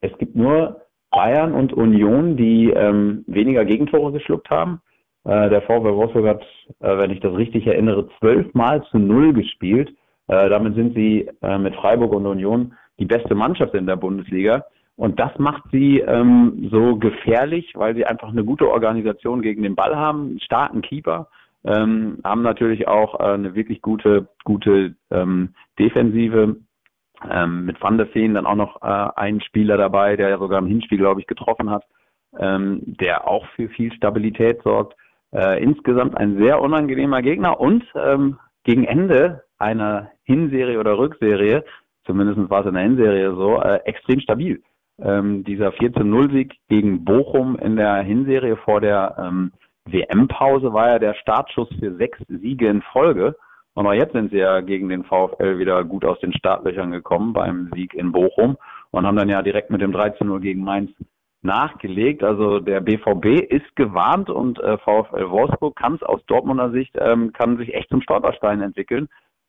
es 0.00 0.16
gibt 0.18 0.34
nur 0.34 0.82
Bayern 1.10 1.54
und 1.54 1.72
Union, 1.72 2.36
die 2.36 2.70
ähm, 2.70 3.24
weniger 3.26 3.64
Gegentore 3.64 4.12
geschluckt 4.12 4.50
haben. 4.50 4.80
Äh, 5.24 5.50
der 5.50 5.62
VfL 5.62 5.94
Wolfsburg 5.94 6.26
hat, 6.26 6.42
äh, 6.80 6.98
wenn 6.98 7.10
ich 7.10 7.20
das 7.20 7.34
richtig 7.36 7.66
erinnere, 7.66 8.08
zwölfmal 8.18 8.82
zu 8.84 8.98
null 8.98 9.32
gespielt. 9.32 9.94
Äh, 10.28 10.48
damit 10.48 10.74
sind 10.74 10.94
sie 10.94 11.28
äh, 11.42 11.58
mit 11.58 11.74
Freiburg 11.76 12.12
und 12.12 12.26
Union 12.26 12.74
die 12.98 13.06
beste 13.06 13.34
Mannschaft 13.34 13.74
in 13.74 13.86
der 13.86 13.96
Bundesliga. 13.96 14.64
Und 14.96 15.20
das 15.20 15.30
macht 15.38 15.62
sie 15.70 16.00
ähm, 16.00 16.68
so 16.72 16.96
gefährlich, 16.96 17.72
weil 17.76 17.94
sie 17.94 18.04
einfach 18.04 18.28
eine 18.28 18.44
gute 18.44 18.68
Organisation 18.68 19.42
gegen 19.42 19.62
den 19.62 19.76
Ball 19.76 19.96
haben, 19.96 20.30
einen 20.30 20.40
starken 20.40 20.82
Keeper, 20.82 21.28
ähm, 21.64 22.18
haben 22.24 22.42
natürlich 22.42 22.88
auch 22.88 23.18
äh, 23.20 23.34
eine 23.34 23.54
wirklich 23.54 23.80
gute, 23.82 24.28
gute 24.44 24.94
ähm, 25.10 25.54
Defensive. 25.78 26.56
Ähm, 27.28 27.64
mit 27.64 27.80
Van 27.82 27.98
der 27.98 28.06
Feen 28.08 28.34
dann 28.34 28.46
auch 28.46 28.54
noch 28.54 28.82
äh, 28.82 29.10
einen 29.16 29.40
Spieler 29.40 29.76
dabei, 29.76 30.16
der 30.16 30.28
ja 30.28 30.38
sogar 30.38 30.60
im 30.60 30.68
Hinspiel, 30.68 30.98
glaube 30.98 31.20
ich, 31.20 31.26
getroffen 31.26 31.68
hat, 31.68 31.84
ähm, 32.38 32.80
der 32.84 33.26
auch 33.26 33.46
für 33.56 33.68
viel 33.68 33.92
Stabilität 33.92 34.62
sorgt. 34.62 34.96
Äh, 35.32 35.62
insgesamt 35.62 36.16
ein 36.16 36.38
sehr 36.38 36.60
unangenehmer 36.60 37.22
Gegner 37.22 37.60
und 37.60 37.84
ähm, 37.94 38.38
gegen 38.64 38.84
Ende 38.84 39.42
einer 39.58 40.10
Hinserie 40.28 40.78
oder 40.78 40.98
Rückserie, 40.98 41.64
zumindest 42.04 42.50
war 42.50 42.60
es 42.60 42.66
in 42.66 42.74
der 42.74 42.82
Hinserie 42.82 43.34
so, 43.34 43.60
äh, 43.62 43.80
extrem 43.86 44.20
stabil. 44.20 44.62
Ähm, 45.00 45.42
dieser 45.44 45.70
14-0-Sieg 45.70 46.54
gegen 46.68 47.04
Bochum 47.04 47.56
in 47.56 47.76
der 47.76 48.02
Hinserie 48.02 48.56
vor 48.56 48.80
der 48.80 49.16
ähm, 49.18 49.52
WM-Pause 49.86 50.72
war 50.72 50.88
ja 50.88 50.98
der 50.98 51.14
Startschuss 51.14 51.68
für 51.78 51.94
sechs 51.96 52.18
Siege 52.28 52.68
in 52.68 52.82
Folge. 52.92 53.36
Und 53.74 53.86
auch 53.86 53.94
jetzt 53.94 54.12
sind 54.12 54.32
sie 54.32 54.38
ja 54.38 54.60
gegen 54.60 54.88
den 54.88 55.04
VfL 55.04 55.58
wieder 55.58 55.82
gut 55.84 56.04
aus 56.04 56.18
den 56.20 56.32
Startlöchern 56.32 56.90
gekommen 56.90 57.32
beim 57.32 57.70
Sieg 57.74 57.94
in 57.94 58.12
Bochum 58.12 58.58
und 58.90 59.06
haben 59.06 59.16
dann 59.16 59.28
ja 59.28 59.40
direkt 59.40 59.70
mit 59.70 59.80
dem 59.80 59.92
13-0 59.92 60.40
gegen 60.40 60.62
Mainz 60.62 60.90
nachgelegt. 61.42 62.22
Also 62.22 62.58
der 62.58 62.80
BVB 62.80 63.40
ist 63.48 63.76
gewarnt 63.76 64.28
und 64.28 64.58
äh, 64.60 64.78
VfL 64.78 65.30
Wolfsburg 65.30 65.76
kann 65.76 65.94
es 65.94 66.02
aus 66.02 66.20
Dortmunder 66.26 66.70
Sicht, 66.70 66.96
ähm, 66.98 67.32
kann 67.32 67.56
sich 67.56 67.72
echt 67.72 67.88
zum 67.90 68.02
Stolperstein 68.02 68.60
entwickeln. 68.60 69.08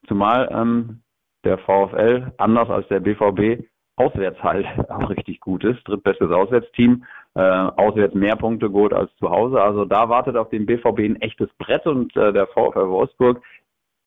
Zumal 0.10 0.50
ähm, 0.52 1.02
der 1.46 1.58
VfL, 1.60 2.34
anders 2.38 2.70
als 2.70 2.88
der 2.90 3.00
BVB, 3.00 3.64
auswärts 3.96 4.42
halt 4.44 4.66
auch 4.90 5.10
richtig 5.10 5.40
gut 5.40 5.64
ist. 5.64 5.80
Drittbestes 5.88 6.32
Auswärtsteam, 6.32 7.06
äh, 7.36 7.42
auswärts 7.42 8.16
mehr 8.16 8.36
Punkte 8.36 8.70
geholt 8.70 8.94
als 8.94 9.16
zu 9.18 9.30
Hause. 9.30 9.62
Also 9.62 9.86
da 9.86 10.10
wartet 10.10 10.36
auf 10.36 10.50
den 10.50 10.66
BVB 10.66 11.00
ein 11.00 11.22
echtes 11.22 11.50
Brett 11.60 11.86
und 11.86 12.14
äh, 12.18 12.34
der 12.34 12.48
VfL 12.48 12.90
Wolfsburg 12.90 13.42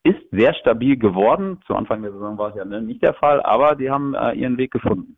ist 0.04 0.20
sehr 0.32 0.52
stabil 0.54 0.98
geworden. 0.98 1.60
Zu 1.66 1.74
Anfang 1.74 2.02
der 2.02 2.12
Saison 2.12 2.36
war 2.36 2.50
es 2.50 2.56
ja 2.56 2.64
ne, 2.64 2.82
nicht 2.82 3.02
der 3.02 3.14
Fall, 3.14 3.40
aber 3.40 3.76
die 3.76 3.90
haben 3.90 4.14
äh, 4.14 4.32
ihren 4.32 4.58
Weg 4.58 4.72
gefunden. 4.72 5.16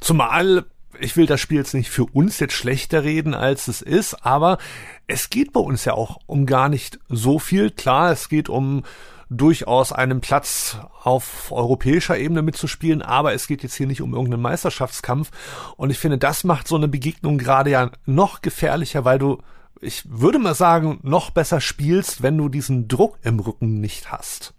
Zumal 0.00 0.64
ich 0.98 1.16
will 1.16 1.26
das 1.26 1.40
Spiel 1.40 1.58
jetzt 1.58 1.72
nicht 1.72 1.88
für 1.88 2.04
uns 2.04 2.40
jetzt 2.40 2.52
schlechter 2.52 3.04
reden, 3.04 3.32
als 3.32 3.68
es 3.68 3.80
ist, 3.80 4.26
aber 4.26 4.58
es 5.06 5.30
geht 5.30 5.52
bei 5.52 5.60
uns 5.60 5.84
ja 5.84 5.94
auch 5.94 6.18
um 6.26 6.46
gar 6.46 6.68
nicht 6.68 6.98
so 7.08 7.38
viel. 7.38 7.70
Klar, 7.70 8.10
es 8.10 8.28
geht 8.28 8.48
um 8.48 8.82
durchaus 9.30 9.92
einen 9.92 10.20
Platz 10.20 10.78
auf 11.02 11.50
europäischer 11.52 12.18
Ebene 12.18 12.42
mitzuspielen, 12.42 13.00
aber 13.00 13.32
es 13.32 13.46
geht 13.46 13.62
jetzt 13.62 13.76
hier 13.76 13.86
nicht 13.86 14.02
um 14.02 14.12
irgendeinen 14.12 14.42
Meisterschaftskampf. 14.42 15.30
Und 15.76 15.90
ich 15.90 15.98
finde, 15.98 16.18
das 16.18 16.44
macht 16.44 16.68
so 16.68 16.76
eine 16.76 16.88
Begegnung 16.88 17.38
gerade 17.38 17.70
ja 17.70 17.90
noch 18.06 18.42
gefährlicher, 18.42 19.04
weil 19.04 19.18
du 19.18 19.38
ich 19.82 20.04
würde 20.10 20.38
mal 20.38 20.54
sagen, 20.54 21.00
noch 21.02 21.30
besser 21.30 21.60
spielst, 21.60 22.22
wenn 22.22 22.36
du 22.36 22.48
diesen 22.48 22.88
Druck 22.88 23.16
im 23.24 23.40
Rücken 23.40 23.80
nicht 23.80 24.12
hast. 24.12 24.54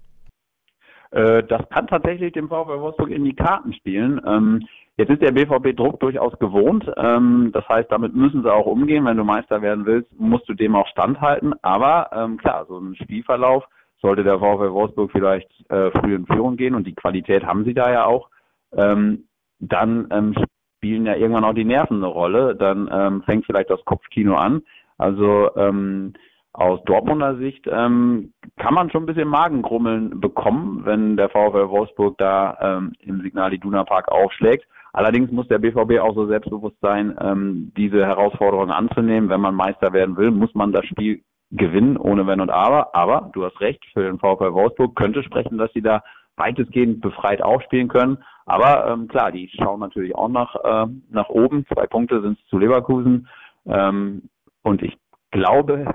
Äh, 1.11 1.43
das 1.43 1.67
kann 1.69 1.87
tatsächlich 1.87 2.33
dem 2.33 2.47
VfL 2.47 2.79
Wolfsburg 2.79 3.11
in 3.11 3.25
die 3.25 3.35
Karten 3.35 3.73
spielen. 3.73 4.21
Ähm, 4.25 4.67
jetzt 4.97 5.09
ist 5.09 5.21
der 5.21 5.31
BVB 5.31 5.75
Druck 5.75 5.99
durchaus 5.99 6.37
gewohnt. 6.39 6.89
Ähm, 6.97 7.51
das 7.53 7.67
heißt, 7.67 7.91
damit 7.91 8.15
müssen 8.15 8.43
sie 8.43 8.51
auch 8.51 8.65
umgehen. 8.65 9.05
Wenn 9.05 9.17
du 9.17 9.23
Meister 9.23 9.61
werden 9.61 9.85
willst, 9.85 10.09
musst 10.19 10.47
du 10.49 10.53
dem 10.53 10.75
auch 10.75 10.87
standhalten. 10.87 11.53
Aber 11.61 12.09
ähm, 12.13 12.37
klar, 12.37 12.65
so 12.67 12.79
ein 12.79 12.95
Spielverlauf 12.95 13.65
sollte 14.01 14.23
der 14.23 14.39
VfL 14.39 14.73
Wolfsburg 14.73 15.11
vielleicht 15.11 15.49
äh, 15.69 15.91
früh 15.91 16.15
in 16.15 16.25
Führung 16.25 16.57
gehen 16.57 16.75
und 16.75 16.87
die 16.87 16.95
Qualität 16.95 17.45
haben 17.45 17.65
sie 17.65 17.73
da 17.73 17.91
ja 17.91 18.05
auch. 18.05 18.29
Ähm, 18.73 19.25
dann 19.59 20.07
ähm, 20.11 20.35
spielen 20.77 21.05
ja 21.05 21.15
irgendwann 21.15 21.43
auch 21.43 21.53
die 21.53 21.65
Nerven 21.65 21.97
eine 21.97 22.07
Rolle. 22.07 22.55
Dann 22.55 22.89
ähm, 22.91 23.21
fängt 23.23 23.45
vielleicht 23.45 23.69
das 23.69 23.83
Kopfkino 23.85 24.35
an. 24.35 24.63
Also 24.97 25.55
ähm, 25.55 26.13
aus 26.53 26.83
Dortmunder 26.85 27.37
Sicht 27.37 27.65
ähm, 27.71 28.33
kann 28.57 28.73
man 28.73 28.89
schon 28.89 29.03
ein 29.03 29.05
bisschen 29.05 29.27
Magengrummeln 29.27 30.19
bekommen, 30.19 30.81
wenn 30.83 31.15
der 31.15 31.29
VfL 31.29 31.69
Wolfsburg 31.69 32.17
da 32.17 32.57
ähm, 32.59 32.93
im 32.99 33.21
Signal 33.21 33.53
Iduna 33.53 33.83
Park 33.83 34.11
aufschlägt. 34.11 34.65
Allerdings 34.93 35.31
muss 35.31 35.47
der 35.47 35.59
BVB 35.59 35.99
auch 35.99 36.13
so 36.13 36.27
selbstbewusst 36.27 36.75
sein, 36.81 37.15
ähm, 37.21 37.71
diese 37.77 38.05
Herausforderung 38.05 38.71
anzunehmen. 38.71 39.29
Wenn 39.29 39.39
man 39.39 39.55
Meister 39.55 39.93
werden 39.93 40.17
will, 40.17 40.31
muss 40.31 40.53
man 40.53 40.73
das 40.73 40.85
Spiel 40.85 41.21
gewinnen, 41.51 41.97
ohne 41.97 42.27
Wenn 42.27 42.41
und 42.41 42.49
Aber. 42.49 42.95
Aber 42.95 43.29
du 43.33 43.45
hast 43.45 43.59
recht, 43.59 43.83
für 43.93 44.03
den 44.03 44.19
VfL 44.19 44.53
Wolfsburg 44.53 44.95
könnte 44.95 45.23
sprechen, 45.23 45.57
dass 45.57 45.71
sie 45.73 45.81
da 45.81 46.03
weitestgehend 46.37 47.01
befreit 47.01 47.41
aufspielen 47.41 47.87
können. 47.87 48.17
Aber 48.45 48.87
ähm, 48.87 49.07
klar, 49.07 49.31
die 49.31 49.49
schauen 49.49 49.79
natürlich 49.79 50.15
auch 50.15 50.29
nach, 50.29 50.55
äh, 50.55 50.87
nach 51.09 51.29
oben. 51.29 51.65
Zwei 51.67 51.87
Punkte 51.87 52.21
sind 52.21 52.39
es 52.39 52.47
zu 52.47 52.57
Leverkusen. 52.57 53.27
Ähm, 53.65 54.23
und 54.63 54.81
ich 54.81 54.97
glaube, 55.31 55.93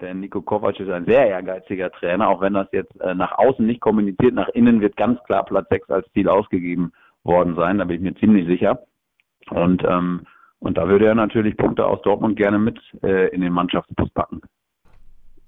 denn 0.00 0.20
Nico 0.20 0.42
Kovac 0.42 0.78
ist 0.78 0.90
ein 0.90 1.06
sehr 1.06 1.26
ehrgeiziger 1.26 1.90
Trainer, 1.90 2.28
auch 2.28 2.40
wenn 2.40 2.54
das 2.54 2.68
jetzt 2.72 3.00
äh, 3.00 3.14
nach 3.14 3.38
außen 3.38 3.64
nicht 3.64 3.80
kommuniziert, 3.80 4.34
nach 4.34 4.48
innen 4.48 4.80
wird 4.80 4.96
ganz 4.96 5.22
klar 5.24 5.44
Platz 5.44 5.68
6 5.70 5.90
als 5.90 6.12
Ziel 6.12 6.28
ausgegeben 6.28 6.92
worden 7.24 7.56
sein, 7.56 7.78
da 7.78 7.84
bin 7.84 7.96
ich 7.96 8.02
mir 8.02 8.14
ziemlich 8.16 8.46
sicher. 8.46 8.82
Und, 9.50 9.82
ähm, 9.84 10.26
und 10.58 10.76
da 10.76 10.88
würde 10.88 11.06
er 11.06 11.14
natürlich 11.14 11.56
Punkte 11.56 11.86
aus 11.86 12.02
Dortmund 12.02 12.36
gerne 12.36 12.58
mit 12.58 12.78
äh, 13.02 13.28
in 13.28 13.40
den 13.40 13.52
Mannschaftsbus 13.52 14.10
packen. 14.10 14.42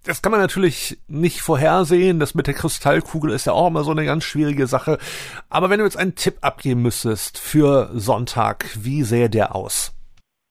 Das 0.04 0.22
kann 0.22 0.32
man 0.32 0.40
natürlich 0.40 0.98
nicht 1.08 1.40
vorhersehen. 1.40 2.20
Das 2.20 2.34
mit 2.34 2.46
der 2.46 2.54
Kristallkugel 2.54 3.30
ist 3.30 3.46
ja 3.46 3.52
auch 3.52 3.68
immer 3.68 3.82
so 3.84 3.90
eine 3.90 4.04
ganz 4.04 4.24
schwierige 4.24 4.66
Sache. 4.66 4.98
Aber 5.50 5.70
wenn 5.70 5.78
du 5.78 5.84
jetzt 5.84 5.98
einen 5.98 6.14
Tipp 6.14 6.36
abgeben 6.40 6.82
müsstest 6.82 7.38
für 7.38 7.90
Sonntag, 7.92 8.66
wie 8.76 9.02
sähe 9.02 9.28
der 9.28 9.54
aus? 9.54 9.94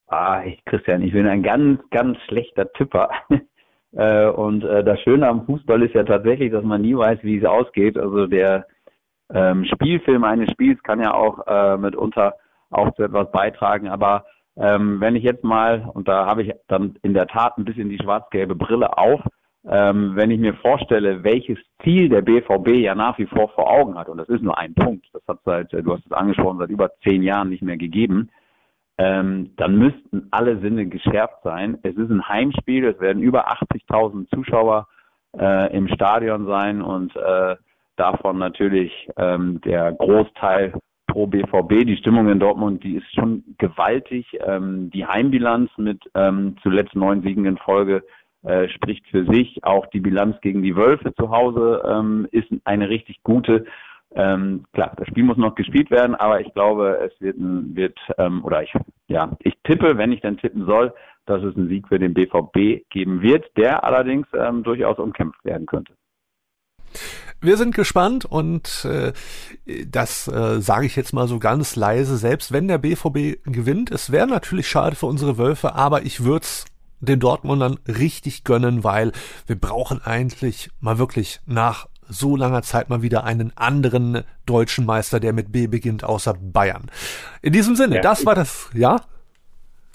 Ah, 0.08 0.44
ich, 0.46 0.64
Christian, 0.66 1.02
ich 1.02 1.12
bin 1.12 1.28
ein 1.28 1.44
ganz, 1.44 1.82
ganz 1.92 2.18
schlechter 2.28 2.72
Tipper. 2.74 3.10
Äh, 3.96 4.28
und 4.28 4.64
äh, 4.64 4.84
das 4.84 5.00
Schöne 5.00 5.28
am 5.28 5.46
Fußball 5.46 5.82
ist 5.82 5.96
ja 5.96 6.04
tatsächlich, 6.04 6.52
dass 6.52 6.64
man 6.64 6.82
nie 6.82 6.96
weiß, 6.96 7.20
wie 7.24 7.38
es 7.38 7.46
ausgeht. 7.46 7.98
Also 7.98 8.28
der 8.28 8.68
ähm, 9.34 9.66
Spielfilm 9.66 10.24
eines 10.24 10.52
Spiels 10.52 10.84
kann 10.84 11.00
ja 11.00 11.14
auch 11.14 11.48
äh, 11.48 11.78
mitunter 11.78 12.36
auch 12.70 12.94
zu 12.96 13.04
etwas 13.04 13.32
beitragen. 13.32 13.88
Aber 13.88 14.26
ähm, 14.58 15.00
wenn 15.00 15.16
ich 15.16 15.24
jetzt 15.24 15.44
mal, 15.44 15.90
und 15.94 16.08
da 16.08 16.26
habe 16.26 16.44
ich 16.44 16.54
dann 16.68 16.98
in 17.02 17.14
der 17.14 17.28
Tat 17.28 17.58
ein 17.58 17.66
bisschen 17.66 17.90
die 17.90 17.98
schwarz-gelbe 17.98 18.56
Brille 18.56 18.98
auf, 18.98 19.22
ähm, 19.70 20.16
wenn 20.16 20.32
ich 20.32 20.40
mir 20.40 20.54
vorstelle, 20.56 21.24
welches 21.24 21.58
Ziel 21.84 22.10
der 22.10 22.22
BVB 22.22 22.70
ja 22.76 22.96
nach 22.96 23.18
wie 23.18 23.26
vor 23.26 23.50
vor 23.50 23.70
Augen 23.70 23.98
hat, 23.98 24.08
und 24.08 24.18
das 24.18 24.30
ist 24.30 24.42
nur 24.42 24.58
ein 24.58 24.74
Punkt, 24.74 25.06
das 25.14 25.22
hat 25.28 25.40
seit, 25.44 25.74
du 25.74 25.94
hast 25.94 26.06
es 26.06 26.12
angesprochen, 26.12 26.60
seit 26.60 26.70
über 26.70 26.90
zehn 27.04 27.22
Jahren 27.22 27.50
nicht 27.50 27.64
mehr 27.64 27.78
gegeben, 27.78 28.30
ähm, 28.98 29.52
dann 29.58 29.78
müssten 29.78 30.28
alle 30.32 30.60
Sinne 30.60 30.88
geschärft 30.88 31.44
sein. 31.44 31.78
Es 31.84 31.96
ist 31.96 32.10
ein 32.10 32.28
Heimspiel, 32.28 32.86
es 32.86 33.00
werden 33.00 33.22
über 33.22 33.52
80.000 33.52 34.30
Zuschauer 34.34 34.88
äh, 35.38 35.76
im 35.76 35.88
Stadion 35.90 36.48
sein 36.48 36.82
und 36.82 37.16
äh, 37.16 37.56
davon 37.96 38.38
natürlich 38.38 39.10
ähm, 39.18 39.62
der 39.62 39.92
Großteil 39.92 40.74
pro 41.08 41.28
BVB. 41.28 41.86
Die 41.86 41.98
Stimmung 41.98 42.30
in 42.30 42.40
Dortmund, 42.40 42.84
die 42.84 42.96
ist 42.96 43.14
schon 43.14 43.44
gewaltig. 43.58 44.26
Ähm, 44.46 44.90
die 44.92 45.06
Heimbilanz 45.06 45.70
mit 45.78 46.00
ähm, 46.16 46.56
zuletzt 46.62 46.96
neun 46.96 47.22
Siegen 47.22 47.46
in 47.46 47.58
Folge 47.58 48.04
äh, 48.44 48.68
spricht 48.70 49.08
für 49.08 49.26
sich. 49.26 49.64
Auch 49.64 49.88
die 49.88 50.00
Bilanz 50.00 50.40
gegen 50.42 50.62
die 50.62 50.76
Wölfe 50.76 51.14
zu 51.16 51.30
Hause 51.30 51.84
ähm, 51.88 52.28
ist 52.32 52.48
eine 52.66 52.90
richtig 52.90 53.22
gute. 53.24 53.66
Ähm, 54.16 54.66
klar, 54.74 54.94
das 54.96 55.08
Spiel 55.08 55.24
muss 55.24 55.38
noch 55.38 55.56
gespielt 55.56 55.92
werden, 55.92 56.16
aber 56.16 56.40
ich 56.40 56.54
glaube, 56.54 56.98
es 57.06 57.22
wird, 57.22 57.36
wird 57.38 58.00
ähm, 58.18 58.44
oder 58.44 58.64
ich, 58.64 58.74
ja, 59.08 59.36
ich 59.40 59.54
tippe, 59.64 59.98
wenn 59.98 60.12
ich 60.12 60.22
dann 60.22 60.38
tippen 60.38 60.66
soll, 60.66 60.94
dass 61.26 61.44
es 61.44 61.56
einen 61.56 61.68
Sieg 61.68 61.88
für 61.88 62.00
den 62.00 62.14
BVB 62.14 62.90
geben 62.90 63.22
wird, 63.22 63.46
der 63.58 63.84
allerdings 63.84 64.28
ähm, 64.34 64.64
durchaus 64.64 64.98
umkämpft 64.98 65.44
werden 65.44 65.66
könnte. 65.66 65.94
Wir 67.40 67.58
sind 67.58 67.76
gespannt 67.76 68.26
und 68.26 68.86
äh, 68.86 69.14
das 69.86 70.28
äh, 70.28 70.60
sage 70.60 70.88
ich 70.88 70.96
jetzt 70.96 71.14
mal 71.14 71.28
so 71.28 71.38
ganz 71.38 71.76
leise, 71.76 72.18
selbst 72.18 72.52
wenn 72.52 72.68
der 72.68 72.80
BVB 72.80 73.44
gewinnt, 73.44 73.92
es 73.92 74.12
wäre 74.12 74.26
natürlich 74.26 74.68
schade 74.68 74.96
für 74.96 75.06
unsere 75.06 75.38
Wölfe, 75.38 75.76
aber 75.76 76.02
ich 76.04 76.24
würde 76.24 76.44
es 76.44 76.66
den 77.00 77.20
Dortmundern 77.20 77.78
richtig 77.88 78.44
gönnen, 78.44 78.84
weil 78.84 79.12
wir 79.46 79.60
brauchen 79.60 80.02
eigentlich 80.04 80.70
mal 80.80 80.98
wirklich 80.98 81.40
nach 81.46 81.88
so 82.10 82.36
langer 82.36 82.62
Zeit 82.62 82.90
mal 82.90 83.02
wieder 83.02 83.26
einen 83.26 83.52
anderen 83.56 84.24
deutschen 84.46 84.86
Meister, 84.86 85.20
der 85.20 85.34
mit 85.34 85.52
B 85.52 85.68
beginnt, 85.68 86.04
außer 86.04 86.34
Bayern. 86.40 86.90
In 87.42 87.54
diesem 87.54 87.76
Sinne, 87.76 87.96
ja, 87.96 88.02
das 88.02 88.26
war 88.26 88.36
das, 88.36 88.70
ja? 88.74 88.98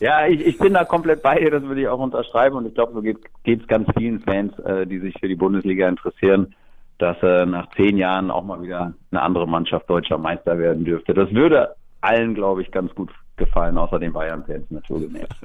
Ja, 0.01 0.27
ich, 0.27 0.45
ich 0.45 0.59
bin 0.59 0.75
da 0.75 0.85
komplett 0.85 1.23
bei 1.23 1.39
dir, 1.39 1.51
das 1.51 1.63
würde 1.63 1.81
ich 1.81 1.89
auch 1.89 2.01
unterschreiben 2.01 2.57
und 2.57 2.67
ich 2.67 2.75
glaube, 2.75 2.93
so 2.93 3.03
geht 3.03 3.21
es 3.45 3.67
ganz 3.67 3.89
vielen 3.97 4.21
Fans, 4.21 4.59
äh, 4.61 4.87
die 4.87 4.99
sich 4.99 5.15
für 5.21 5.29
die 5.29 5.37
Bundesliga 5.37 5.89
interessieren, 5.89 6.55
dass 6.99 7.17
äh, 7.23 7.47
nach 7.47 7.71
zehn 7.77 7.97
Jahren 7.97 8.31
auch 8.31 8.45
mal 8.45 8.63
wieder 8.63 8.95
eine 9.11 9.23
andere 9.23 9.47
Mannschaft 9.47 9.89
deutscher 9.89 10.19
Meister 10.19 10.59
werden 10.59 10.85
dürfte. 10.85 11.15
Das 11.15 11.33
würde 11.33 11.75
allen, 12.01 12.35
glaube 12.35 12.63
ich, 12.63 12.71
ganz 12.71 12.95
gut 12.95 13.11
gefallen, 13.45 13.77
außer 13.79 13.99
den 13.99 14.13
Bayern-Fans 14.13 14.71
naturgemäß. 14.71 15.29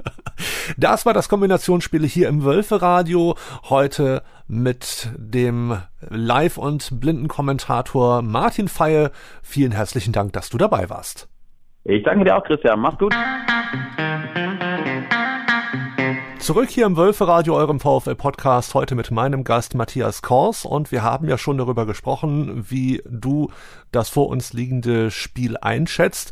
Das 0.78 1.06
war 1.06 1.14
das 1.14 1.30
Kombinationsspiel 1.30 2.06
hier 2.06 2.28
im 2.28 2.44
Wölfe-Radio. 2.44 3.36
Heute 3.70 4.22
mit 4.48 5.10
dem 5.16 5.78
Live- 6.10 6.58
und 6.58 7.00
Blindenkommentator 7.00 8.22
Martin 8.22 8.68
Feie. 8.68 9.12
Vielen 9.42 9.72
herzlichen 9.72 10.12
Dank, 10.12 10.34
dass 10.34 10.50
du 10.50 10.58
dabei 10.58 10.90
warst. 10.90 11.30
Ich 11.86 12.04
danke 12.04 12.26
dir 12.26 12.36
auch, 12.36 12.44
Christian. 12.44 12.82
Mach's 12.82 12.98
gut. 13.00 13.16
Zurück 16.40 16.70
hier 16.70 16.86
im 16.86 16.96
Wölferadio, 16.96 17.58
eurem 17.58 17.82
VfL-Podcast, 17.82 18.74
heute 18.74 18.96
mit 18.96 19.12
meinem 19.12 19.44
Gast 19.44 19.76
Matthias 19.76 20.22
Kors 20.22 20.64
und 20.64 20.94
wir 20.94 21.04
haben 21.04 21.28
ja 21.28 21.38
schon 21.38 21.58
darüber 21.58 21.86
gesprochen, 21.86 22.66
wie 22.70 23.02
du 23.06 23.52
das 23.92 24.08
vor 24.08 24.30
uns 24.30 24.54
liegende 24.54 25.12
Spiel 25.12 25.58
einschätzt. 25.58 26.32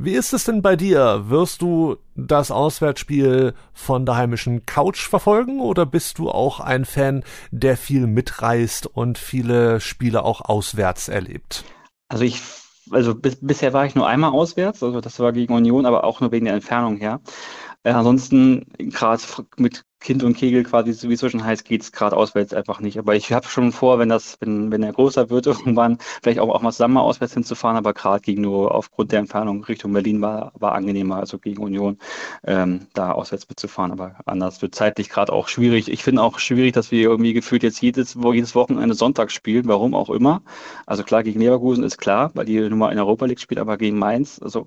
Wie 0.00 0.12
ist 0.12 0.32
es 0.32 0.44
denn 0.44 0.62
bei 0.62 0.76
dir? 0.76 1.24
Wirst 1.26 1.60
du 1.60 1.96
das 2.14 2.52
Auswärtsspiel 2.52 3.54
von 3.72 4.06
der 4.06 4.14
heimischen 4.14 4.64
Couch 4.64 5.08
verfolgen 5.08 5.60
oder 5.60 5.86
bist 5.86 6.18
du 6.18 6.30
auch 6.30 6.60
ein 6.60 6.84
Fan, 6.84 7.24
der 7.50 7.76
viel 7.76 8.06
mitreist 8.06 8.86
und 8.86 9.18
viele 9.18 9.80
Spiele 9.80 10.22
auch 10.22 10.40
auswärts 10.40 11.08
erlebt? 11.08 11.64
Also 12.08 12.22
ich 12.22 12.40
also 12.90 13.14
bis, 13.14 13.38
bisher 13.40 13.72
war 13.72 13.84
ich 13.86 13.94
nur 13.94 14.06
einmal 14.06 14.30
auswärts, 14.30 14.82
also 14.82 15.00
das 15.00 15.18
war 15.20 15.32
gegen 15.32 15.52
Union, 15.52 15.84
aber 15.84 16.04
auch 16.04 16.20
nur 16.20 16.32
wegen 16.32 16.46
der 16.46 16.54
Entfernung 16.54 16.96
her. 16.96 17.20
Äh, 17.84 17.90
ansonsten, 17.92 18.66
gerade 18.78 19.22
mit 19.56 19.84
Kind 20.00 20.22
und 20.22 20.36
Kegel 20.36 20.62
quasi 20.62 20.92
so 20.92 21.08
wie 21.08 21.16
zwischen 21.16 21.42
heißt, 21.44 21.64
geht's 21.64 21.90
gerade 21.90 22.16
auswärts 22.16 22.54
einfach 22.54 22.80
nicht. 22.80 22.98
Aber 22.98 23.16
ich 23.16 23.32
habe 23.32 23.48
schon 23.48 23.72
vor, 23.72 23.98
wenn 23.98 24.08
das, 24.08 24.36
wenn, 24.40 24.70
wenn 24.70 24.82
er 24.82 24.92
größer 24.92 25.28
wird, 25.30 25.46
irgendwann 25.46 25.98
vielleicht 26.22 26.38
auch, 26.38 26.48
auch 26.50 26.62
mal 26.62 26.70
zusammen 26.70 26.98
auswärts 26.98 27.34
hinzufahren, 27.34 27.76
aber 27.76 27.94
gerade 27.94 28.20
ging 28.20 28.40
nur 28.40 28.74
aufgrund 28.74 29.12
der 29.12 29.18
Entfernung 29.20 29.64
Richtung 29.64 29.92
Berlin 29.92 30.20
war, 30.22 30.52
war 30.58 30.72
angenehmer, 30.72 31.16
also 31.16 31.38
gegen 31.38 31.62
Union, 31.62 31.98
ähm, 32.44 32.86
da 32.94 33.12
auswärts 33.12 33.48
mitzufahren. 33.48 33.90
Aber 33.92 34.16
anders 34.26 34.62
wird 34.62 34.74
zeitlich 34.74 35.08
gerade 35.08 35.32
auch 35.32 35.48
schwierig. 35.48 35.88
Ich 35.88 36.04
finde 36.04 36.22
auch 36.22 36.38
schwierig, 36.38 36.74
dass 36.74 36.90
wir 36.92 37.02
irgendwie 37.02 37.32
gefühlt 37.32 37.62
jetzt 37.64 37.80
jedes, 37.82 38.14
jedes 38.14 38.54
Wochenende 38.54 38.94
Sonntag 38.94 39.32
spielen, 39.32 39.66
warum 39.66 39.94
auch 39.94 40.10
immer. 40.10 40.42
Also 40.86 41.02
klar, 41.02 41.22
gegen 41.24 41.40
Leverkusen 41.40 41.82
ist 41.84 41.98
klar, 41.98 42.30
weil 42.34 42.44
die 42.46 42.60
Nummer 42.60 42.92
in 42.92 42.98
Europa 42.98 43.26
League 43.26 43.40
spielt, 43.40 43.60
aber 43.60 43.76
gegen 43.78 43.98
Mainz, 43.98 44.40
also 44.40 44.66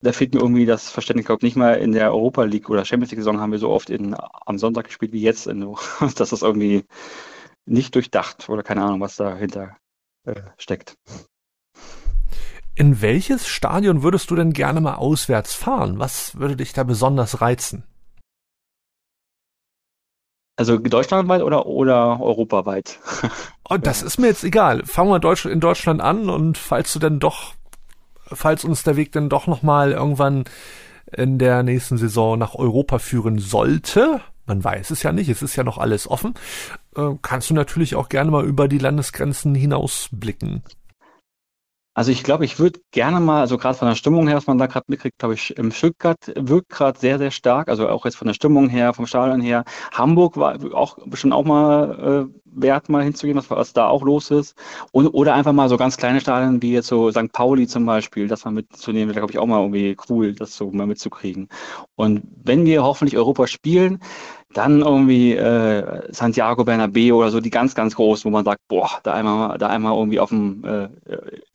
da 0.00 0.12
fehlt 0.12 0.34
mir 0.34 0.40
irgendwie 0.40 0.66
das 0.66 0.90
Verständnis. 0.90 1.22
Ich 1.22 1.26
glaube, 1.26 1.44
nicht 1.44 1.56
mal 1.56 1.74
in 1.74 1.92
der 1.92 2.12
Europa 2.12 2.44
League 2.44 2.70
oder 2.70 2.84
Champions 2.84 3.10
League-Saison 3.10 3.40
haben 3.40 3.52
wir 3.52 3.58
so 3.58 3.70
oft 3.70 3.90
in, 3.90 4.14
am 4.46 4.58
Sonntag 4.58 4.86
gespielt 4.86 5.12
wie 5.12 5.22
jetzt. 5.22 5.46
In, 5.46 5.60
dass 6.16 6.30
das 6.30 6.42
irgendwie 6.42 6.84
nicht 7.66 7.94
durchdacht 7.94 8.48
oder 8.48 8.62
keine 8.62 8.82
Ahnung, 8.82 9.00
was 9.00 9.16
dahinter 9.16 9.76
äh, 10.24 10.40
steckt. 10.56 10.96
In 12.74 13.02
welches 13.02 13.48
Stadion 13.48 14.04
würdest 14.04 14.30
du 14.30 14.36
denn 14.36 14.52
gerne 14.52 14.80
mal 14.80 14.94
auswärts 14.94 15.52
fahren? 15.52 15.98
Was 15.98 16.38
würde 16.38 16.56
dich 16.56 16.72
da 16.72 16.84
besonders 16.84 17.40
reizen? 17.40 17.82
Also 20.54 20.76
deutschlandweit 20.76 21.42
oder, 21.42 21.66
oder 21.66 22.20
europaweit? 22.20 22.98
Oh, 23.70 23.76
das 23.76 24.00
ist 24.00 24.18
mir 24.18 24.28
jetzt 24.28 24.44
egal. 24.44 24.82
Fangen 24.86 25.10
wir 25.10 25.52
in 25.52 25.60
Deutschland 25.60 26.00
an 26.00 26.30
und 26.30 26.56
falls 26.56 26.90
du 26.94 26.98
denn 26.98 27.18
doch 27.18 27.52
falls 28.32 28.64
uns 28.64 28.82
der 28.82 28.96
Weg 28.96 29.12
dann 29.12 29.28
doch 29.28 29.46
nochmal 29.46 29.92
irgendwann 29.92 30.44
in 31.12 31.38
der 31.38 31.62
nächsten 31.62 31.98
Saison 31.98 32.38
nach 32.38 32.54
Europa 32.54 32.98
führen 32.98 33.38
sollte, 33.38 34.20
man 34.46 34.62
weiß 34.62 34.90
es 34.90 35.02
ja 35.02 35.12
nicht, 35.12 35.28
es 35.28 35.42
ist 35.42 35.56
ja 35.56 35.64
noch 35.64 35.78
alles 35.78 36.08
offen, 36.08 36.34
äh, 36.96 37.10
kannst 37.22 37.50
du 37.50 37.54
natürlich 37.54 37.94
auch 37.94 38.08
gerne 38.08 38.30
mal 38.30 38.44
über 38.44 38.68
die 38.68 38.78
Landesgrenzen 38.78 39.54
hinausblicken. 39.54 40.62
Also 41.98 42.12
ich 42.12 42.22
glaube, 42.22 42.44
ich 42.44 42.60
würde 42.60 42.78
gerne 42.92 43.18
mal, 43.18 43.40
also 43.40 43.58
gerade 43.58 43.76
von 43.76 43.88
der 43.88 43.96
Stimmung 43.96 44.28
her, 44.28 44.36
was 44.36 44.46
man 44.46 44.56
da 44.56 44.66
gerade 44.66 44.84
mitkriegt, 44.86 45.18
glaube 45.18 45.34
ich, 45.34 45.56
im 45.58 45.72
Stuttgart 45.72 46.32
wirkt 46.36 46.68
gerade 46.68 46.96
sehr, 46.96 47.18
sehr 47.18 47.32
stark. 47.32 47.68
Also 47.68 47.88
auch 47.88 48.04
jetzt 48.04 48.14
von 48.14 48.28
der 48.28 48.34
Stimmung 48.34 48.68
her, 48.68 48.94
vom 48.94 49.08
Stadion 49.08 49.40
her. 49.40 49.64
Hamburg 49.90 50.36
war 50.36 50.56
auch 50.74 50.96
bestimmt 51.06 51.32
auch 51.32 51.44
mal 51.44 52.28
äh, 52.30 52.40
wert, 52.44 52.88
mal 52.88 53.02
hinzugehen, 53.02 53.36
was, 53.36 53.50
was 53.50 53.72
da 53.72 53.88
auch 53.88 54.04
los 54.04 54.30
ist. 54.30 54.56
Und, 54.92 55.08
oder 55.08 55.34
einfach 55.34 55.52
mal 55.52 55.68
so 55.68 55.76
ganz 55.76 55.96
kleine 55.96 56.20
Stadien 56.20 56.62
wie 56.62 56.72
jetzt 56.72 56.86
so 56.86 57.10
St. 57.10 57.32
Pauli 57.32 57.66
zum 57.66 57.84
Beispiel, 57.84 58.28
das 58.28 58.44
mal 58.44 58.52
mitzunehmen, 58.52 59.08
wäre, 59.08 59.18
glaube 59.18 59.32
ich, 59.32 59.40
auch 59.40 59.46
mal 59.46 59.58
irgendwie 59.60 59.96
cool, 60.08 60.34
das 60.34 60.56
so 60.56 60.70
mal 60.70 60.86
mitzukriegen. 60.86 61.48
Und 61.96 62.22
wenn 62.44 62.64
wir 62.64 62.84
hoffentlich 62.84 63.16
Europa 63.16 63.48
spielen, 63.48 63.98
dann 64.54 64.80
irgendwie 64.80 65.34
äh, 65.34 66.10
Santiago 66.12 66.64
Bernabeu 66.64 67.14
oder 67.14 67.30
so, 67.30 67.40
die 67.40 67.50
ganz, 67.50 67.74
ganz 67.74 67.94
groß, 67.94 68.24
wo 68.24 68.30
man 68.30 68.44
sagt, 68.44 68.60
boah, 68.68 68.90
da 69.02 69.12
einmal, 69.12 69.58
da 69.58 69.68
einmal 69.68 69.94
irgendwie 69.94 70.20
auf 70.20 70.30
dem, 70.30 70.64
äh, 70.64 70.88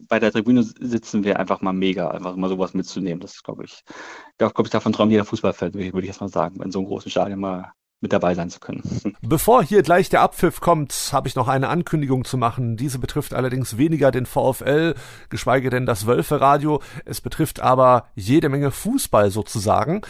bei 0.08 0.20
der 0.20 0.32
Tribüne 0.32 0.64
sitzen 0.64 1.24
wir 1.24 1.40
einfach 1.40 1.62
mal 1.62 1.74
mega, 1.74 2.10
einfach 2.10 2.36
mal 2.36 2.50
sowas 2.50 2.74
mitzunehmen. 2.74 3.20
Das 3.20 3.42
glaube 3.42 3.66
ich, 3.66 3.84
glaube 4.38 4.64
ich, 4.64 4.70
davon 4.70 4.94
träumt 4.94 5.12
jeder 5.12 5.26
Fußballfan, 5.26 5.74
würde 5.74 6.00
ich 6.02 6.06
jetzt 6.06 6.22
mal 6.22 6.30
sagen, 6.30 6.62
in 6.62 6.72
so 6.72 6.80
einem 6.80 6.88
großen 6.88 7.10
Stadion 7.10 7.40
mal 7.40 7.72
mit 8.04 8.14
dabei 8.14 8.36
sein 8.36 8.52
zu 8.52 8.60
können. 8.60 8.84
Bevor 9.22 9.64
hier 9.64 9.82
gleich 9.82 10.10
der 10.10 10.22
Abpfiff 10.22 10.60
kommt, 10.60 11.10
habe 11.14 11.28
ich 11.28 11.36
noch 11.36 11.48
eine 11.48 11.70
Ankündigung 11.70 12.26
zu 12.26 12.38
machen. 12.38 12.76
Diese 12.78 13.00
betrifft 13.00 13.34
allerdings 13.34 13.78
weniger 13.78 14.12
den 14.12 14.26
VfL, 14.28 14.94
geschweige 15.30 15.70
denn 15.72 15.86
das 15.88 16.06
Wölfe-Radio. 16.06 16.82
Es 17.06 17.22
betrifft 17.22 17.62
aber 17.62 18.08
jede 18.14 18.50
Menge 18.50 18.72
Fußball 18.72 19.32
sozusagen. 19.32 20.02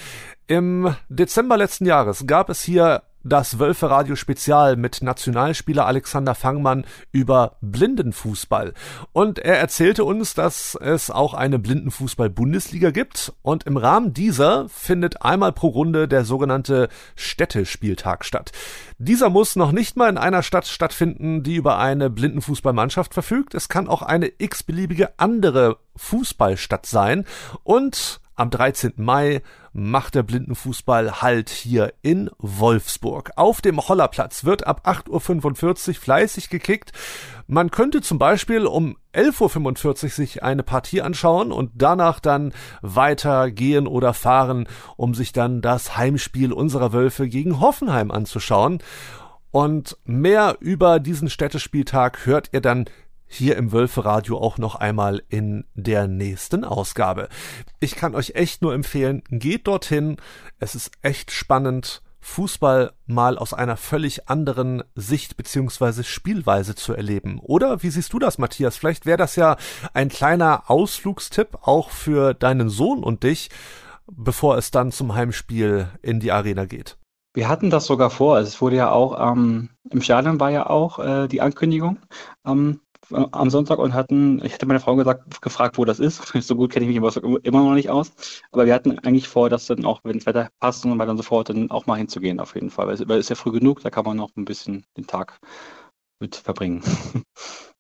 Im 0.48 0.96
Dezember 1.10 1.58
letzten 1.58 1.86
Jahres 1.86 2.28
gab 2.28 2.50
es 2.50 2.62
hier 2.62 3.04
das 3.24 3.58
Wölfe 3.58 3.90
Radio 3.90 4.18
Spezial 4.18 4.76
mit 4.76 5.02
Nationalspieler 5.02 5.86
Alexander 5.86 6.36
Fangmann 6.36 6.84
über 7.14 7.56
Blindenfußball. 7.62 8.74
Und 9.14 9.40
er 9.40 9.58
erzählte 9.58 10.04
uns, 10.04 10.34
dass 10.34 10.76
es 10.76 11.10
auch 11.10 11.34
eine 11.34 11.58
Blindenfußball-Bundesliga 11.60 12.92
gibt. 12.92 13.32
Und 13.42 13.64
im 13.64 13.78
Rahmen 13.78 14.14
dieser 14.14 14.68
findet 14.68 15.22
einmal 15.22 15.54
pro 15.54 15.68
Runde 15.68 16.10
der 16.10 16.26
sogenannte 16.26 16.90
Städtespieltag 17.16 18.26
statt. 18.26 18.52
Dieser 18.98 19.30
muss 19.30 19.56
noch 19.56 19.72
nicht 19.72 19.96
mal 19.96 20.10
in 20.10 20.18
einer 20.18 20.44
Stadt 20.44 20.68
stattfinden, 20.68 21.44
die 21.44 21.56
über 21.56 21.80
eine 21.80 22.10
Blindenfußballmannschaft 22.10 23.14
verfügt. 23.14 23.56
Es 23.56 23.70
kann 23.70 23.88
auch 23.88 24.02
eine 24.02 24.30
x-beliebige 24.38 25.18
andere 25.18 25.78
Fußballstadt 25.96 26.86
sein. 26.86 27.24
Und 27.64 28.20
am 28.36 28.50
13. 28.50 28.94
Mai 28.98 29.42
macht 29.74 30.16
der 30.16 30.24
Blindenfußball 30.24 31.22
Halt 31.22 31.50
hier 31.50 31.94
in 32.02 32.30
Wolfsburg. 32.38 33.32
Auf 33.36 33.62
dem 33.62 33.80
Hollerplatz 33.80 34.44
wird 34.44 34.66
ab 34.66 34.88
8.45 34.88 35.90
Uhr 35.90 35.94
fleißig 35.96 36.50
gekickt. 36.50 36.92
Man 37.48 37.72
könnte 37.72 38.02
zum 38.02 38.20
Beispiel 38.20 38.66
um 38.66 38.98
11.45 39.14 40.04
Uhr 40.04 40.10
sich 40.10 40.44
eine 40.44 40.64
Partie 40.64 41.02
anschauen 41.02 41.52
und 41.52 41.72
danach 41.76 42.20
dann 42.20 42.54
weitergehen 42.82 43.88
oder 43.88 44.14
fahren, 44.14 44.68
um 44.98 45.14
sich 45.14 45.34
dann 45.34 45.62
das 45.62 45.98
Heimspiel 45.98 46.54
unserer 46.54 46.94
Wölfe 46.94 47.28
gegen 47.28 47.60
Hoffenheim 47.60 48.12
anzuschauen. 48.12 48.80
Und 49.52 49.98
mehr 50.04 50.58
über 50.62 51.00
diesen 51.00 51.30
Städtespieltag 51.30 52.26
hört 52.26 52.50
ihr 52.54 52.62
dann 52.62 52.86
hier 53.28 53.58
im 53.58 53.72
Wölferadio 53.72 54.38
auch 54.38 54.58
noch 54.58 54.76
einmal 54.76 55.24
in 55.30 55.66
der 55.74 56.08
nächsten 56.08 56.64
Ausgabe. 56.64 57.30
Ich 57.80 57.96
kann 57.96 58.16
euch 58.16 58.36
echt 58.36 58.62
nur 58.62 58.74
empfehlen, 58.74 59.24
geht 59.30 59.68
dorthin. 59.68 60.18
Es 60.60 60.76
ist 60.76 60.92
echt 61.02 61.32
spannend. 61.32 62.02
Fußball 62.24 62.94
mal 63.06 63.38
aus 63.38 63.54
einer 63.54 63.76
völlig 63.76 64.30
anderen 64.30 64.84
Sicht 64.96 65.36
beziehungsweise 65.36 66.06
Spielweise 66.06 66.74
zu 66.74 66.94
erleben. 66.94 67.40
Oder 67.40 67.84
wie 67.84 67.90
siehst 67.90 68.14
du 68.14 68.20
das, 68.20 68.38
Matthias? 68.38 68.78
Vielleicht 68.78 69.06
wäre 69.06 69.18
das 69.18 69.36
ja 69.36 69.58
ein 69.94 70.08
kleiner 70.08 70.70
Ausflugstipp 70.70 71.58
auch 71.62 71.90
für 71.90 72.34
deinen 72.34 72.70
Sohn 72.70 73.04
und 73.04 73.24
dich, 73.24 73.50
bevor 74.10 74.58
es 74.58 74.72
dann 74.72 74.92
zum 74.92 75.16
Heimspiel 75.16 75.90
in 76.02 76.22
die 76.22 76.32
Arena 76.32 76.66
geht. 76.66 76.98
Wir 77.34 77.50
hatten 77.50 77.70
das 77.70 77.86
sogar 77.86 78.10
vor. 78.10 78.38
Es 78.40 78.62
wurde 78.62 78.78
ja 78.78 78.92
auch 78.92 79.34
ähm, 79.34 79.70
im 79.90 80.02
Stadion 80.02 80.40
war 80.40 80.52
ja 80.52 80.68
auch 80.70 81.00
äh, 81.00 81.28
die 81.28 81.42
Ankündigung 81.42 82.00
ähm, 82.46 82.80
am 83.12 83.50
Sonntag 83.50 83.80
und 83.80 83.94
hatten, 83.94 84.44
ich 84.44 84.54
hatte 84.54 84.66
meine 84.66 84.80
Frau 84.80 84.96
gesagt, 84.96 85.42
gefragt, 85.42 85.78
wo 85.78 85.86
das 85.86 86.00
ist. 86.00 86.22
So 86.44 86.56
gut 86.56 86.72
kenne 86.72 86.84
ich 86.84 86.88
mich 86.88 86.98
in 86.98 87.04
Wolfsburg 87.04 87.46
immer 87.46 87.64
noch 87.64 87.74
nicht 87.74 87.90
aus. 87.90 88.12
Aber 88.52 88.66
wir 88.66 88.74
hatten 88.74 89.00
eigentlich 89.00 89.28
vor, 89.28 89.50
dass 89.50 89.68
dann 89.68 89.86
auch, 89.86 90.02
wenn 90.04 90.18
das 90.18 90.26
Wetter 90.26 90.50
passt 90.60 90.86
und 90.86 90.98
weiter 91.00 91.12
und 91.12 91.50
dann 91.50 91.72
auch 91.72 91.86
mal 91.86 91.96
hinzugehen 91.96 92.40
auf 92.40 92.56
jeden 92.56 92.70
Fall. 92.70 92.88
Weil 92.88 92.94
es 92.94 93.26
ist 93.26 93.30
ja 93.30 93.36
früh 93.36 93.52
genug, 93.52 93.82
da 93.82 93.90
kann 93.90 94.06
man 94.06 94.18
noch 94.18 94.32
ein 94.36 94.46
bisschen 94.46 94.86
den 94.98 95.08
Tag 95.08 95.40
mit 96.20 96.36
verbringen. 96.36 96.84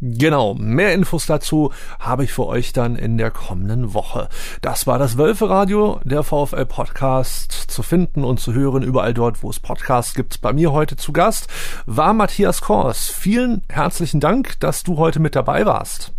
Genau, 0.00 0.54
mehr 0.54 0.94
Infos 0.94 1.26
dazu 1.26 1.72
habe 1.98 2.24
ich 2.24 2.32
für 2.32 2.46
euch 2.46 2.72
dann 2.72 2.94
in 2.94 3.18
der 3.18 3.30
kommenden 3.30 3.94
Woche. 3.94 4.28
Das 4.60 4.86
war 4.86 4.98
das 4.98 5.18
Wölferadio, 5.18 6.00
der 6.04 6.22
VfL 6.22 6.66
Podcast, 6.66 7.52
zu 7.52 7.82
finden 7.82 8.22
und 8.22 8.38
zu 8.38 8.52
hören 8.52 8.82
überall 8.82 9.12
dort, 9.12 9.42
wo 9.42 9.50
es 9.50 9.58
Podcasts 9.58 10.14
gibt. 10.14 10.40
Bei 10.40 10.52
mir 10.52 10.72
heute 10.72 10.96
zu 10.96 11.12
Gast 11.12 11.48
war 11.86 12.12
Matthias 12.12 12.60
Kors. 12.60 13.08
Vielen 13.08 13.62
herzlichen 13.68 14.20
Dank, 14.20 14.60
dass 14.60 14.84
du 14.84 14.98
heute 14.98 15.18
mit 15.18 15.34
dabei 15.34 15.66
warst. 15.66 16.12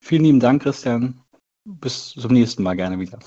Vielen 0.00 0.24
lieben 0.24 0.40
Dank, 0.40 0.62
Christian 0.62 1.22
bis 1.64 2.10
zum 2.10 2.32
nächsten 2.32 2.62
Mal 2.62 2.74
gerne 2.74 2.98
wieder. 2.98 3.18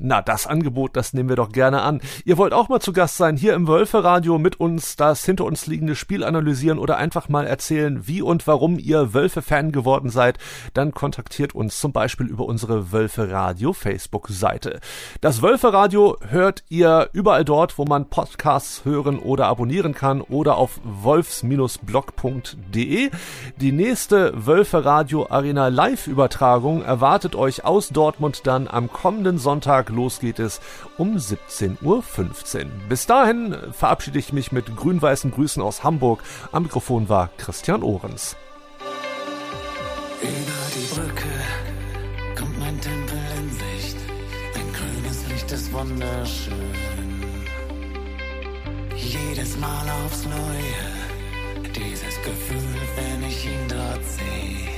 Na, 0.00 0.22
das 0.22 0.46
Angebot, 0.46 0.96
das 0.96 1.12
nehmen 1.12 1.28
wir 1.28 1.36
doch 1.36 1.50
gerne 1.50 1.82
an. 1.82 2.00
Ihr 2.24 2.38
wollt 2.38 2.52
auch 2.52 2.68
mal 2.68 2.80
zu 2.80 2.92
Gast 2.92 3.16
sein 3.16 3.36
hier 3.36 3.54
im 3.54 3.66
Wölfe-Radio 3.66 4.38
mit 4.38 4.60
uns 4.60 4.94
das 4.96 5.24
hinter 5.24 5.44
uns 5.44 5.66
liegende 5.66 5.96
Spiel 5.96 6.22
analysieren 6.22 6.78
oder 6.78 6.98
einfach 6.98 7.28
mal 7.28 7.46
erzählen, 7.46 8.06
wie 8.06 8.22
und 8.22 8.46
warum 8.46 8.78
ihr 8.78 9.12
Wölfe-Fan 9.12 9.72
geworden 9.72 10.10
seid, 10.10 10.38
dann 10.74 10.92
kontaktiert 10.92 11.52
uns 11.54 11.80
zum 11.80 11.92
Beispiel 11.92 12.28
über 12.28 12.44
unsere 12.44 12.92
Wölfe-Radio 12.92 13.72
Facebook-Seite. 13.72 14.78
Das 15.20 15.42
Wölfe-Radio 15.42 16.16
hört 16.28 16.62
ihr 16.68 17.08
überall 17.12 17.44
dort, 17.44 17.76
wo 17.78 17.84
man 17.84 18.08
Podcasts 18.08 18.84
hören 18.84 19.18
oder 19.18 19.46
abonnieren 19.46 19.94
kann 19.94 20.20
oder 20.20 20.58
auf 20.58 20.80
wolfs-blog.de. 20.84 23.10
Die 23.56 23.72
nächste 23.72 24.46
Wölfe-Radio 24.46 25.26
Arena 25.28 25.66
Live-Übertragung 25.68 26.82
erwartet 26.82 27.34
euch 27.34 27.64
aus 27.64 27.88
Dortmund 27.88 28.46
dann 28.46 28.68
am 28.68 28.92
kommenden 28.92 29.38
Sonntag. 29.38 29.87
Los 29.88 30.20
geht 30.20 30.38
es 30.38 30.60
um 30.96 31.16
17.15 31.16 31.82
Uhr. 31.82 32.02
Bis 32.88 33.06
dahin 33.06 33.56
verabschiede 33.72 34.18
ich 34.18 34.32
mich 34.32 34.52
mit 34.52 34.76
grün-weißen 34.76 35.30
Grüßen 35.30 35.62
aus 35.62 35.84
Hamburg. 35.84 36.22
Am 36.52 36.64
Mikrofon 36.64 37.08
war 37.08 37.30
Christian 37.38 37.82
Ohrens. 37.82 38.36
Über 40.20 40.30
die 40.74 40.94
Brücke 40.94 41.34
kommt 42.36 42.58
mein 42.58 42.80
Tempel 42.80 43.18
in 43.38 43.50
Sicht. 43.50 43.96
Dein 44.54 44.72
grünes 44.72 45.28
Licht 45.28 45.52
ist 45.52 45.72
wunderschön. 45.72 46.54
Jedes 48.96 49.56
Mal 49.58 49.86
aufs 50.04 50.24
Neue, 50.24 51.72
dieses 51.72 52.16
Gefühl, 52.22 52.80
wenn 52.96 53.28
ich 53.28 53.46
ihn 53.46 53.68
dort 53.68 54.04
sehe 54.04 54.77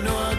Immer 0.00 0.29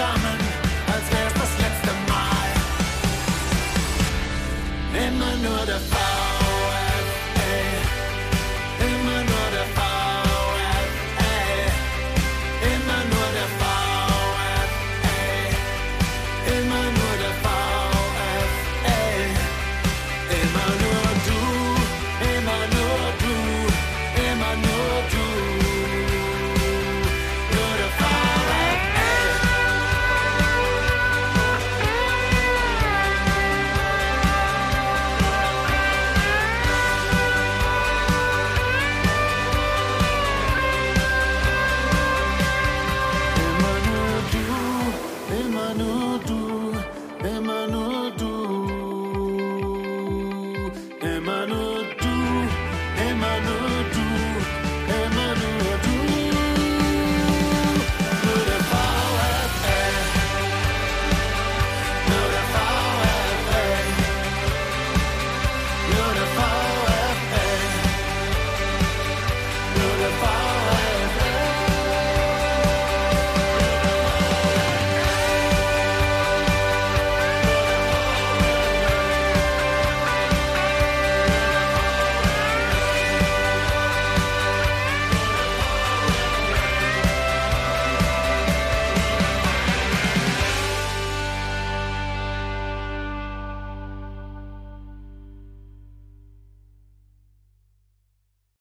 zusammen, 0.00 0.38
als 0.86 1.06
wär's 1.12 1.34
das 1.34 1.52
letzte 1.58 1.92
Mal. 2.08 2.48
Immer 5.06 5.36
nur 5.36 5.66
der 5.66 5.80
Fall. 5.80 6.09